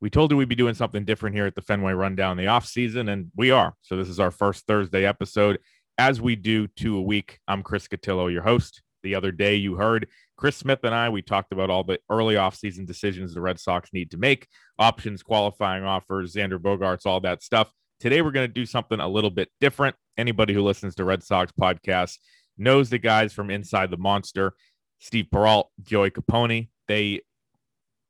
We 0.00 0.10
told 0.10 0.30
you 0.30 0.36
we'd 0.36 0.48
be 0.48 0.54
doing 0.54 0.74
something 0.74 1.04
different 1.04 1.34
here 1.34 1.46
at 1.46 1.54
the 1.54 1.62
Fenway 1.62 1.92
Rundown 1.94 2.36
the 2.36 2.48
off 2.48 2.66
season, 2.66 3.08
and 3.08 3.30
we 3.34 3.50
are. 3.50 3.74
So 3.80 3.96
this 3.96 4.08
is 4.08 4.20
our 4.20 4.30
first 4.30 4.66
Thursday 4.66 5.06
episode. 5.06 5.58
As 5.96 6.20
we 6.20 6.36
do 6.36 6.66
two 6.66 6.98
a 6.98 7.02
week, 7.02 7.38
I'm 7.48 7.62
Chris 7.62 7.88
Cotillo, 7.88 8.30
your 8.30 8.42
host. 8.42 8.82
The 9.02 9.14
other 9.14 9.32
day, 9.32 9.54
you 9.54 9.76
heard 9.76 10.08
Chris 10.36 10.56
Smith 10.56 10.80
and 10.82 10.94
I. 10.94 11.08
We 11.08 11.22
talked 11.22 11.52
about 11.52 11.70
all 11.70 11.82
the 11.82 11.98
early 12.10 12.34
offseason 12.34 12.86
decisions 12.86 13.32
the 13.32 13.40
Red 13.40 13.58
Sox 13.58 13.90
need 13.94 14.10
to 14.10 14.18
make, 14.18 14.48
options, 14.78 15.22
qualifying 15.22 15.84
offers, 15.84 16.34
Xander 16.34 16.58
Bogaerts, 16.58 17.06
all 17.06 17.20
that 17.20 17.42
stuff. 17.42 17.72
Today, 17.98 18.20
we're 18.20 18.32
going 18.32 18.48
to 18.48 18.52
do 18.52 18.66
something 18.66 19.00
a 19.00 19.08
little 19.08 19.30
bit 19.30 19.48
different. 19.60 19.96
Anybody 20.18 20.52
who 20.52 20.62
listens 20.62 20.94
to 20.96 21.04
Red 21.04 21.22
Sox 21.22 21.52
podcasts 21.58 22.18
knows 22.58 22.90
the 22.90 22.98
guys 22.98 23.32
from 23.32 23.50
Inside 23.50 23.90
the 23.90 23.96
Monster, 23.96 24.52
Steve 24.98 25.28
Perrault, 25.32 25.70
Joey 25.82 26.10
Copponi. 26.10 26.68
They 26.88 27.22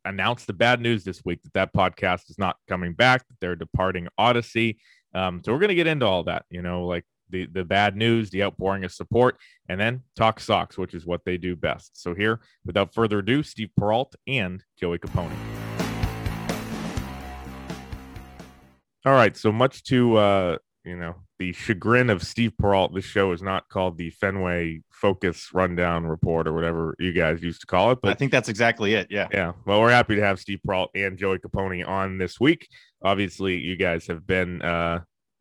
announced 0.07 0.47
the 0.47 0.53
bad 0.53 0.81
news 0.81 1.05
this 1.05 1.23
week 1.25 1.43
that 1.43 1.53
that 1.53 1.75
podcast 1.75 2.31
is 2.31 2.39
not 2.39 2.57
coming 2.69 2.95
back, 2.95 3.27
that 3.29 3.37
they're 3.41 3.57
departing 3.57 4.09
Audacy. 4.19 4.77
Um, 5.15 5.43
so 5.45 5.53
we're 5.53 5.59
going 5.59 5.69
to 5.69 5.75
get 5.75 5.87
into 5.87 6.07
all 6.07 6.25
that, 6.25 6.45
you 6.51 6.63
know, 6.63 6.87
like 6.87 7.05
the, 7.31 7.47
the 7.47 7.65
bad 7.65 7.97
news, 7.97 8.31
the 8.31 8.43
outpouring 8.45 8.85
of 8.85 8.93
support, 8.93 9.39
and 9.69 9.81
then 9.81 10.03
talk 10.15 10.41
socks, 10.41 10.79
which 10.79 10.95
is 10.95 11.07
what 11.07 11.25
they 11.25 11.37
do 11.37 11.57
best. 11.57 12.01
So 12.01 12.15
here, 12.15 12.41
without 12.65 12.95
further 12.95 13.19
ado, 13.19 13.43
Steve 13.43 13.71
Perrault 13.77 14.15
and 14.27 14.63
Joey 14.79 14.99
Copponi. 14.99 15.37
All 19.05 19.13
right, 19.13 19.37
so 19.37 19.53
much 19.53 19.85
to 19.85 20.17
uh, 20.17 20.57
you 20.87 20.97
know 20.97 21.17
the 21.39 21.53
chagrin 21.53 22.09
of 22.09 22.23
Steve 22.23 22.53
Perrault, 22.59 22.95
this 22.95 23.05
show 23.05 23.33
is 23.33 23.43
not 23.43 23.69
called 23.69 23.99
the 23.99 24.11
Fenway 24.11 24.81
Focus 24.91 25.51
Rundown 25.53 26.07
Report 26.07 26.47
or 26.47 26.53
whatever 26.53 26.95
you 26.99 27.13
guys 27.13 27.43
used 27.43 27.61
to 27.61 27.67
call 27.67 27.91
it. 27.91 27.99
But 28.01 28.13
I 28.13 28.15
think 28.15 28.33
that's 28.33 28.49
exactly 28.49 28.95
it. 28.95 29.09
Yeah. 29.11 29.29
Yeah. 29.33 29.53
Well, 29.67 29.81
we're 29.81 29.91
happy 29.91 30.17
to 30.17 30.23
have 30.23 30.41
Steve 30.41 30.61
Perrault 30.65 30.91
and 30.95 31.19
Joey 31.19 31.39
Copponi 31.39 31.87
on 31.87 32.19
this 32.19 32.41
week. 32.41 32.69
Obviously, 33.03 33.59
you 33.59 33.77
guys 33.77 34.07
have 34.07 34.27
been, 34.27 34.63
uh, 34.63 35.01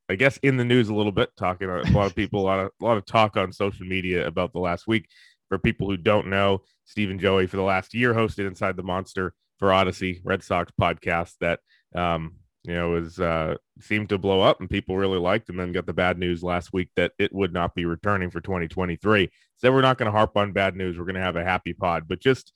I 0.10 0.16
guess, 0.16 0.38
in 0.38 0.58
the 0.58 0.66
news 0.66 0.90
a 0.90 0.94
little 0.94 1.12
bit, 1.12 1.30
talking 1.38 1.70
a 1.70 1.84
lot 1.92 2.08
of 2.08 2.16
people, 2.16 2.42
a 2.42 2.44
lot 2.44 2.60
of 2.60 2.72
a 2.82 2.84
lot 2.84 2.98
of 2.98 3.06
talk 3.06 3.38
on 3.38 3.54
social 3.54 3.86
media 3.86 4.28
about 4.28 4.52
the 4.52 4.60
last 4.60 4.88
week. 4.88 5.08
For 5.48 5.60
people 5.60 5.88
who 5.88 5.96
don't 5.96 6.28
know, 6.28 6.64
Steve 6.86 7.12
and 7.12 7.20
Joey 7.20 7.46
for 7.46 7.58
the 7.58 7.64
last 7.64 7.94
year 7.94 8.16
hosted 8.16 8.48
Inside 8.48 8.76
the 8.76 8.84
Monster 8.84 9.34
for 9.60 9.70
Audacy 9.70 10.20
Red 10.24 10.44
Sox 10.44 10.72
podcast 10.80 11.34
that 11.40 11.60
um, 11.96 12.38
you 12.68 12.74
know, 12.74 12.92
was 12.92 13.20
uh, 13.20 13.56
seemed 13.80 14.10
to 14.10 14.18
blow 14.18 14.42
up 14.42 14.60
and 14.60 14.70
people 14.70 14.98
really 14.98 15.20
liked 15.20 15.50
him. 15.50 15.60
And 15.60 15.68
then 15.68 15.74
got 15.74 15.86
the 15.86 15.94
bad 15.94 16.18
news 16.18 16.44
last 16.44 16.74
week 16.74 16.90
that 16.96 17.14
it 17.20 17.34
would 17.34 17.54
not 17.54 17.76
be 17.76 17.86
returning 17.86 18.30
for 18.30 18.42
2023. 18.42 19.30
So 19.58 19.72
we're 19.72 19.82
not 19.82 19.98
going 19.98 20.08
to 20.08 20.18
harp 20.18 20.36
on 20.38 20.52
bad 20.52 20.76
news. 20.76 20.98
We're 20.98 21.06
going 21.06 21.16
to 21.16 21.22
have 21.22 21.36
a 21.36 21.44
happy 21.44 21.74
pod. 21.74 22.08
But 22.08 22.20
just, 22.20 22.54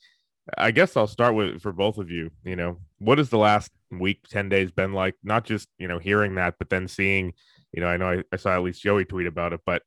I 0.57 0.71
guess 0.71 0.97
I'll 0.97 1.07
start 1.07 1.35
with 1.35 1.61
for 1.61 1.71
both 1.71 1.97
of 1.97 2.09
you. 2.09 2.31
You 2.43 2.55
know, 2.55 2.77
what 2.97 3.17
has 3.17 3.29
the 3.29 3.37
last 3.37 3.71
week, 3.91 4.27
10 4.29 4.49
days 4.49 4.71
been 4.71 4.93
like? 4.93 5.15
Not 5.23 5.45
just, 5.45 5.69
you 5.77 5.87
know, 5.87 5.99
hearing 5.99 6.35
that, 6.35 6.55
but 6.57 6.69
then 6.69 6.87
seeing, 6.87 7.33
you 7.71 7.81
know, 7.81 7.87
I 7.87 7.97
know 7.97 8.09
I, 8.09 8.23
I 8.31 8.37
saw 8.37 8.55
at 8.55 8.63
least 8.63 8.81
Joey 8.81 9.05
tweet 9.05 9.27
about 9.27 9.53
it, 9.53 9.61
but 9.65 9.83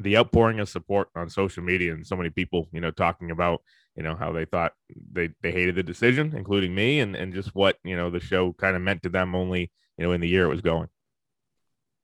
the 0.00 0.16
outpouring 0.16 0.60
of 0.60 0.68
support 0.68 1.08
on 1.14 1.28
social 1.28 1.62
media 1.62 1.92
and 1.92 2.06
so 2.06 2.16
many 2.16 2.30
people, 2.30 2.68
you 2.72 2.80
know, 2.80 2.90
talking 2.90 3.30
about, 3.30 3.62
you 3.96 4.02
know, 4.02 4.14
how 4.14 4.32
they 4.32 4.44
thought 4.44 4.72
they, 5.12 5.30
they 5.42 5.52
hated 5.52 5.76
the 5.76 5.82
decision, 5.82 6.34
including 6.36 6.74
me, 6.74 7.00
and, 7.00 7.14
and 7.14 7.32
just 7.32 7.54
what, 7.54 7.76
you 7.84 7.96
know, 7.96 8.10
the 8.10 8.20
show 8.20 8.52
kind 8.54 8.76
of 8.76 8.82
meant 8.82 9.02
to 9.02 9.08
them 9.08 9.34
only, 9.34 9.70
you 9.98 10.04
know, 10.04 10.12
in 10.12 10.20
the 10.20 10.28
year 10.28 10.44
it 10.44 10.48
was 10.48 10.60
going. 10.60 10.88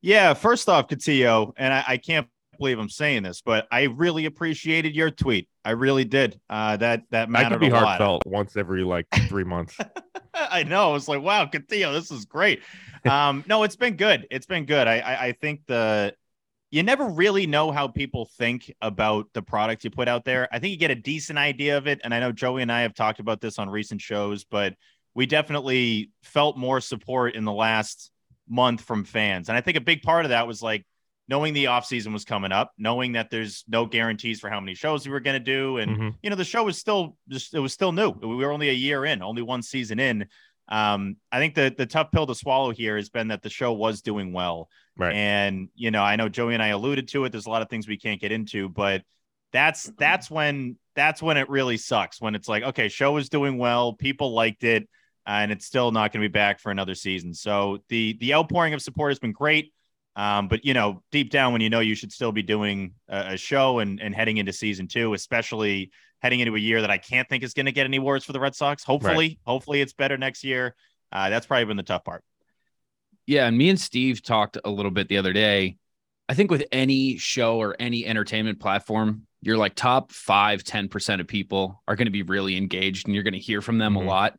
Yeah. 0.03 0.34
First 0.34 0.69
off, 0.69 0.89
Cotillo, 0.89 1.53
and 1.56 1.75
I, 1.75 1.84
I 1.87 1.97
can't 1.97 2.27
believe 2.59 2.78
I'm 2.78 2.89
saying 2.89 3.25
this, 3.25 3.43
but 3.43 3.67
I 3.73 3.84
really 3.84 4.27
appreciated 4.27 4.95
your 4.95 5.11
tweet. 5.11 5.49
I 5.65 5.73
really 5.73 6.05
did. 6.05 6.41
Uh, 6.49 6.77
that 6.77 7.03
that 7.11 7.28
mattered 7.28 7.47
I 7.47 7.51
could 7.51 7.61
be 7.61 7.69
heartfelt 7.71 8.22
once 8.27 8.57
every 8.57 8.84
like 8.84 9.07
three 9.28 9.45
months. 9.45 9.77
I 10.34 10.62
know. 10.62 10.95
It's 10.95 11.09
like, 11.09 11.22
wow, 11.22 11.47
Cotillo, 11.47 11.93
this 11.93 12.11
is 12.11 12.25
great. 12.25 12.62
Um, 13.05 13.45
no, 13.49 13.62
it's 13.62 13.77
been 13.77 13.97
good. 13.97 14.27
It's 14.31 14.47
been 14.47 14.67
good. 14.67 14.87
I, 14.87 14.99
I 15.01 15.25
I 15.27 15.33
think 15.33 15.62
the 15.67 16.15
you 16.71 16.83
never 16.83 17.07
really 17.07 17.47
know 17.47 17.73
how 17.73 17.89
people 17.89 18.31
think 18.39 18.73
about 18.81 19.27
the 19.35 19.43
product 19.43 19.83
you 19.85 19.91
put 19.91 20.09
out 20.09 20.25
there. 20.25 20.49
I 20.53 20.59
think 20.59 20.71
you 20.71 20.77
get 20.77 20.93
a 20.93 20.97
decent 20.97 21.39
idea 21.39 21.77
of 21.77 21.89
it. 21.89 22.01
And 22.05 22.15
I 22.15 22.21
know 22.21 22.31
Joey 22.33 22.63
and 22.63 22.71
I 22.71 22.83
have 22.83 22.95
talked 22.95 23.19
about 23.19 23.41
this 23.41 23.59
on 23.59 23.69
recent 23.69 24.01
shows, 24.01 24.45
but 24.45 24.75
we 25.15 25.27
definitely 25.27 26.11
felt 26.23 26.57
more 26.57 26.81
support 26.81 27.35
in 27.35 27.45
the 27.45 27.53
last 27.53 28.13
month 28.49 28.83
from 28.83 29.05
fans. 29.05 29.49
And 29.49 29.59
I 29.59 29.61
think 29.61 29.77
a 29.77 29.81
big 29.81 30.03
part 30.03 30.25
of 30.25 30.31
that 30.31 30.47
was 30.47 30.63
like 30.63 30.87
knowing 31.29 31.55
the 31.55 31.65
offseason 31.65 32.13
was 32.13 32.25
coming 32.25 32.53
up, 32.53 32.73
knowing 32.79 33.13
that 33.13 33.31
there's 33.31 33.65
no 33.69 33.87
guarantees 33.87 34.41
for 34.41 34.49
how 34.49 34.61
many 34.61 34.75
shows 34.75 35.07
we 35.07 35.13
were 35.13 35.21
going 35.21 35.39
to 35.39 35.45
do. 35.45 35.79
And, 35.79 35.93
mm-hmm. 35.93 36.09
you 36.23 36.31
know, 36.31 36.37
the 36.37 36.45
show 36.45 36.65
was 36.65 36.79
still 36.79 37.17
just, 37.29 37.55
it 37.55 37.61
was 37.61 37.73
still 37.73 37.93
new. 37.93 38.11
We 38.11 38.37
were 38.37 38.53
only 38.53 38.69
a 38.69 38.75
year 38.75 39.05
in, 39.05 39.23
only 39.23 39.43
one 39.43 39.63
season 39.63 39.99
in. 39.99 40.27
Um, 40.71 41.17
I 41.33 41.39
think 41.39 41.55
the 41.55 41.75
the 41.77 41.87
tough 41.87 42.13
pill 42.13 42.27
to 42.27 42.35
swallow 42.35 42.71
here 42.71 42.97
has 42.97 43.09
been 43.09 43.29
that 43.29 43.43
the 43.43 43.51
show 43.51 43.73
was 43.73 44.03
doing 44.03 44.33
well. 44.33 44.69
Right. 44.97 45.15
And 45.15 45.69
you 45.75 45.91
know, 45.91 46.03
I 46.03 46.17
know 46.17 46.29
Joey 46.29 46.55
and 46.55 46.63
I 46.63 46.69
alluded 46.69 47.09
to 47.09 47.25
it. 47.25 47.33
There's 47.33 47.47
a 47.47 47.51
lot 47.51 47.63
of 47.63 47.69
things 47.69 47.89
we 47.89 47.97
can't 47.99 48.21
get 48.21 48.33
into, 48.33 48.69
but 48.69 49.03
that's 49.53 49.85
that's 49.99 50.31
when 50.31 50.77
that's 50.95 51.23
when 51.23 51.37
it 51.37 51.49
really 51.49 51.77
sucks. 51.77 52.21
When 52.21 52.35
it's 52.35 52.49
like, 52.49 52.63
okay, 52.63 52.89
show 52.89 53.17
is 53.17 53.29
doing 53.29 53.59
well, 53.59 53.95
people 53.95 54.33
liked 54.33 54.65
it, 54.65 54.89
and 55.27 55.51
it's 55.51 55.67
still 55.67 55.91
not 55.91 56.13
going 56.13 56.23
to 56.23 56.29
be 56.29 56.33
back 56.33 56.61
for 56.61 56.71
another 56.71 56.95
season. 56.95 57.35
So 57.35 57.79
the 57.89 58.17
the 58.21 58.35
outpouring 58.35 58.75
of 58.75 58.83
support 58.83 59.11
has 59.11 59.19
been 59.19 59.33
great. 59.33 59.73
Um, 60.17 60.49
but 60.49 60.65
you 60.65 60.75
know, 60.75 61.03
deep 61.13 61.31
down, 61.31 61.53
when 61.53 61.63
you 61.63 61.71
know 61.71 61.81
you 61.81 61.95
should 61.95 62.13
still 62.13 62.33
be 62.33 62.43
doing 62.43 62.95
a, 63.09 63.33
a 63.33 63.37
show 63.37 63.79
and 63.79 64.01
and 64.01 64.15
heading 64.15 64.37
into 64.37 64.53
season 64.53 64.87
two, 64.87 65.15
especially 65.15 65.91
heading 66.21 66.41
into 66.41 66.55
a 66.55 66.59
year 66.59 66.81
that 66.81 66.91
I 66.91 66.99
can't 66.99 67.29
think 67.29 67.43
is 67.43 67.55
going 67.55 67.67
to 67.67 67.73
get 67.73 67.87
any 67.87 67.97
awards 67.97 68.25
for 68.25 68.33
the 68.33 68.41
Red 68.41 68.55
Sox. 68.55 68.85
Hopefully, 68.85 69.15
right. 69.15 69.39
hopefully 69.45 69.81
it's 69.81 69.93
better 69.93 70.17
next 70.17 70.45
year. 70.45 70.75
Uh, 71.13 71.31
that's 71.31 71.47
probably 71.47 71.65
been 71.65 71.77
the 71.77 71.83
tough 71.83 72.05
part. 72.05 72.23
Yeah, 73.27 73.47
and 73.47 73.57
me 73.57 73.69
and 73.69 73.81
Steve 73.81 74.23
talked 74.23 74.59
a 74.65 74.71
little 74.71 74.91
bit 74.91 75.09
the 75.09 75.19
other 75.19 75.33
day. 75.33 75.77
I 76.29 76.35
think 76.35 76.51
with 76.51 76.65
any 76.71 77.17
show 77.17 77.59
or 77.59 77.77
any 77.79 78.07
entertainment 78.07 78.61
platform, 78.61 79.27
you're 79.43 79.57
like 79.57 79.75
top 79.75 80.13
five, 80.13 80.63
10% 80.63 81.21
of 81.21 81.27
people 81.27 81.83
are 81.89 81.97
going 81.97 82.07
to 82.07 82.13
be 82.13 82.23
really 82.23 82.57
engaged 82.57 83.07
and 83.07 83.15
you're 83.15 83.25
going 83.25 83.35
to 83.35 83.41
hear 83.41 83.61
from 83.61 83.79
them 83.79 83.95
mm-hmm. 83.95 84.07
a 84.07 84.11
lot. 84.11 84.39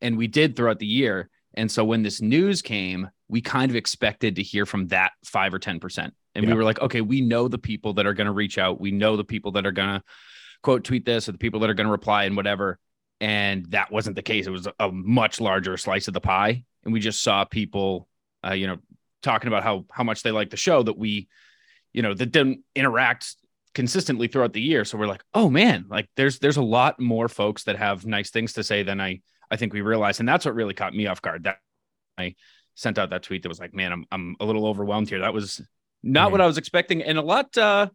And 0.00 0.16
we 0.16 0.26
did 0.26 0.54
throughout 0.54 0.78
the 0.78 0.86
year. 0.86 1.30
And 1.54 1.70
so 1.70 1.84
when 1.84 2.02
this 2.02 2.20
news 2.20 2.62
came, 2.62 3.10
we 3.28 3.40
kind 3.40 3.70
of 3.70 3.76
expected 3.76 4.36
to 4.36 4.42
hear 4.42 4.66
from 4.66 4.88
that 4.88 5.12
five 5.24 5.54
or 5.54 5.58
10%. 5.58 6.10
And 6.34 6.44
yeah. 6.44 6.50
we 6.50 6.56
were 6.56 6.64
like, 6.64 6.80
okay, 6.80 7.00
we 7.00 7.20
know 7.20 7.48
the 7.48 7.58
people 7.58 7.94
that 7.94 8.06
are 8.06 8.14
going 8.14 8.26
to 8.26 8.32
reach 8.32 8.58
out. 8.58 8.80
We 8.80 8.90
know 8.90 9.16
the 9.16 9.24
people 9.24 9.52
that 9.52 9.66
are 9.66 9.72
going 9.72 9.88
to 9.88 10.02
quote 10.62 10.84
tweet 10.84 11.04
this 11.04 11.28
or 11.28 11.32
the 11.32 11.38
people 11.38 11.60
that 11.60 11.70
are 11.70 11.74
going 11.74 11.86
to 11.86 11.92
reply 11.92 12.24
and 12.24 12.36
whatever. 12.36 12.78
And 13.20 13.66
that 13.70 13.92
wasn't 13.92 14.16
the 14.16 14.22
case. 14.22 14.46
It 14.46 14.50
was 14.50 14.66
a 14.78 14.90
much 14.90 15.40
larger 15.40 15.76
slice 15.76 16.08
of 16.08 16.14
the 16.14 16.20
pie. 16.20 16.64
And 16.84 16.92
we 16.92 17.00
just 17.00 17.22
saw 17.22 17.44
people, 17.44 18.08
uh, 18.44 18.54
you 18.54 18.66
know, 18.66 18.78
talking 19.22 19.48
about 19.48 19.62
how 19.62 19.84
how 19.90 20.02
much 20.02 20.22
they 20.22 20.32
like 20.32 20.50
the 20.50 20.56
show 20.56 20.82
that 20.82 20.98
we, 20.98 21.28
you 21.92 22.02
know, 22.02 22.14
that 22.14 22.32
didn't 22.32 22.64
interact 22.74 23.36
consistently 23.74 24.28
throughout 24.28 24.52
the 24.52 24.60
year. 24.60 24.84
So 24.84 24.98
we're 24.98 25.06
like, 25.06 25.24
oh 25.34 25.48
man, 25.48 25.86
like 25.88 26.08
there's 26.16 26.38
there's 26.40 26.56
a 26.56 26.62
lot 26.62 27.00
more 27.00 27.28
folks 27.28 27.64
that 27.64 27.76
have 27.76 28.04
nice 28.04 28.30
things 28.30 28.54
to 28.54 28.64
say 28.64 28.82
than 28.82 29.00
I 29.00 29.20
I 29.50 29.56
think 29.56 29.72
we 29.72 29.82
realized, 29.82 30.20
and 30.20 30.28
that's 30.28 30.44
what 30.44 30.54
really 30.54 30.74
caught 30.74 30.94
me 30.94 31.06
off 31.06 31.22
guard. 31.22 31.44
That 31.44 31.58
I 32.18 32.34
sent 32.74 32.98
out 32.98 33.10
that 33.10 33.22
tweet 33.22 33.42
that 33.42 33.48
was 33.48 33.60
like, 33.60 33.74
man, 33.74 33.92
I'm 33.92 34.04
I'm 34.10 34.36
a 34.40 34.44
little 34.44 34.66
overwhelmed 34.66 35.08
here. 35.08 35.20
That 35.20 35.34
was 35.34 35.60
not 36.02 36.24
mm-hmm. 36.24 36.32
what 36.32 36.40
I 36.40 36.46
was 36.46 36.58
expecting, 36.58 37.02
and 37.02 37.18
a 37.18 37.22
lot 37.22 37.56
uh 37.56 37.88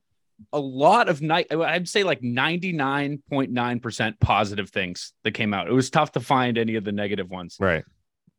a 0.53 0.59
lot 0.59 1.09
of 1.09 1.21
night 1.21 1.47
i'd 1.51 1.89
say 1.89 2.03
like 2.03 2.21
99.9% 2.21 4.19
positive 4.19 4.69
things 4.69 5.13
that 5.23 5.31
came 5.31 5.53
out. 5.53 5.67
It 5.67 5.73
was 5.73 5.89
tough 5.89 6.11
to 6.13 6.19
find 6.19 6.57
any 6.57 6.75
of 6.75 6.83
the 6.83 6.91
negative 6.91 7.29
ones. 7.29 7.57
Right. 7.59 7.83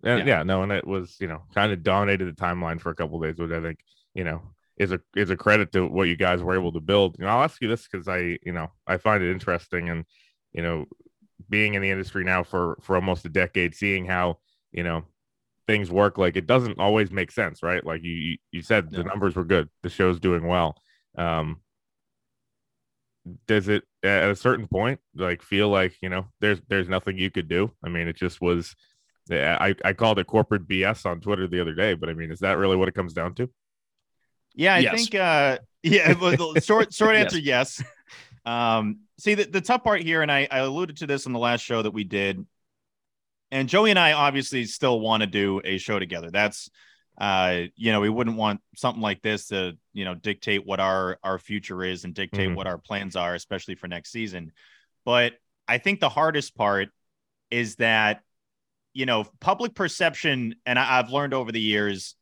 And, 0.05 0.21
yeah. 0.21 0.39
yeah 0.39 0.43
no 0.45 0.63
and 0.63 0.71
it 0.71 0.87
was 0.87 1.17
you 1.19 1.27
know 1.27 1.43
kind 1.55 1.73
of 1.73 1.83
dominated 1.83 2.27
the 2.27 2.41
timeline 2.41 2.81
for 2.81 2.91
a 2.91 2.95
couple 2.95 3.19
days 3.21 3.37
which 3.37 3.51
i 3.51 3.61
think 3.61 3.81
you 4.15 4.23
know 4.23 4.43
is 4.77 4.93
a 4.93 5.01
is 5.17 5.31
a 5.31 5.37
credit 5.37 5.73
to 5.73 5.89
what 5.89 6.07
you 6.07 6.15
guys 6.15 6.41
were 6.41 6.55
able 6.55 6.71
to 6.73 6.81
build. 6.81 7.17
You 7.19 7.25
know 7.25 7.33
i'll 7.33 7.43
ask 7.43 7.61
you 7.61 7.67
this 7.67 7.89
because 7.89 8.07
i 8.07 8.39
you 8.45 8.53
know 8.53 8.69
i 8.87 8.97
find 8.97 9.25
it 9.25 9.33
interesting 9.33 9.89
and 9.89 10.05
you 10.53 10.63
know 10.63 10.87
being 11.51 11.75
in 11.75 11.83
the 11.83 11.91
industry 11.91 12.25
now 12.25 12.45
for 12.45 12.79
for 12.81 12.95
almost 12.95 13.25
a 13.25 13.29
decade 13.29 13.75
seeing 13.75 14.05
how 14.05 14.39
you 14.71 14.85
know 14.85 15.05
things 15.67 15.91
work 15.91 16.17
like 16.17 16.37
it 16.37 16.47
doesn't 16.47 16.79
always 16.79 17.11
make 17.11 17.31
sense 17.31 17.63
right? 17.63 17.85
Like 17.85 18.03
you 18.03 18.39
you 18.51 18.63
said 18.63 18.91
the 18.91 19.05
numbers 19.05 19.37
were 19.37 19.45
good. 19.45 19.69
The 19.83 19.91
show's 19.91 20.19
doing 20.19 20.47
well. 20.47 20.81
Um 21.17 21.61
does 23.47 23.69
it 23.69 23.85
at 24.03 24.31
a 24.31 24.37
certain 24.37 24.67
point 24.67 25.01
like 25.15 25.43
feel 25.43 25.69
like 25.69 25.95
you 26.03 26.09
know 26.09 26.27
there's 26.41 26.61
there's 26.69 26.89
nothing 26.89 27.19
you 27.19 27.31
could 27.31 27.49
do 27.49 27.71
i 27.85 27.89
mean 27.89 28.09
it 28.09 28.17
just 28.17 28.41
was 28.41 28.75
I, 29.31 29.75
I 29.85 29.93
called 29.93 30.19
it 30.19 30.27
corporate 30.27 30.67
BS 30.67 31.05
on 31.07 31.21
Twitter 31.21 31.47
the 31.47 31.61
other 31.61 31.75
day, 31.75 31.95
but 31.95 32.09
I 32.09 32.15
mean, 32.15 32.31
is 32.31 32.41
that 32.41 32.57
really 32.57 32.77
what 32.77 32.89
it 32.89 32.95
comes 32.95 33.13
down 33.13 33.35
to? 33.35 33.51
Yeah, 34.55 34.75
I 34.75 34.83
Yes. 34.83 34.97
think 34.97 35.15
uh 35.15 35.59
yeah, 35.83 36.15
well, 36.21 36.55
the 36.55 36.61
short 36.61 36.93
short 36.93 37.15
answer 37.15 37.39
yes. 37.39 37.83
Um 38.45 39.01
see 39.19 39.35
the, 39.35 39.45
the 39.45 39.61
tough 39.61 39.85
part 39.85 40.03
here, 40.03 40.23
and 40.23 40.33
I, 40.33 40.49
I 40.51 40.59
alluded 40.61 40.99
to 40.99 41.07
this 41.07 41.27
on 41.27 41.33
the 41.33 41.39
last 41.39 41.61
show 41.61 41.83
that 41.83 41.91
we 41.91 42.05
did. 42.05 42.45
And 43.51 43.69
Joey 43.69 43.91
and 43.91 43.99
I 43.99 44.13
obviously 44.13 44.65
still 44.65 45.01
want 45.01 45.23
to 45.23 45.27
do 45.27 45.61
a 45.65 45.79
show 45.79 45.99
together. 45.99 46.31
That's 46.31 46.71
uh, 47.19 47.63
you 47.75 47.91
know, 47.93 48.01
we 48.01 48.09
wouldn't 48.09 48.37
want 48.37 48.61
something 48.77 49.03
like 49.03 49.23
this 49.23 49.49
to, 49.49 49.77
you 49.93 50.05
know, 50.05 50.15
dictate 50.15 50.65
what 50.67 50.81
our 50.81 51.19
our 51.23 51.39
future 51.39 51.83
is 51.83 52.05
and 52.05 52.15
dictate 52.15 52.51
Mhm. 52.51 52.55
what 52.55 52.67
our 52.67 52.79
plans 52.79 53.17
are, 53.17 53.35
especially 53.35 53.75
for 53.75 53.89
next 53.89 54.11
season. 54.13 54.53
But 55.05 55.35
I 55.67 55.79
think 55.79 56.01
the 56.01 56.09
hardest 56.09 56.55
part 56.57 56.91
is 57.51 57.77
that, 57.77 58.23
you 58.95 59.07
know, 59.07 59.25
public 59.41 59.75
perception, 59.75 60.55
and 60.65 60.79
I, 60.79 60.99
I've 60.99 61.11
learned 61.11 61.35
over 61.35 61.51
the 61.53 61.61
years, 61.61 62.15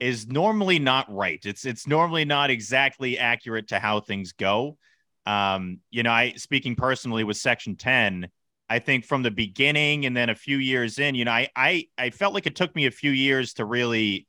is 0.00 0.26
normally 0.26 0.78
not 0.78 1.06
right. 1.14 1.40
It's 1.44 1.64
it's 1.64 1.86
normally 1.86 2.24
not 2.24 2.50
exactly 2.50 3.18
accurate 3.18 3.68
to 3.68 3.78
how 3.78 4.00
things 4.00 4.32
go. 4.32 4.78
Um, 5.26 5.80
you 5.90 6.02
know, 6.02 6.10
I 6.10 6.32
speaking 6.32 6.74
personally 6.74 7.22
with 7.22 7.36
Section 7.36 7.76
10, 7.76 8.28
I 8.68 8.78
think 8.78 9.04
from 9.04 9.22
the 9.22 9.30
beginning 9.30 10.06
and 10.06 10.16
then 10.16 10.30
a 10.30 10.34
few 10.34 10.56
years 10.56 10.98
in, 10.98 11.14
you 11.14 11.24
know, 11.24 11.32
I 11.32 11.48
I 11.54 11.86
I 11.98 12.10
felt 12.10 12.34
like 12.34 12.46
it 12.46 12.56
took 12.56 12.74
me 12.74 12.86
a 12.86 12.90
few 12.90 13.10
years 13.10 13.54
to 13.54 13.64
really 13.64 14.26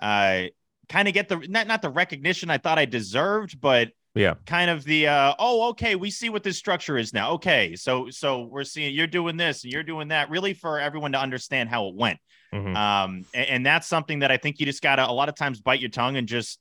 uh 0.00 0.44
kind 0.88 1.06
of 1.08 1.14
get 1.14 1.28
the 1.28 1.36
not 1.48 1.66
not 1.66 1.82
the 1.82 1.90
recognition 1.90 2.50
I 2.50 2.58
thought 2.58 2.78
I 2.78 2.84
deserved, 2.84 3.60
but 3.60 3.90
Yeah. 4.14 4.34
kind 4.46 4.70
of 4.70 4.82
the 4.84 5.06
uh 5.06 5.34
oh 5.38 5.68
okay 5.70 5.94
we 5.94 6.10
see 6.10 6.28
what 6.30 6.42
this 6.42 6.58
structure 6.58 6.98
is 6.98 7.12
now 7.14 7.32
okay 7.32 7.76
so 7.76 8.10
so 8.10 8.42
we're 8.42 8.64
seeing 8.64 8.92
you're 8.94 9.06
doing 9.06 9.36
this 9.36 9.62
and 9.62 9.72
you're 9.72 9.84
doing 9.84 10.08
that 10.08 10.30
really 10.30 10.52
for 10.54 10.80
everyone 10.80 11.12
to 11.12 11.20
understand 11.20 11.68
how 11.68 11.86
it 11.88 11.94
went 11.94 12.18
Mhm. 12.52 12.74
um 12.76 13.24
and, 13.32 13.48
and 13.48 13.66
that's 13.66 13.86
something 13.86 14.18
that 14.20 14.32
i 14.32 14.36
think 14.36 14.58
you 14.58 14.66
just 14.66 14.82
gotta 14.82 15.08
a 15.08 15.12
lot 15.12 15.28
of 15.28 15.36
times 15.36 15.60
bite 15.60 15.78
your 15.80 15.90
tongue 15.90 16.16
and 16.16 16.26
just 16.26 16.58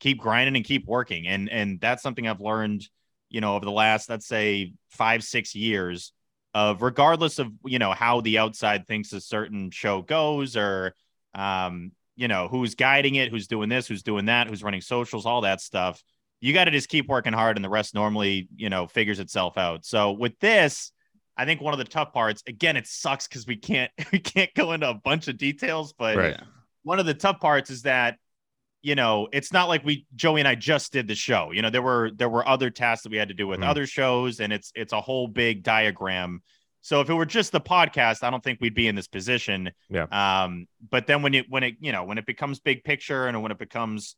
keep 0.00 0.18
grinding 0.18 0.56
and 0.56 0.64
keep 0.66 0.84
working 0.86 1.26
and 1.26 1.48
and 1.48 1.80
that's 1.80 2.02
something 2.02 2.28
i've 2.28 2.40
learned 2.42 2.86
you 3.30 3.40
know 3.40 3.56
over 3.56 3.64
the 3.64 3.70
last 3.72 4.10
let's 4.10 4.26
say 4.26 4.74
five 4.90 5.24
six 5.24 5.54
years 5.54 6.12
of 6.52 6.82
regardless 6.82 7.38
of 7.38 7.48
you 7.64 7.78
know 7.78 7.92
how 7.92 8.20
the 8.20 8.36
outside 8.38 8.86
thinks 8.86 9.14
a 9.14 9.20
certain 9.20 9.70
show 9.70 10.02
goes 10.02 10.54
or 10.56 10.94
um 11.34 11.92
you 12.20 12.28
know 12.28 12.48
who's 12.48 12.74
guiding 12.74 13.14
it 13.14 13.30
who's 13.30 13.46
doing 13.46 13.68
this 13.70 13.86
who's 13.86 14.02
doing 14.02 14.26
that 14.26 14.46
who's 14.46 14.62
running 14.62 14.82
socials 14.82 15.24
all 15.24 15.40
that 15.40 15.60
stuff 15.60 16.02
you 16.40 16.52
got 16.52 16.64
to 16.66 16.70
just 16.70 16.88
keep 16.88 17.08
working 17.08 17.32
hard 17.32 17.56
and 17.56 17.64
the 17.64 17.68
rest 17.70 17.94
normally 17.94 18.46
you 18.56 18.68
know 18.68 18.86
figures 18.86 19.18
itself 19.20 19.56
out 19.56 19.84
so 19.86 20.12
with 20.12 20.38
this 20.38 20.92
i 21.38 21.44
think 21.46 21.60
one 21.62 21.72
of 21.72 21.78
the 21.78 21.84
tough 21.84 22.12
parts 22.12 22.42
again 22.46 22.76
it 22.76 22.86
sucks 22.86 23.26
because 23.26 23.46
we 23.46 23.56
can't 23.56 23.90
we 24.12 24.18
can't 24.18 24.52
go 24.54 24.72
into 24.72 24.88
a 24.88 24.94
bunch 24.94 25.28
of 25.28 25.38
details 25.38 25.94
but 25.94 26.16
Right. 26.16 26.40
one 26.82 26.98
of 27.00 27.06
the 27.06 27.14
tough 27.14 27.40
parts 27.40 27.70
is 27.70 27.82
that 27.82 28.16
you 28.82 28.94
know 28.94 29.26
it's 29.32 29.52
not 29.52 29.68
like 29.68 29.82
we 29.84 30.04
joey 30.14 30.40
and 30.40 30.48
i 30.48 30.54
just 30.54 30.92
did 30.92 31.08
the 31.08 31.14
show 31.14 31.52
you 31.52 31.62
know 31.62 31.70
there 31.70 31.82
were 31.82 32.10
there 32.16 32.28
were 32.28 32.46
other 32.46 32.68
tasks 32.68 33.02
that 33.04 33.12
we 33.12 33.18
had 33.18 33.28
to 33.28 33.34
do 33.34 33.46
with 33.46 33.60
Mhm. 33.60 33.66
other 33.66 33.86
shows 33.86 34.40
and 34.40 34.52
it's 34.52 34.72
it's 34.74 34.92
a 34.92 35.00
whole 35.00 35.26
big 35.26 35.62
diagram 35.62 36.42
so 36.82 37.00
if 37.00 37.10
it 37.10 37.14
were 37.14 37.26
just 37.26 37.52
the 37.52 37.60
podcast 37.60 38.22
i 38.22 38.30
don't 38.30 38.42
think 38.42 38.58
we'd 38.60 38.74
be 38.74 38.88
in 38.88 38.94
this 38.94 39.08
position 39.08 39.70
Yeah. 39.88 40.06
um 40.10 40.66
but 40.90 41.06
then 41.06 41.22
when 41.22 41.34
it 41.34 41.46
when 41.48 41.62
it 41.62 41.74
you 41.80 41.92
know 41.92 42.04
when 42.04 42.18
it 42.18 42.26
becomes 42.26 42.60
big 42.60 42.84
picture 42.84 43.26
and 43.26 43.42
when 43.42 43.52
it 43.52 43.58
becomes 43.58 44.16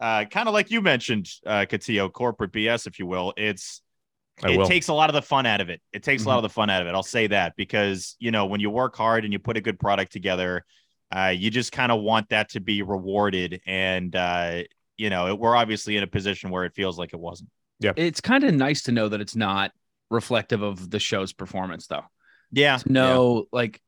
uh 0.00 0.24
kind 0.26 0.48
of 0.48 0.54
like 0.54 0.70
you 0.70 0.80
mentioned 0.80 1.28
uh 1.46 1.66
Cotillo, 1.68 2.12
corporate 2.12 2.52
bs 2.52 2.86
if 2.86 2.98
you 2.98 3.06
will 3.06 3.32
it's 3.36 3.80
I 4.42 4.50
it 4.50 4.58
will. 4.58 4.66
takes 4.66 4.88
a 4.88 4.92
lot 4.92 5.10
of 5.10 5.14
the 5.14 5.22
fun 5.22 5.46
out 5.46 5.60
of 5.60 5.70
it. 5.70 5.80
It 5.92 6.02
takes 6.02 6.22
a 6.22 6.24
Mm-hmm. 6.24 6.28
lot 6.30 6.36
of 6.38 6.42
the 6.42 6.48
fun 6.48 6.68
out 6.68 6.82
of 6.82 6.88
it. 6.88 6.94
I'll 6.96 7.04
say 7.04 7.28
that 7.28 7.54
because 7.56 8.16
you 8.18 8.32
know 8.32 8.46
when 8.46 8.58
you 8.58 8.68
work 8.68 8.96
hard 8.96 9.22
and 9.22 9.32
you 9.32 9.38
put 9.38 9.56
a 9.56 9.60
good 9.60 9.78
product 9.78 10.10
together, 10.10 10.64
uh, 11.14 11.28
you 11.36 11.50
just 11.52 11.70
kind 11.70 11.92
of 11.92 12.00
want 12.02 12.30
that 12.30 12.48
to 12.50 12.60
be 12.60 12.82
rewarded. 12.82 13.60
And 13.64 14.14
uh, 14.16 14.62
you 14.96 15.08
know 15.08 15.28
it, 15.28 15.38
we're 15.38 15.54
obviously 15.54 15.96
in 15.96 16.02
a 16.02 16.08
position 16.08 16.50
where 16.50 16.64
it 16.64 16.74
feels 16.74 16.98
like 16.98 17.12
it 17.12 17.20
wasn't. 17.20 17.48
Yeah, 17.78 17.92
It's 17.96 18.20
kind 18.20 18.42
of 18.42 18.52
nice 18.54 18.82
to 18.82 18.92
know 18.92 19.08
that 19.08 19.20
it's 19.20 19.36
not 19.36 19.70
reflective 20.10 20.62
of 20.62 20.90
the 20.90 20.98
show's 20.98 21.32
performance, 21.32 21.86
though. 21.86 22.02
Yeah. 22.52 22.78
No, 22.86 23.14
know, 23.14 23.44
like, 23.52 23.80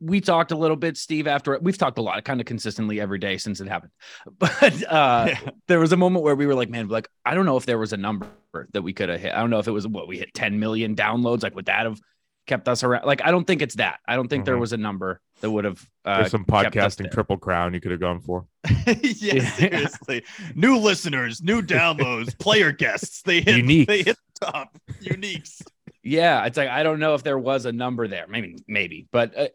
we 0.00 0.20
talked 0.22 0.50
a 0.50 0.56
little 0.56 0.76
bit, 0.78 0.96
Steve, 0.96 1.26
after 1.26 1.58
we've 1.60 1.76
talked 1.76 1.98
a 1.98 2.02
lot, 2.02 2.24
kind 2.24 2.40
of 2.40 2.46
consistently 2.46 2.98
every 3.00 3.18
day 3.18 3.36
since 3.36 3.60
it 3.60 3.68
happened. 3.68 3.92
But 4.38 4.82
uh, 4.90 5.26
Yeah. 5.28 5.50
there 5.68 5.78
was 5.80 5.92
a 5.92 5.96
moment 5.98 6.24
where 6.24 6.34
we 6.34 6.46
were 6.46 6.54
like, 6.54 6.70
man, 6.70 6.88
like, 6.88 7.08
I 7.26 7.34
don't 7.34 7.44
know 7.44 7.56
if 7.58 7.66
there 7.66 7.76
was 7.78 7.92
a 7.92 7.98
number 7.98 8.26
that 8.72 8.80
we 8.82 8.92
could 8.94 9.10
have 9.10 9.20
hit. 9.20 9.34
I 9.34 9.40
don't 9.40 9.50
know 9.50 9.58
if 9.58 9.68
it 9.68 9.72
was 9.72 9.86
what 9.86 10.08
we 10.08 10.18
hit 10.18 10.32
10 10.32 10.58
million 10.58 10.94
downloads. 10.96 11.42
Like, 11.42 11.54
would 11.54 11.66
that 11.66 11.84
have 11.84 12.00
kept 12.46 12.66
us 12.68 12.82
around? 12.82 13.04
Like, 13.04 13.20
I 13.22 13.30
don't 13.30 13.46
think 13.46 13.60
it's 13.60 13.74
that. 13.74 13.98
I 14.08 14.16
don't 14.16 14.28
think 14.28 14.46
there 14.46 14.56
Mhm. 14.56 14.60
was 14.60 14.72
a 14.72 14.78
number 14.78 15.20
that 15.40 15.50
would 15.50 15.64
have. 15.66 15.84
Uh, 16.04 16.18
There's 16.20 16.30
some 16.30 16.44
podcasting 16.46 17.10
triple 17.10 17.36
crown 17.36 17.74
you 17.74 17.80
could 17.80 17.90
have 17.90 18.00
gone 18.00 18.20
for. 18.20 18.46
yeah, 18.86 18.94
Yeah. 19.02 19.50
seriously. 19.50 20.24
New 20.54 20.78
listeners, 20.78 21.42
new 21.42 21.60
downloads, 21.60 22.38
player 22.38 22.72
guests. 22.72 23.20
They 23.22 23.40
hit 23.42 23.56
Uniques. 23.64 23.86
they 23.86 24.02
hit 24.02 24.16
top. 24.40 24.76
Uniques. 25.02 25.62
Yeah, 26.02 26.44
it's 26.44 26.56
like 26.56 26.68
I 26.68 26.82
don't 26.82 26.98
know 26.98 27.14
if 27.14 27.22
there 27.22 27.38
was 27.38 27.64
a 27.64 27.72
number 27.72 28.06
there. 28.06 28.26
Maybe, 28.28 28.56
maybe, 28.68 29.06
but 29.10 29.38
uh, 29.38 29.48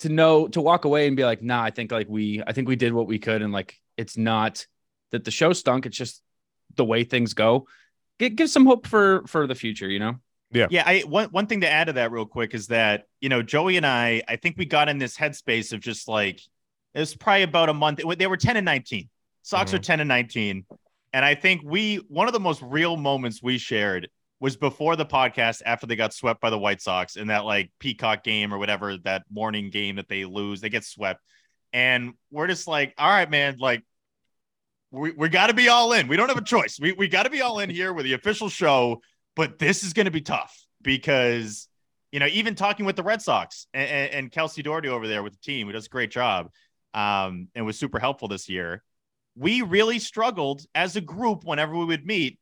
to 0.00 0.08
know 0.08 0.46
to 0.48 0.60
walk 0.60 0.84
away 0.84 1.06
and 1.06 1.16
be 1.16 1.24
like, 1.24 1.42
nah, 1.42 1.62
I 1.62 1.70
think 1.70 1.90
like 1.90 2.08
we, 2.08 2.42
I 2.46 2.52
think 2.52 2.68
we 2.68 2.76
did 2.76 2.92
what 2.92 3.06
we 3.06 3.18
could, 3.18 3.42
and 3.42 3.52
like 3.52 3.76
it's 3.96 4.16
not 4.16 4.64
that 5.10 5.24
the 5.24 5.30
show 5.30 5.52
stunk. 5.52 5.86
It's 5.86 5.96
just 5.96 6.22
the 6.76 6.84
way 6.84 7.04
things 7.04 7.34
go. 7.34 7.66
Give, 8.18 8.36
give 8.36 8.50
some 8.50 8.64
hope 8.64 8.86
for 8.86 9.26
for 9.26 9.46
the 9.46 9.54
future. 9.54 9.88
You 9.88 9.98
know. 9.98 10.14
Yeah, 10.50 10.68
Yeah. 10.70 10.84
I 10.86 11.00
one 11.00 11.28
one 11.30 11.46
thing 11.46 11.60
to 11.60 11.68
add 11.68 11.88
to 11.88 11.92
that 11.94 12.10
real 12.10 12.24
quick 12.24 12.54
is 12.54 12.68
that 12.68 13.04
you 13.20 13.28
know 13.28 13.42
Joey 13.42 13.76
and 13.76 13.86
I, 13.86 14.22
I 14.28 14.36
think 14.36 14.56
we 14.56 14.64
got 14.64 14.88
in 14.88 14.98
this 14.98 15.16
headspace 15.16 15.72
of 15.72 15.80
just 15.80 16.08
like 16.08 16.40
it 16.94 17.00
was 17.00 17.14
probably 17.14 17.42
about 17.42 17.68
a 17.68 17.74
month. 17.74 18.00
They 18.16 18.26
were 18.26 18.36
ten 18.36 18.56
and 18.56 18.64
nineteen. 18.64 19.08
Sox 19.42 19.74
are 19.74 19.78
ten 19.78 20.00
and 20.00 20.08
nineteen, 20.08 20.64
and 21.12 21.24
I 21.24 21.34
think 21.34 21.62
we 21.64 21.96
one 22.08 22.28
of 22.28 22.32
the 22.32 22.40
most 22.40 22.62
real 22.62 22.96
moments 22.96 23.42
we 23.42 23.58
shared 23.58 24.08
was 24.40 24.56
before 24.56 24.96
the 24.96 25.06
podcast 25.06 25.62
after 25.66 25.86
they 25.86 25.96
got 25.96 26.14
swept 26.14 26.40
by 26.40 26.50
the 26.50 26.58
White 26.58 26.80
Sox 26.80 27.16
in 27.16 27.28
that 27.28 27.44
like 27.44 27.70
Peacock 27.80 28.22
game 28.22 28.54
or 28.54 28.58
whatever 28.58 28.96
that 28.98 29.24
morning 29.30 29.70
game 29.70 29.96
that 29.96 30.08
they 30.08 30.24
lose, 30.24 30.60
they 30.60 30.68
get 30.68 30.84
swept, 30.84 31.22
and 31.72 32.12
we're 32.30 32.46
just 32.46 32.68
like, 32.68 32.94
all 32.98 33.10
right, 33.10 33.30
man, 33.30 33.56
like. 33.58 33.84
We, 34.90 35.10
we 35.10 35.28
got 35.28 35.48
to 35.48 35.52
be 35.52 35.68
all 35.68 35.92
in. 35.92 36.08
We 36.08 36.16
don't 36.16 36.30
have 36.30 36.38
a 36.38 36.42
choice. 36.42 36.78
We, 36.80 36.92
we 36.92 37.08
got 37.08 37.24
to 37.24 37.30
be 37.30 37.42
all 37.42 37.58
in 37.58 37.68
here 37.68 37.92
with 37.92 38.06
the 38.06 38.14
official 38.14 38.48
show 38.48 39.02
but 39.38 39.56
this 39.56 39.84
is 39.84 39.92
going 39.92 40.06
to 40.06 40.10
be 40.10 40.20
tough 40.20 40.66
because 40.82 41.68
you 42.10 42.18
know 42.18 42.26
even 42.26 42.56
talking 42.56 42.84
with 42.84 42.96
the 42.96 43.04
Red 43.04 43.22
Sox 43.22 43.68
and, 43.72 44.10
and, 44.10 44.32
Kelsey 44.32 44.62
Doherty 44.62 44.88
over 44.88 45.06
there 45.06 45.22
with 45.22 45.32
the 45.32 45.38
team 45.38 45.68
who 45.68 45.72
does 45.72 45.86
a 45.86 45.90
great 45.90 46.10
job 46.10 46.50
um, 46.92 47.46
and 47.54 47.64
was 47.64 47.78
super 47.78 48.00
helpful 48.00 48.26
this 48.26 48.48
year. 48.48 48.82
We 49.36 49.62
really 49.62 50.00
struggled 50.00 50.62
as 50.74 50.96
a 50.96 51.00
group 51.00 51.44
whenever 51.44 51.76
we 51.76 51.84
would 51.84 52.04
meet 52.04 52.40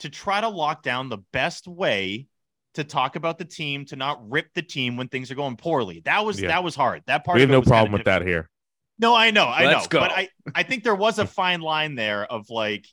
to 0.00 0.10
try 0.10 0.40
to 0.40 0.48
lock 0.48 0.82
down 0.82 1.08
the 1.08 1.18
best 1.32 1.66
way 1.68 2.26
to 2.74 2.84
talk 2.84 3.16
about 3.16 3.38
the 3.38 3.44
team 3.44 3.84
to 3.86 3.96
not 3.96 4.28
rip 4.30 4.52
the 4.54 4.62
team 4.62 4.96
when 4.96 5.08
things 5.08 5.30
are 5.30 5.34
going 5.34 5.56
poorly. 5.56 6.00
That 6.04 6.24
was 6.24 6.40
Yeah. 6.40 6.48
that 6.48 6.62
was 6.64 6.74
hard. 6.74 7.02
That 7.06 7.24
part 7.24 7.36
We 7.36 7.40
have 7.42 7.50
it 7.50 7.52
no 7.52 7.62
problem 7.62 7.92
with 7.92 8.00
difficult. 8.04 8.22
that 8.24 8.28
here. 8.28 8.50
No, 8.98 9.14
I 9.14 9.30
know, 9.30 9.46
I 9.46 9.64
Let's 9.64 9.84
know. 9.86 9.88
go. 9.88 10.00
But 10.00 10.12
I, 10.12 10.28
I 10.54 10.62
think 10.62 10.84
there 10.84 10.94
was 10.94 11.18
a 11.18 11.26
fine 11.40 11.60
line 11.62 11.94
there 11.94 12.24
of 12.24 12.50
like 12.50 12.86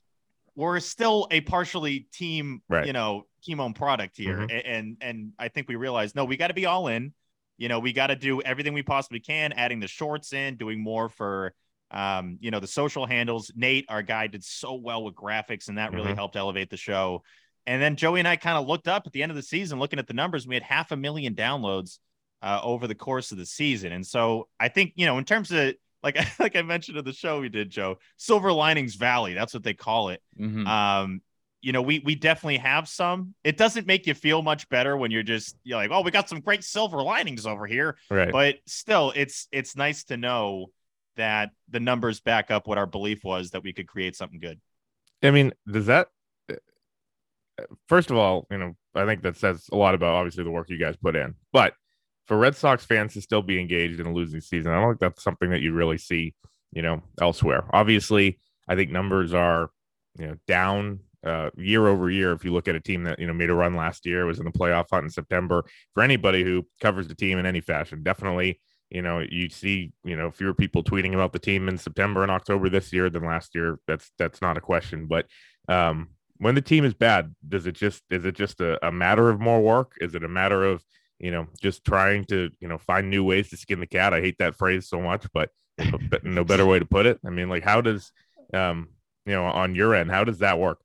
we're 0.55 0.79
still 0.79 1.27
a 1.29 1.41
partially 1.41 2.07
team, 2.13 2.61
Right. 2.69 2.87
you 2.87 2.93
know, 2.93 3.27
team 3.43 3.59
owned 3.59 3.75
product 3.75 4.17
here. 4.17 4.37
Mhm. 4.37 4.61
And 4.65 4.97
and 5.01 5.33
I 5.37 5.49
think 5.49 5.67
we 5.67 5.75
realized 5.75 6.15
no, 6.15 6.25
we 6.25 6.37
got 6.37 6.47
to 6.47 6.53
be 6.55 6.65
all 6.65 6.87
in. 6.87 7.13
You 7.59 7.69
know, 7.69 7.79
we 7.79 7.93
got 7.93 8.07
to 8.07 8.15
do 8.15 8.41
everything 8.41 8.73
we 8.73 8.83
possibly 8.83 9.19
can, 9.19 9.51
adding 9.53 9.79
the 9.79 9.87
shorts 9.87 10.33
in, 10.33 10.57
doing 10.57 10.79
more 10.81 11.09
for 11.09 11.53
um, 11.91 12.38
you 12.41 12.51
know, 12.51 12.60
the 12.60 12.67
social 12.67 13.06
handles. 13.06 13.51
Nate, 13.56 13.86
our 13.89 14.01
guy, 14.01 14.27
did 14.27 14.44
so 14.44 14.75
well 14.75 15.03
with 15.03 15.15
graphics, 15.15 15.70
and 15.70 15.77
that 15.77 15.94
really 15.94 16.12
Mhm. 16.12 16.15
helped 16.15 16.36
elevate 16.36 16.70
the 16.70 16.77
show. 16.77 17.24
And 17.65 17.82
then 17.82 17.96
Joey 17.96 18.20
and 18.20 18.27
I 18.27 18.38
kind 18.38 18.58
of 18.58 18.65
looked 18.67 18.88
up 18.88 19.03
at 19.06 19.13
the 19.13 19.24
end 19.24 19.32
of 19.32 19.36
the 19.36 19.44
season, 19.44 19.79
looking 19.79 20.00
at 20.00 20.08
the 20.08 20.13
numbers. 20.13 20.48
We 20.48 20.56
had 20.56 20.63
half 20.63 20.91
a 20.91 20.98
million 20.98 21.36
downloads 21.36 22.00
uh, 22.41 22.62
over 22.63 22.88
the 22.88 22.96
course 22.96 23.32
of 23.32 23.38
the 23.38 23.46
season. 23.46 23.91
And 23.91 24.06
so 24.06 24.48
I 24.60 24.70
think, 24.70 24.94
you 24.96 25.06
know, 25.06 25.17
in 25.17 25.25
terms 25.25 25.51
of 25.51 25.74
like 26.03 26.17
like 26.39 26.56
I 26.56 26.62
mentioned 26.62 26.98
in 26.98 27.03
the 27.06 27.13
show 27.13 27.41
we 27.41 27.50
did, 27.50 27.70
Joe, 27.70 27.98
Silver 28.15 28.53
Linings 28.53 28.96
Valley, 28.96 29.34
that's 29.34 29.53
what 29.53 29.63
they 29.63 29.74
call 29.74 30.10
it. 30.10 30.22
Mhm. 30.39 30.65
Um, 30.67 31.22
you 31.62 31.72
know, 31.74 31.82
we 31.82 32.00
we 32.00 32.15
definitely 32.15 32.58
have 32.58 32.88
some. 32.88 33.34
It 33.44 33.58
doesn't 33.58 33.88
make 33.88 34.08
you 34.08 34.13
feel 34.13 34.41
much 34.41 34.70
better 34.70 34.96
when 34.96 35.12
you're 35.12 35.24
just 35.24 35.58
you're 35.63 35.77
like, 35.77 35.89
oh, 35.91 36.01
we 36.01 36.12
got 36.12 36.29
some 36.29 36.39
great 36.39 36.63
silver 36.63 37.01
linings 37.01 37.46
over 37.46 37.65
here. 37.65 37.98
Right. 38.10 38.32
But 38.32 38.58
still, 38.67 39.12
it's 39.15 39.48
it's 39.51 39.75
nice 39.75 40.03
to 40.06 40.15
know 40.17 40.67
that 41.17 41.51
the 41.69 41.79
numbers 41.79 42.19
back 42.19 42.50
up 42.50 42.67
what 42.67 42.77
our 42.77 42.86
belief 42.86 43.24
was 43.24 43.51
that 43.51 43.63
we 43.63 43.74
could 43.74 43.88
create 43.88 44.15
something 44.15 44.39
good. 44.39 44.59
I 45.21 45.31
mean, 45.31 45.53
does 45.69 45.88
that 45.88 46.07
first 47.88 48.12
of 48.12 48.17
all, 48.17 48.47
you 48.51 48.57
know, 48.57 48.75
I 48.95 49.05
think 49.05 49.21
that 49.24 49.38
says 49.38 49.67
a 49.71 49.75
lot 49.75 49.95
about 49.95 50.15
obviously 50.15 50.43
the 50.43 50.51
work 50.51 50.69
you 50.69 50.79
guys 50.79 50.95
put 50.97 51.15
in. 51.15 51.36
But 51.51 51.74
for 52.25 52.38
Red 52.38 52.55
Sox 52.55 52.86
fans 52.86 53.13
to 53.13 53.21
still 53.21 53.41
be 53.41 53.59
engaged 53.59 54.00
in 54.00 54.05
a 54.05 54.13
losing 54.13 54.41
season, 54.41 54.71
I 54.71 54.79
don't 54.79 54.91
think 54.91 55.00
that's 55.00 55.24
something 55.24 55.50
that 55.51 55.62
you 55.62 55.74
really 55.74 55.97
see, 55.97 56.36
you 56.71 56.81
know, 56.81 57.01
elsewhere. 57.21 57.63
Obviously, 57.71 58.39
I 58.67 58.75
think 58.75 58.91
numbers 58.91 59.33
are, 59.33 59.69
you 60.17 60.27
know, 60.27 60.36
down 60.47 61.00
uh, 61.25 61.50
year 61.57 61.88
over 61.88 62.09
year. 62.09 62.33
If 62.33 62.43
you 62.43 62.51
look 62.51 62.67
at 62.67 62.75
a 62.75 62.79
team 62.79 63.03
that 63.03 63.19
you 63.19 63.27
know 63.27 63.33
made 63.33 63.50
a 63.50 63.55
run 63.55 63.75
last 63.75 64.05
year, 64.05 64.25
was 64.25 64.39
in 64.39 64.45
the 64.45 64.51
playoff 64.51 64.86
hunt 64.91 65.05
in 65.05 65.09
September. 65.09 65.65
For 65.93 66.03
anybody 66.03 66.43
who 66.43 66.67
covers 66.81 67.07
the 67.07 67.15
team 67.15 67.38
in 67.38 67.45
any 67.45 67.62
fashion, 67.62 68.03
definitely 68.03 68.59
you 68.89 69.01
know, 69.01 69.20
you 69.20 69.50
see, 69.50 69.91
you 70.03 70.15
know, 70.15 70.32
fewer 70.32 70.53
people 70.53 70.84
tweeting 70.84 71.13
about 71.13 71.34
the 71.34 71.39
team 71.39 71.67
in 71.67 71.77
September 71.77 72.24
and 72.24 72.32
October 72.32 72.70
this 72.70 72.94
year 72.94 73.10
than 73.10 73.25
last 73.25 73.53
year. 73.53 73.79
That's 73.88 74.12
that's 74.17 74.41
not 74.41 74.58
a 74.58 74.62
question. 74.62 75.08
But 75.08 75.27
um, 75.67 76.10
when 76.38 76.56
the 76.56 76.62
team 76.62 76.86
is 76.86 76.94
bad, 76.94 77.36
does 77.48 77.65
it 77.67 77.74
just 77.74 78.03
is 78.10 78.25
it 78.25 78.36
just 78.36 78.62
a, 78.62 78.86
a 78.86 78.91
matter 78.91 79.29
of 79.29 79.39
more 79.39 79.62
work? 79.62 79.94
Is 80.00 80.15
it 80.15 80.24
a 80.24 80.29
matter 80.29 80.63
of 80.63 80.84
you 81.20 81.32
know 81.32 81.48
just 81.62 81.84
trying 81.84 82.25
to 82.25 82.50
you 82.60 82.67
know 82.67 82.77
find 82.77 83.10
new 83.10 83.24
ways 83.24 83.50
to 83.50 83.58
skin 83.58 83.79
the 83.79 83.88
cat? 83.88 84.13
I 84.13 84.22
hate 84.22 84.38
that 84.39 84.56
phrase 84.56 84.88
so 84.88 85.01
much, 85.01 85.25
but 85.34 85.50
no 86.24 86.44
better 86.44 86.65
way 86.65 86.79
to 86.79 86.86
put 86.86 87.06
it. 87.06 87.20
I 87.25 87.29
mean, 87.29 87.50
like, 87.50 87.63
how 87.63 87.82
does 87.82 88.12
um, 88.53 88.89
you 89.25 89.34
know 89.34 89.46
on 89.46 89.75
your 89.75 89.96
end, 89.96 90.12
how 90.12 90.24
does 90.24 90.39
that 90.39 90.60
work? 90.60 90.79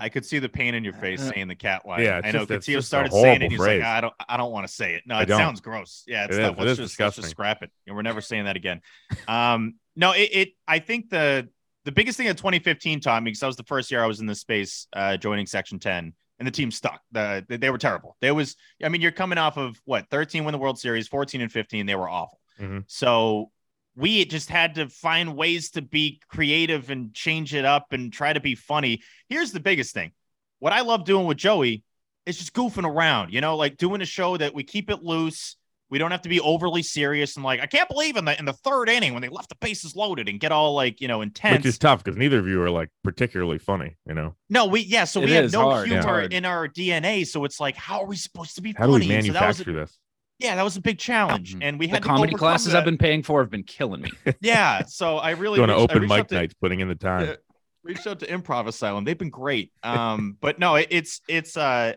I 0.00 0.08
could 0.08 0.24
see 0.24 0.38
the 0.38 0.48
pain 0.48 0.74
in 0.74 0.82
your 0.84 0.92
face 0.94 1.20
saying 1.22 1.48
the 1.48 1.54
cat 1.54 1.86
line. 1.86 2.02
Yeah, 2.02 2.20
I 2.24 2.30
know. 2.32 2.40
just- 2.40 2.50
it's 2.50 2.66
Katia 2.66 2.78
just 2.78 2.86
a 2.86 2.88
started 2.88 3.12
saying 3.12 3.42
it. 3.42 3.50
He's 3.50 3.58
phrase. 3.60 3.80
like, 3.80 3.88
I 3.88 4.00
don't, 4.00 4.14
I 4.28 4.36
don't 4.36 4.50
want 4.52 4.66
to 4.66 4.72
say 4.72 4.94
it. 4.94 5.02
No, 5.06 5.16
I 5.16 5.22
it 5.22 5.26
don't. 5.26 5.38
sounds 5.38 5.60
gross. 5.60 6.04
Yeah, 6.06 6.24
it's 6.24 6.36
It 6.36 6.40
not. 6.42 6.52
is. 6.52 6.58
Let's 6.58 6.78
just, 6.78 7.00
let's 7.00 7.16
just 7.16 7.28
scrap 7.28 7.62
it. 7.62 7.70
And 7.86 7.94
we're 7.94 8.02
never 8.02 8.20
saying 8.20 8.44
that 8.44 8.56
again. 8.56 8.80
Um, 9.28 9.74
no, 9.96 10.12
it, 10.12 10.30
it. 10.32 10.48
I 10.66 10.78
think 10.78 11.10
the 11.10 11.48
the 11.84 11.92
biggest 11.92 12.16
thing 12.18 12.28
of 12.28 12.36
2015 12.36 13.00
taught 13.00 13.22
me 13.22 13.30
because 13.30 13.40
that 13.40 13.46
was 13.46 13.56
the 13.56 13.62
first 13.64 13.90
year 13.90 14.02
I 14.02 14.06
was 14.06 14.20
in 14.20 14.26
this 14.26 14.40
space, 14.40 14.86
uh, 14.92 15.16
joining 15.16 15.46
Section 15.46 15.78
10, 15.78 16.12
and 16.38 16.46
the 16.46 16.50
team 16.52 16.70
stuck. 16.70 17.00
The, 17.12 17.44
they, 17.48 17.56
they 17.56 17.70
were 17.70 17.78
terrible. 17.78 18.16
There 18.20 18.34
was, 18.34 18.54
I 18.84 18.88
mean, 18.90 19.00
you're 19.00 19.12
coming 19.12 19.38
off 19.38 19.56
of 19.56 19.80
what 19.86 20.08
13 20.10 20.44
win 20.44 20.52
the 20.52 20.58
World 20.58 20.78
Series, 20.78 21.08
14 21.08 21.40
and 21.40 21.50
15. 21.50 21.86
They 21.86 21.94
were 21.94 22.08
awful. 22.08 22.38
Mhm. 22.60 22.84
So 22.86 23.50
we 23.96 24.24
just 24.24 24.48
had 24.48 24.76
to 24.76 24.88
find 24.88 25.36
ways 25.36 25.70
to 25.72 25.82
be 25.82 26.20
creative 26.28 26.90
and 26.90 27.12
change 27.12 27.54
it 27.54 27.64
up 27.64 27.92
and 27.92 28.12
try 28.12 28.32
to 28.32 28.40
be 28.40 28.54
funny. 28.54 29.02
Here's 29.28 29.52
the 29.52 29.60
biggest 29.60 29.92
thing. 29.94 30.12
What 30.58 30.72
I 30.72 30.80
love 30.82 31.04
doing 31.04 31.26
with 31.26 31.38
Joey 31.38 31.82
is 32.26 32.38
just 32.38 32.52
goofing 32.54 32.84
around, 32.88 33.32
you 33.32 33.40
know, 33.40 33.56
like 33.56 33.76
doing 33.76 34.00
a 34.00 34.06
show 34.06 34.36
that 34.36 34.54
we 34.54 34.62
keep 34.62 34.90
it 34.90 35.02
loose. 35.02 35.56
We 35.88 35.98
don't 35.98 36.12
have 36.12 36.22
to 36.22 36.28
be 36.28 36.38
overly 36.38 36.84
serious 36.84 37.34
and 37.34 37.44
like, 37.44 37.58
I 37.60 37.66
can't 37.66 37.88
believe 37.88 38.16
in 38.16 38.24
the 38.24 38.38
in 38.38 38.44
the 38.44 38.52
third 38.52 38.88
inning 38.88 39.12
when 39.12 39.22
they 39.22 39.28
left 39.28 39.48
the 39.48 39.56
bases 39.56 39.96
loaded 39.96 40.28
and 40.28 40.38
get 40.38 40.52
all 40.52 40.72
like, 40.74 41.00
you 41.00 41.08
know, 41.08 41.20
intense. 41.20 41.56
Which 41.58 41.66
is 41.66 41.78
tough 41.78 42.04
because 42.04 42.16
neither 42.16 42.38
of 42.38 42.46
you 42.46 42.62
are 42.62 42.70
like 42.70 42.90
particularly 43.02 43.58
funny. 43.58 43.96
You 44.06 44.14
know, 44.14 44.36
no, 44.48 44.66
we 44.66 44.82
yeah, 44.82 45.02
so 45.02 45.20
It 45.20 45.24
we 45.24 45.32
have 45.32 45.52
no 45.52 45.62
hard, 45.62 45.88
yeah. 45.88 45.94
humor 45.94 46.06
Hard. 46.08 46.32
in 46.32 46.44
our 46.44 46.68
DNA. 46.68 47.26
So 47.26 47.44
it's 47.44 47.58
like, 47.58 47.74
how 47.74 48.00
are 48.02 48.06
we 48.06 48.14
supposed 48.14 48.54
to 48.54 48.62
be 48.62 48.72
how 48.78 48.86
do 48.86 48.92
funny? 48.92 49.08
we 49.08 49.14
And 49.16 49.26
so 49.26 49.32
that 49.32 49.48
was 49.48 49.60
a- 49.60 49.64
manufacture 49.64 49.72
this? 49.86 49.98
Yeah, 50.40 50.56
that 50.56 50.62
was 50.62 50.76
a 50.76 50.80
big 50.80 50.98
challenge. 50.98 51.54
Mhm. 51.54 51.60
And 51.62 51.78
we 51.78 51.86
The 51.86 51.92
had 51.92 52.02
to 52.02 52.08
comedy 52.08 52.34
classes 52.34 52.72
that. 52.72 52.78
I've 52.78 52.84
been 52.84 52.98
paying 52.98 53.22
for 53.22 53.40
have 53.40 53.50
been 53.50 53.62
killing 53.62 54.00
me. 54.02 54.10
yeah. 54.40 54.82
So 54.86 55.18
I 55.18 55.30
really 55.30 55.56
Going 55.64 55.68
to 55.68 55.74
open 55.76 56.00
reached 56.02 56.12
out 56.12 56.16
mic 56.18 56.28
to- 56.28 56.34
nights, 56.34 56.54
putting 56.54 56.80
in 56.80 56.88
the 56.88 56.94
time. 56.94 57.26
Yeah. 57.26 57.34
reached 57.82 58.06
out 58.06 58.20
to 58.20 58.26
improv 58.26 58.66
asylum 58.66 59.04
they've 59.04 59.16
been 59.16 59.30
great 59.30 59.72
um 59.82 60.36
but 60.42 60.58
no 60.58 60.74
it, 60.74 60.88
it's 60.90 61.22
it's 61.28 61.56
uh 61.56 61.94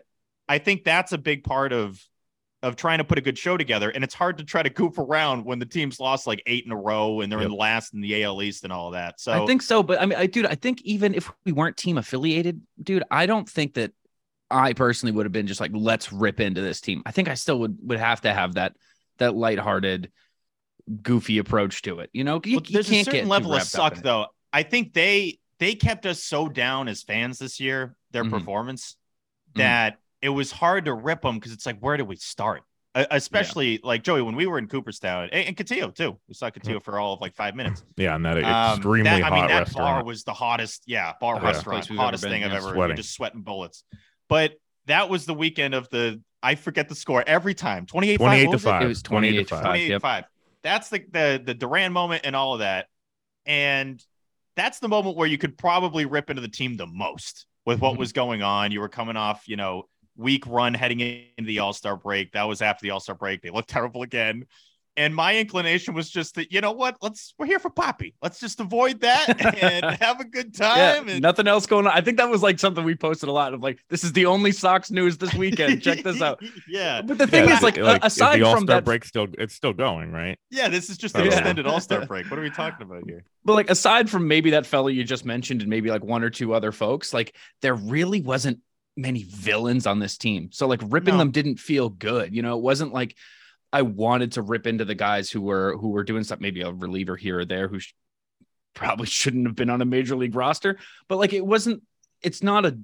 i 0.48 0.56
think 0.56 0.82
that's 0.82 1.12
a 1.12 1.18
big 1.18 1.44
part 1.44 1.74
of 1.74 2.00
of 2.62 2.74
trying 2.74 2.96
to 2.96 3.04
put 3.04 3.18
a 3.18 3.20
good 3.20 3.36
show 3.36 3.58
together 3.58 3.90
and 3.90 4.02
it's 4.02 4.14
hard 4.14 4.38
to 4.38 4.44
try 4.44 4.62
to 4.62 4.70
goof 4.70 4.96
around 4.98 5.44
when 5.44 5.58
the 5.58 5.66
team's 5.66 6.00
lost 6.00 6.26
like 6.26 6.42
eight 6.46 6.64
in 6.64 6.72
a 6.72 6.76
row 6.76 7.20
and 7.20 7.30
they're 7.30 7.42
in 7.42 7.50
Yep. 7.50 7.60
last 7.60 7.92
in 7.92 8.00
the 8.00 8.24
al 8.24 8.40
east 8.42 8.64
and 8.64 8.72
all 8.72 8.92
that 8.92 9.20
so 9.20 9.30
I 9.32 9.44
think 9.44 9.60
so, 9.60 9.82
but 9.82 10.00
I 10.00 10.06
mean, 10.06 10.18
I 10.18 10.24
dude, 10.24 10.46
I 10.46 10.54
think 10.54 10.80
even 10.82 11.14
if 11.14 11.30
we 11.44 11.52
weren't 11.52 11.76
team 11.76 11.98
affiliated, 11.98 12.62
dude, 12.82 13.04
I 13.10 13.26
don't 13.26 13.46
think 13.46 13.74
that 13.74 13.92
I 14.54 14.72
personally 14.72 15.12
would 15.12 15.26
have 15.26 15.32
been 15.32 15.46
just 15.46 15.60
like, 15.60 15.72
let's 15.74 16.12
rip 16.12 16.38
into 16.40 16.60
this 16.60 16.80
team. 16.80 17.02
I 17.04 17.10
think 17.10 17.28
I 17.28 17.34
still 17.34 17.58
would 17.60 17.76
would 17.82 17.98
have 17.98 18.20
to 18.22 18.32
have 18.32 18.54
that 18.54 18.74
that 19.18 19.34
lighthearted, 19.34 20.10
goofy 21.02 21.38
approach 21.38 21.82
to 21.82 22.00
it. 22.00 22.10
You 22.12 22.24
know, 22.24 22.40
you, 22.44 22.56
Well, 22.56 22.64
you 22.66 22.72
there's 22.74 22.88
a 22.88 22.90
can't 22.90 23.04
certain 23.06 23.20
get 23.22 23.28
level 23.28 23.54
of 23.54 23.62
suck 23.62 23.96
though 23.96 24.26
i 24.52 24.62
think 24.62 24.92
they 24.92 25.38
they 25.58 25.74
kept 25.74 26.06
us 26.06 26.22
so 26.22 26.48
down 26.48 26.86
as 26.86 27.02
fans 27.02 27.38
this 27.40 27.58
year 27.58 27.96
their 28.12 28.22
Mhm. 28.22 28.30
performance 28.30 28.94
Mhm. 29.50 29.58
that 29.58 29.98
it 30.22 30.28
was 30.28 30.52
hard 30.52 30.84
to 30.84 30.94
rip 30.94 31.22
them 31.22 31.34
because 31.36 31.50
it's 31.52 31.66
like 31.66 31.78
where 31.80 31.96
do 31.96 32.04
we 32.04 32.14
start 32.16 32.62
Uh, 32.94 33.04
especially 33.10 33.80
like 33.82 34.04
joey 34.04 34.22
when 34.22 34.36
we 34.36 34.46
were 34.46 34.58
in 34.58 34.68
cooperstown 34.68 35.28
and, 35.32 35.48
and 35.48 35.56
Cotillo 35.56 35.92
too 35.92 36.16
we 36.28 36.34
saw 36.34 36.50
Cotillo 36.50 36.80
for 36.80 37.00
all 37.00 37.14
of 37.14 37.20
like 37.20 37.34
five 37.34 37.56
minutes 37.56 37.82
Yeah, 37.96 38.14
and 38.14 38.24
that 38.24 38.36
Um, 38.44 38.74
extremely 38.78 39.10
that, 39.10 39.22
hot 39.22 39.32
I 39.32 39.34
mean, 39.40 39.48
that 39.48 39.58
restaurant. 39.60 39.86
bar 39.96 40.04
was 40.04 40.22
the 40.22 40.34
hottest, 40.34 40.84
yeah, 40.86 41.14
bar 41.20 41.40
The 41.40 41.46
restaurant, 41.46 41.78
place 41.80 41.90
we've 41.90 41.98
hottest 41.98 42.22
been, 42.22 42.30
thing 42.30 42.44
I've 42.44 42.52
yeah. 42.52 42.58
ever. 42.58 42.72
Sweating. 42.74 42.90
You're 42.90 42.96
just 43.02 43.14
sweating 43.14 43.42
bullets. 43.42 43.82
But 44.34 44.54
that 44.86 45.08
was 45.08 45.26
the 45.26 45.34
weekend 45.34 45.74
of 45.74 45.88
the. 45.90 46.20
I 46.42 46.56
forget 46.56 46.88
the 46.88 46.96
score 46.96 47.22
every 47.24 47.54
time. 47.54 47.86
28 47.86 48.16
28 48.16 48.42
to 48.42 48.50
was 48.50 48.62
it? 48.64 48.68
5. 48.68 48.82
It 48.82 48.86
was 48.88 49.02
28 49.02 49.36
to 49.36 49.44
5. 49.44 49.62
28 49.64 49.88
Yep. 49.90 50.02
5. 50.02 50.24
That's 50.64 50.88
the, 50.88 50.98
the 51.12 51.42
the 51.44 51.54
Duran 51.54 51.92
moment 51.92 52.22
and 52.24 52.34
all 52.34 52.54
of 52.54 52.58
that. 52.58 52.88
And 53.46 54.04
that's 54.56 54.80
the 54.80 54.88
moment 54.88 55.16
where 55.16 55.28
you 55.28 55.38
could 55.38 55.56
probably 55.56 56.04
rip 56.04 56.30
into 56.30 56.42
the 56.42 56.48
team 56.48 56.76
the 56.76 56.86
most 56.86 57.46
with 57.64 57.80
what 57.80 57.94
Mhm. 57.94 57.98
was 57.98 58.12
going 58.12 58.42
on. 58.42 58.72
You 58.72 58.80
were 58.80 58.88
coming 58.88 59.16
off, 59.16 59.46
you 59.46 59.54
know, 59.54 59.84
week 60.16 60.44
run 60.48 60.74
heading 60.74 60.98
into 60.98 61.46
the 61.46 61.60
All 61.60 61.72
Star 61.72 61.96
break. 61.96 62.32
That 62.32 62.42
was 62.48 62.60
after 62.60 62.82
the 62.82 62.90
All 62.90 62.98
Star 63.00 63.14
break. 63.14 63.40
They 63.40 63.50
looked 63.50 63.68
terrible 63.70 64.02
again. 64.02 64.46
And 64.96 65.14
my 65.14 65.36
inclination 65.36 65.92
was 65.94 66.08
just 66.08 66.36
that, 66.36 66.52
you 66.52 66.60
know 66.60 66.70
what? 66.70 66.96
Let's 67.02 67.34
we're 67.36 67.46
here 67.46 67.58
for 67.58 67.70
Papi. 67.70 68.14
Let's 68.22 68.38
just 68.38 68.60
avoid 68.60 69.00
that 69.00 69.34
and 69.56 69.84
have 70.00 70.20
a 70.20 70.24
good 70.24 70.56
Yeah, 70.58 70.94
time. 70.94 71.08
and 71.08 71.20
nothing 71.20 71.48
else 71.48 71.66
going 71.66 71.86
on. 71.86 71.92
I 71.92 72.00
think 72.00 72.18
that 72.18 72.30
was 72.30 72.42
like 72.42 72.60
something 72.60 72.84
we 72.84 72.94
posted 72.94 73.28
a 73.28 73.32
lot 73.32 73.54
of 73.54 73.60
like, 73.60 73.80
this 73.90 74.04
is 74.04 74.12
the 74.12 74.26
only 74.26 74.52
Sox 74.52 74.90
news 74.92 75.18
this 75.18 75.34
weekend. 75.34 75.82
Check 75.82 76.04
this 76.04 76.22
out. 76.22 76.40
yeah. 76.68 77.02
But 77.02 77.18
the 77.18 77.26
thing 77.26 77.48
Yeah, 77.48 77.56
is, 77.56 77.62
like, 77.62 77.76
is 77.76 77.84
aside 78.02 78.36
the 78.38 78.42
from 78.42 78.50
All-Star 78.50 78.76
that, 78.76 78.84
break, 78.84 79.04
still 79.04 79.26
it's 79.36 79.54
still 79.54 79.72
going, 79.72 80.12
right? 80.12 80.38
Yeah, 80.50 80.68
this 80.68 80.90
is 80.90 80.96
just 80.96 81.16
Yeah. 81.16 81.24
extended 81.24 81.66
All 81.66 81.80
Star 81.80 82.02
break. 82.06 82.30
What 82.30 82.38
are 82.38 82.42
we 82.42 82.50
talking 82.50 82.82
about 82.82 83.02
here? 83.04 83.24
but 83.44 83.54
like 83.54 83.68
aside 83.70 84.08
from 84.08 84.26
maybe 84.26 84.50
that 84.50 84.64
fellow 84.64 84.86
you 84.88 85.04
just 85.04 85.24
mentioned 85.26 85.60
and 85.60 85.68
maybe 85.68 85.90
like 85.90 86.02
one 86.04 86.22
or 86.22 86.30
two 86.30 86.54
other 86.54 86.72
folks, 86.72 87.12
like 87.12 87.34
there 87.60 87.74
really 87.74 88.20
wasn't 88.22 88.60
many 88.96 89.24
villains 89.24 89.86
on 89.86 89.98
this 89.98 90.16
team. 90.16 90.48
So 90.52 90.66
like 90.68 90.80
ripping 90.84 91.14
No. 91.14 91.18
them 91.18 91.30
didn't 91.32 91.58
feel 91.58 91.88
good. 91.88 92.34
You 92.34 92.42
know, 92.42 92.56
it 92.56 92.62
wasn't 92.62 92.92
like 92.92 93.16
I 93.74 93.82
wanted 93.82 94.32
to 94.32 94.42
rip 94.42 94.68
into 94.68 94.84
the 94.84 94.94
guys 94.94 95.32
who 95.32 95.42
were 95.42 95.76
who 95.76 95.88
were 95.88 96.04
doing 96.04 96.22
stuff, 96.22 96.38
maybe 96.38 96.60
a 96.62 96.70
reliever 96.70 97.16
here 97.16 97.40
or 97.40 97.44
there 97.44 97.66
who 97.66 97.80
sh- 97.80 97.92
probably 98.72 99.06
shouldn't 99.18 99.48
have 99.48 99.56
been 99.56 99.68
on 99.68 99.82
a 99.82 99.84
major 99.84 100.14
league 100.14 100.36
roster. 100.36 100.78
But 101.08 101.18
like 101.18 101.32
it 101.32 101.44
wasn't, 101.44 101.82
it's 102.22 102.40
not 102.40 102.64
a 102.64 102.78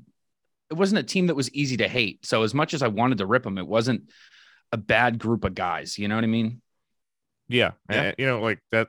it 0.69 0.75
wasn't 0.75 0.99
a 0.99 1.05
team 1.05 1.29
that 1.29 1.37
was 1.37 1.53
easy 1.55 1.77
to 1.77 1.87
hate. 1.87 2.27
So 2.27 2.43
as 2.43 2.55
much 2.55 2.75
as 2.75 2.83
I 2.83 2.89
wanted 2.89 3.19
to 3.19 3.27
rip 3.27 3.45
them, 3.45 3.57
it 3.57 3.69
wasn't 3.69 4.11
a 4.73 4.77
bad 4.77 5.21
group 5.21 5.45
of 5.45 5.55
guys. 5.55 5.97
You 5.97 6.09
know 6.09 6.17
what 6.17 6.25
I 6.25 6.29
mean? 6.29 6.61
Yeah, 7.49 7.73
Yeah. 7.89 8.09
Uh, 8.09 8.13
you 8.19 8.27
know, 8.27 8.41
like 8.41 8.59
that. 8.73 8.89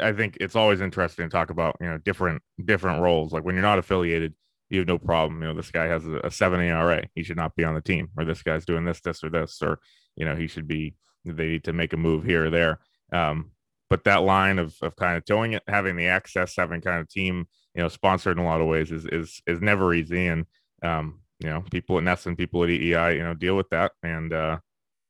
I 0.00 0.12
think 0.12 0.36
it's 0.40 0.56
always 0.56 0.80
interesting 0.82 1.26
to 1.26 1.30
talk 1.30 1.48
about 1.48 1.76
you 1.80 1.86
know 1.86 1.96
different 1.96 2.42
different 2.62 3.00
roles. 3.00 3.32
Like 3.32 3.44
when 3.44 3.54
you're 3.54 3.62
not 3.62 3.78
affiliated, 3.78 4.34
you 4.68 4.80
have 4.80 4.88
no 4.88 4.98
problem. 4.98 5.40
You 5.40 5.48
know, 5.48 5.54
this 5.54 5.70
guy 5.70 5.86
has 5.86 6.06
a, 6.06 6.20
a 6.24 6.30
seven 6.30 6.60
ERA, 6.60 7.04
he 7.14 7.22
should 7.22 7.38
not 7.38 7.56
be 7.56 7.64
on 7.64 7.74
the 7.74 7.80
team, 7.80 8.10
or 8.16 8.26
this 8.26 8.42
guy's 8.42 8.66
doing 8.66 8.84
this, 8.84 9.00
this, 9.00 9.24
or 9.24 9.30
this, 9.30 9.62
or 9.62 9.80
you 10.16 10.26
know, 10.26 10.36
he 10.36 10.46
should 10.46 10.68
be. 10.68 10.94
They 11.24 11.46
need 11.46 11.64
to 11.64 11.72
make 11.72 11.92
a 11.92 11.96
move 11.96 12.24
here 12.24 12.46
or 12.46 12.50
there. 12.50 12.78
Um, 13.12 13.50
but 13.90 14.04
that 14.04 14.22
line 14.22 14.58
of 14.58 14.74
of 14.82 14.96
kind 14.96 15.16
of 15.16 15.24
towing 15.24 15.52
it, 15.52 15.62
having 15.68 15.96
the 15.96 16.08
access, 16.08 16.56
having 16.56 16.80
kind 16.80 17.00
of 17.00 17.08
team, 17.08 17.46
you 17.74 17.82
know, 17.82 17.88
sponsored 17.88 18.38
in 18.38 18.44
a 18.44 18.46
lot 18.46 18.60
of 18.60 18.66
ways 18.66 18.90
is 18.90 19.06
is 19.06 19.40
is 19.46 19.60
never 19.60 19.94
easy. 19.94 20.26
And 20.26 20.46
um, 20.82 21.20
you 21.40 21.48
know, 21.48 21.62
people 21.70 21.98
at 21.98 22.04
NESN 22.04 22.26
and 22.26 22.38
people 22.38 22.62
at 22.62 22.70
WEEI, 22.70 23.16
you 23.16 23.22
know, 23.22 23.34
deal 23.34 23.56
with 23.56 23.68
that, 23.70 23.92
and 24.02 24.32
uh, 24.32 24.58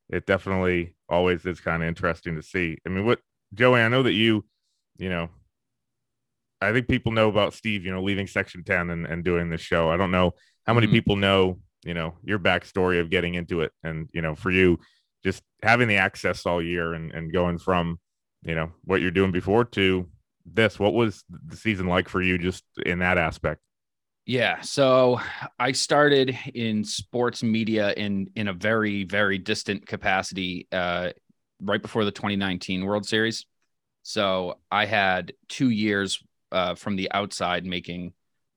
it 0.08 0.26
definitely 0.26 0.96
always 1.08 1.44
is 1.46 1.60
kind 1.60 1.82
of 1.82 1.88
interesting 1.88 2.36
to 2.36 2.42
see. 2.42 2.78
I 2.86 2.90
mean, 2.90 3.06
what 3.06 3.20
Joey, 3.54 3.80
I 3.80 3.88
know 3.88 4.02
that 4.02 4.12
you, 4.12 4.44
you 4.98 5.08
know, 5.08 5.30
I 6.60 6.72
think 6.72 6.88
people 6.88 7.12
know 7.12 7.28
about 7.28 7.54
Steve, 7.54 7.84
you 7.84 7.92
know, 7.92 8.02
leaving 8.02 8.26
Section 8.26 8.64
10 8.64 8.90
and, 8.90 9.06
and 9.06 9.24
doing 9.24 9.50
this 9.50 9.60
show. 9.60 9.90
I 9.90 9.96
don't 9.96 10.10
know 10.10 10.32
how 10.66 10.74
many 10.74 10.86
Mhm. 10.86 10.92
people 10.92 11.16
know, 11.16 11.60
you 11.84 11.94
know, 11.94 12.16
your 12.22 12.38
backstory 12.38 13.00
of 13.00 13.10
getting 13.10 13.34
into 13.34 13.60
it. 13.60 13.72
And, 13.82 14.08
you 14.12 14.22
know, 14.22 14.34
for 14.34 14.50
you, 14.50 14.78
just 15.24 15.42
having 15.62 15.88
the 15.88 15.96
access 15.96 16.46
all 16.46 16.62
year 16.62 16.94
and, 16.94 17.12
and 17.12 17.32
going 17.32 17.58
from, 17.58 17.98
you 18.42 18.54
know, 18.54 18.72
what 18.84 19.00
you're 19.00 19.10
doing 19.10 19.32
before 19.32 19.64
to 19.64 20.08
this, 20.46 20.78
what 20.78 20.92
was 20.92 21.24
the 21.28 21.56
season 21.56 21.86
like 21.86 22.08
for 22.08 22.20
you 22.20 22.38
just 22.38 22.64
in 22.84 22.98
that 22.98 23.18
aspect? 23.18 23.60
Yeah. 24.26 24.60
So 24.62 25.20
I 25.58 25.72
started 25.72 26.36
in 26.54 26.84
sports 26.84 27.42
media 27.42 27.92
in 27.92 28.30
in 28.34 28.48
a 28.48 28.54
very 28.54 29.04
very 29.04 29.36
distant 29.36 29.86
capacity 29.86 30.66
uh, 30.72 31.10
right 31.60 31.82
before 31.82 32.04
the 32.04 32.10
2019 32.10 32.86
World 32.86 33.06
Series. 33.06 33.44
So 34.02 34.58
I 34.70 34.86
had 34.86 35.34
two 35.48 35.70
years 35.70 36.22
uh, 36.52 36.74
from 36.74 36.96
the 36.96 37.10
outside 37.12 37.66
making 37.66 38.14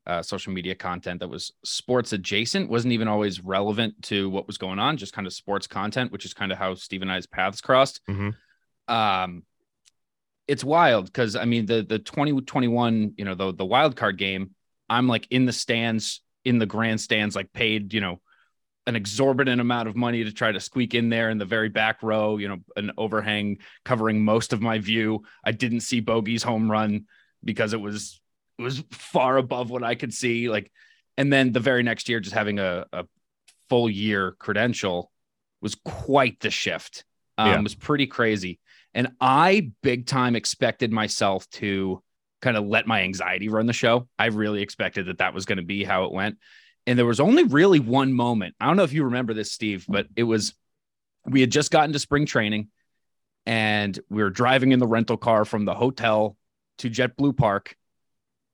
uh, 0.08 0.22
social 0.22 0.54
media 0.54 0.74
content 0.74 1.20
that 1.20 1.28
was 1.28 1.52
sports 1.64 2.14
adjacent, 2.14 2.70
wasn't 2.70 2.94
even 2.94 3.10
always 3.10 3.44
relevant 3.44 4.02
to 4.02 4.30
what 4.30 4.48
was 4.48 4.58
going 4.58 4.80
on, 4.80 4.96
just 4.96 5.12
kind 5.12 5.28
of 5.28 5.34
sports 5.34 5.68
content, 5.68 6.12
which 6.14 6.24
is 6.24 6.34
kind 6.34 6.52
of 6.52 6.58
how 6.58 6.74
Steve 6.76 7.02
and 7.02 7.12
I's 7.12 7.28
paths 7.28 7.60
crossed. 7.60 8.00
Mhm. 8.08 8.34
Um, 8.88 9.44
it's 10.48 10.64
wild 10.64 11.06
because 11.08 11.36
I 11.36 11.44
mean 11.44 11.66
the 11.66 11.84
the 11.84 12.00
2021, 12.00 13.16
you 13.18 13.26
know, 13.26 13.36
the 13.36 13.54
the 13.54 13.66
wild 13.66 13.98
card 13.98 14.18
game. 14.18 14.52
I'm 14.90 15.10
like 15.10 15.28
in 15.30 15.46
the 15.46 15.52
stands, 15.52 16.22
in 16.46 16.58
the 16.58 16.66
grandstands, 16.66 17.36
like 17.36 17.52
paid, 17.52 17.94
you 17.94 18.00
know, 18.00 18.22
an 18.86 18.96
exorbitant 18.96 19.60
amount 19.60 19.90
of 19.90 19.98
money 19.98 20.24
to 20.24 20.32
try 20.32 20.54
to 20.54 20.62
squeak 20.62 20.96
in 20.96 21.10
there 21.10 21.30
in 21.30 21.38
the 21.38 21.44
very 21.46 21.68
back 21.68 22.02
row, 22.02 22.38
you 22.38 22.48
know, 22.48 22.60
an 22.78 22.92
overhang 22.98 23.58
covering 23.84 24.24
most 24.24 24.54
of 24.54 24.62
my 24.62 24.80
view. 24.80 25.24
I 25.44 25.52
didn't 25.52 25.82
see 25.82 26.00
Bogey's 26.00 26.44
home 26.44 26.72
run 26.72 27.08
because 27.44 27.74
it 27.74 27.82
was 27.82 28.22
was 28.60 28.84
far 28.92 29.38
above 29.38 29.70
what 29.70 29.84
I 29.84 29.96
could 29.96 30.14
see. 30.14 30.50
Like, 30.50 30.72
and 31.18 31.32
then 31.32 31.52
the 31.52 31.60
very 31.60 31.84
next 31.84 32.10
year, 32.10 32.20
just 32.20 32.36
having 32.36 32.60
a, 32.60 32.86
a 32.92 33.06
full 33.70 33.90
year 33.90 34.36
credential 34.40 35.12
was 35.62 35.76
quite 35.76 36.40
the 36.40 36.52
shift. 36.52 37.06
Um, 37.38 37.48
Yeah. 37.48 37.60
It 37.60 37.64
was 37.64 37.76
pretty 37.76 38.08
crazy. 38.08 38.60
And 38.94 39.10
I 39.22 39.72
big 39.84 40.08
time 40.08 40.36
expected 40.36 40.92
myself 40.92 41.48
to 41.52 42.02
kind 42.42 42.58
of 42.58 42.66
let 42.66 42.88
my 42.88 43.02
anxiety 43.02 43.50
run 43.50 43.66
the 43.66 43.74
show. 43.74 44.08
I 44.18 44.28
really 44.28 44.62
expected 44.62 45.08
that 45.08 45.20
that 45.20 45.34
was 45.34 45.46
going 45.46 45.58
to 45.58 45.64
be 45.64 45.84
how 45.84 46.06
it 46.06 46.12
went. 46.12 46.38
And 46.86 46.98
there 46.98 47.06
was 47.06 47.20
only 47.20 47.44
really 47.44 47.80
one 47.80 48.14
moment. 48.14 48.56
I 48.60 48.66
don't 48.66 48.78
know 48.78 48.84
if 48.84 48.94
you 48.94 49.06
remember 49.06 49.34
this, 49.34 49.52
Steve, 49.52 49.86
but 49.88 50.08
it 50.16 50.24
was 50.24 50.54
we 51.26 51.42
had 51.42 51.52
just 51.52 51.72
gotten 51.72 51.94
to 51.94 52.00
spring 52.00 52.26
training 52.26 52.70
and 53.46 54.00
we 54.10 54.24
were 54.24 54.30
driving 54.30 54.72
in 54.72 54.80
the 54.80 54.88
rental 54.88 55.18
car 55.18 55.46
from 55.46 55.66
the 55.66 55.74
hotel 55.74 56.38
to 56.80 56.90
JetBlue 56.90 57.36
Park. 57.36 57.76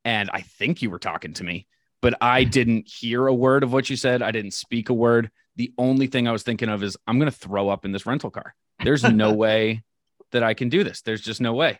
And 0.05 0.29
I 0.33 0.41
think 0.41 0.81
you 0.81 0.89
were 0.89 0.99
talking 0.99 1.33
to 1.35 1.43
me, 1.43 1.67
but 2.01 2.15
I 2.21 2.43
didn't 2.43 2.87
hear 2.89 3.27
a 3.27 3.33
word 3.33 3.63
of 3.63 3.71
what 3.71 3.89
you 3.89 3.95
said. 3.95 4.21
I 4.21 4.31
didn't 4.31 4.51
speak 4.51 4.89
a 4.89 4.93
word. 4.93 5.31
The 5.55 5.71
only 5.77 6.07
thing 6.07 6.27
I 6.27 6.31
was 6.31 6.43
thinking 6.43 6.69
of 6.69 6.83
is 6.83 6.97
I'm 7.07 7.19
going 7.19 7.31
to 7.31 7.37
throw 7.37 7.69
up 7.69 7.85
in 7.85 7.91
this 7.91 8.05
rental 8.05 8.29
car. 8.29 8.55
There's 8.83 9.03
no 9.03 9.33
way 9.45 9.83
that 10.31 10.43
I 10.43 10.53
can 10.55 10.69
do 10.69 10.83
this. 10.83 11.01
There's 11.01 11.21
just 11.21 11.39
no 11.41 11.53
way. 11.53 11.79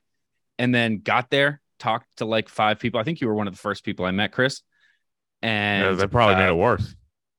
And 0.60 0.74
then 0.74 1.00
got 1.00 1.30
there, 1.32 1.60
talked 1.80 2.06
to 2.18 2.26
like 2.26 2.48
five 2.50 2.80
people. 2.80 3.00
I 3.00 3.04
think 3.04 3.20
you 3.20 3.28
were 3.28 3.34
one 3.36 3.48
of 3.48 3.54
the 3.54 3.60
first 3.60 3.84
people 3.84 4.06
I 4.06 4.12
met, 4.12 4.32
Chris. 4.32 4.62
And 5.42 5.84
Yeah, 5.86 5.92
that 5.94 6.12
probably 6.12 6.36
uh, 6.36 6.40
made 6.40 6.48
it 6.50 6.56
worse. 6.56 6.96